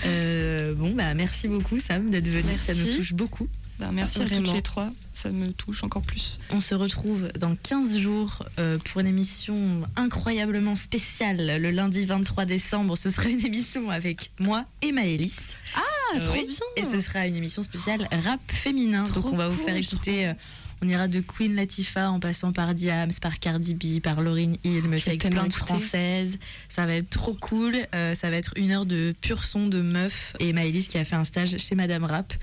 Euh, 0.06 0.74
bon, 0.76 0.92
bah 0.96 1.14
merci 1.14 1.48
beaucoup 1.50 1.80
Sam 1.80 2.10
d'être 2.10 2.28
venu. 2.28 2.58
Ça 2.58 2.74
nous 2.74 2.96
touche 2.96 3.14
beaucoup. 3.14 3.48
Bah, 3.80 3.92
merci 3.94 4.22
à 4.22 4.26
Vraiment. 4.26 4.48
toutes 4.48 4.56
les 4.56 4.62
trois. 4.62 4.90
Ça 5.14 5.30
me 5.30 5.54
touche 5.54 5.84
encore 5.86 6.02
plus. 6.02 6.38
On 6.52 6.60
se 6.60 6.76
retrouve 6.76 7.30
dans 7.40 7.56
15 7.56 7.98
jours 7.98 8.44
euh, 8.60 8.78
pour 8.78 9.00
une 9.00 9.08
émission 9.08 9.84
incroyablement 9.96 10.76
spéciale. 10.76 11.58
Le 11.62 11.72
lundi 11.72 12.06
23 12.06 12.44
décembre, 12.46 12.98
ce 12.98 13.10
sera 13.10 13.30
une 13.30 13.46
émission 13.46 13.90
avec 13.90 14.32
moi 14.40 14.66
et 14.82 14.92
Maëlys. 14.92 15.56
Ah, 15.76 16.20
trop 16.20 16.34
Oui. 16.34 16.48
bien. 16.48 16.58
Et 16.76 16.86
ce 16.86 17.00
sera 17.00 17.26
une 17.26 17.36
émission 17.38 17.64
spéciale 17.64 18.08
rap 18.12 18.42
féminin. 18.50 19.06
Trop 19.06 19.22
Donc 19.22 19.34
on 19.34 19.38
va 19.38 19.48
vous 19.48 19.58
faire 19.58 19.76
écouter. 19.78 20.28
euh, 20.28 20.34
on 20.82 20.88
ira 20.88 21.08
de 21.10 21.20
Queen 21.20 21.56
Latifah 21.56 22.10
en 22.10 22.20
passant 22.22 22.54
par 22.54 22.74
Diams, 22.74 23.12
par 23.22 23.40
Cardi 23.40 23.74
B, 23.76 24.02
par 24.02 24.22
Lauryn 24.22 24.54
Hill, 24.64 24.84
mais 24.88 25.02
avec 25.08 25.30
plein 25.30 25.48
de 25.48 25.54
françaises. 25.54 26.38
Ça 26.70 26.86
va 26.86 26.94
être 26.96 27.10
trop 27.10 27.34
cool. 27.34 27.76
Euh, 27.96 28.16
ça 28.16 28.30
va 28.30 28.38
être 28.38 28.54
une 28.56 28.72
heure 28.72 28.86
de 28.86 29.14
pur 29.22 29.44
son 29.44 29.68
de 29.68 29.82
meuf. 29.82 30.36
Et 30.40 30.54
Maëlys 30.54 30.88
qui 30.88 30.98
a 30.98 31.04
fait 31.06 31.18
un 31.18 31.26
stage 31.26 31.58
chez 31.58 31.76
Madame 31.76 32.04
Rap. 32.06 32.34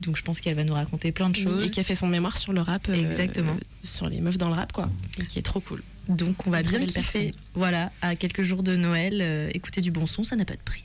Donc 0.00 0.16
je 0.16 0.22
pense 0.22 0.40
qu'elle 0.40 0.54
va 0.54 0.64
nous 0.64 0.74
raconter 0.74 1.10
plein 1.12 1.30
de 1.30 1.36
choses. 1.36 1.64
Et 1.64 1.70
qui 1.70 1.80
a 1.80 1.84
fait 1.84 1.94
son 1.94 2.06
mémoire 2.06 2.36
sur 2.36 2.52
le 2.52 2.60
rap. 2.60 2.88
euh, 2.88 2.94
Exactement. 2.94 3.52
euh, 3.52 3.58
sur 3.82 4.08
les 4.08 4.20
meufs 4.20 4.36
dans 4.38 4.48
le 4.48 4.54
rap, 4.54 4.72
quoi. 4.72 4.90
Et 5.18 5.24
qui 5.26 5.38
est 5.38 5.42
trop 5.42 5.60
cool. 5.60 5.82
Donc 6.08 6.46
on 6.46 6.50
va 6.50 6.62
bien 6.62 6.84
kiffer. 6.86 7.34
Voilà, 7.54 7.90
à 8.02 8.14
quelques 8.14 8.42
jours 8.42 8.62
de 8.62 8.76
Noël, 8.76 9.18
euh, 9.20 9.50
écouter 9.54 9.80
du 9.80 9.90
bon 9.90 10.06
son, 10.06 10.22
ça 10.22 10.36
n'a 10.36 10.44
pas 10.44 10.54
de 10.54 10.60
prix. 10.64 10.84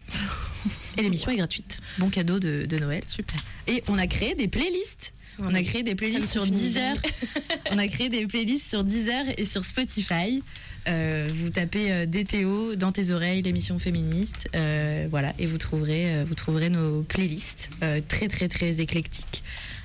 Et 0.98 1.02
l'émission 1.04 1.30
est 1.32 1.36
gratuite. 1.38 1.80
Bon 2.00 2.10
cadeau 2.10 2.40
de, 2.40 2.66
de 2.66 2.78
Noël. 2.80 3.04
Super. 3.08 3.40
Et 3.68 3.84
on 3.88 3.98
a 3.98 4.08
créé 4.08 4.34
des 4.36 4.48
playlists. 4.48 5.14
On 5.40 5.54
a 5.56 5.64
créé 5.64 5.82
des 5.84 5.96
playlists 5.96 6.32
sur 6.32 6.46
Deezer. 6.46 6.96
on 7.72 7.78
a 7.78 7.88
créé 7.88 8.10
des 8.10 8.28
playlists 8.28 8.68
sur 8.70 8.84
Deezer 8.84 9.26
et 9.38 9.46
sur 9.46 9.64
Spotify. 9.66 10.44
Euh, 10.88 11.28
vous 11.34 11.50
tapez 11.50 11.92
euh, 11.92 12.06
DTO 12.06 12.76
dans 12.76 12.92
tes 12.92 13.12
oreilles, 13.12 13.42
l'émission 13.42 13.78
féministe. 13.80 14.48
euh, 14.56 15.08
voilà, 15.10 15.34
et 15.38 15.46
vous 15.46 15.58
trouverez, 15.58 16.24
vous 16.24 16.36
trouverez 16.36 16.70
nos 16.70 17.04
playlists 17.04 17.70
très 18.08 18.28
très 18.28 18.48
très 18.48 18.82
éclectiques 18.82 19.44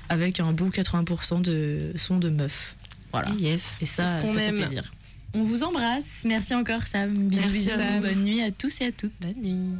avec 0.09 0.39
un 0.39 0.53
bon 0.53 0.69
80% 0.69 1.41
de 1.41 1.91
sons 1.95 2.17
de 2.17 2.29
meufs. 2.29 2.75
Voilà. 3.11 3.29
Yes. 3.37 3.77
Et 3.81 3.85
ça, 3.85 4.21
ça 4.21 4.27
fait 4.27 4.51
plaisir. 4.51 4.91
On 5.33 5.43
vous 5.43 5.63
embrasse. 5.63 6.23
Merci 6.25 6.55
encore, 6.55 6.83
Sam. 6.87 7.13
Bisous, 7.13 7.41
Merci, 7.41 7.57
bisous. 7.57 7.69
Sam. 7.69 8.01
Bonne 8.01 8.23
nuit 8.23 8.41
à 8.41 8.51
tous 8.51 8.81
et 8.81 8.85
à 8.87 8.91
toutes. 8.91 9.13
Bonne 9.21 9.43
nuit. 9.43 9.77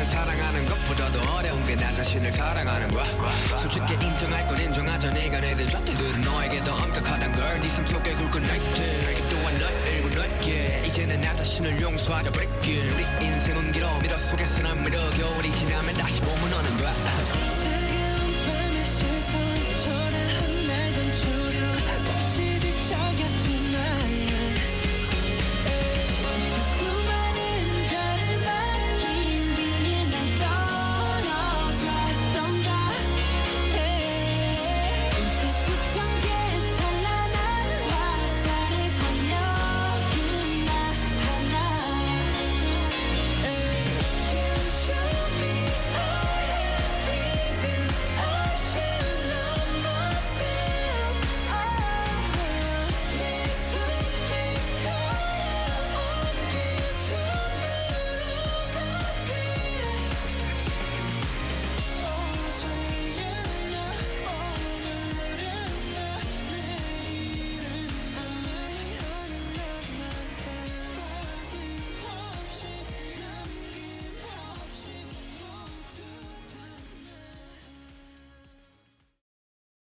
누군가를 0.00 0.06
사랑하는 0.06 0.66
것보다도 0.66 1.32
어려운 1.32 1.62
게 1.64 1.76
나 1.76 1.92
자신을 1.92 2.32
사랑하는 2.32 2.88
거야. 2.88 3.04
솔직히 3.56 3.94
인정할 3.94 4.46
건 4.46 4.60
인정하자. 4.60 5.10
네가 5.12 5.40
내든 5.40 5.68
잣대들은 5.68 6.20
너에게 6.22 6.62
더 6.64 6.74
엄격하단 6.74 7.32
걸네 7.32 7.68
삶 7.68 7.86
속에 7.86 8.14
굵은 8.14 8.42
나이트 8.42 9.28
또한 9.30 9.58
너 9.58 9.90
일부 9.90 10.08
넓게 10.10 10.82
이제는 10.86 11.20
나 11.20 11.34
자신을 11.34 11.80
용서하자. 11.80 12.30
Break 12.32 12.78
it. 12.78 12.94
우리 12.94 13.26
인생은 13.26 13.72
길어. 13.72 13.98
미러 14.00 14.16
속에서 14.18 14.62
난 14.62 14.82
미러 14.82 14.98
겨울이 15.10 15.52
지나면 15.52 15.94
다시 15.94 16.20
봄은 16.20 16.52
오는 16.52 16.76
거야 16.78 17.49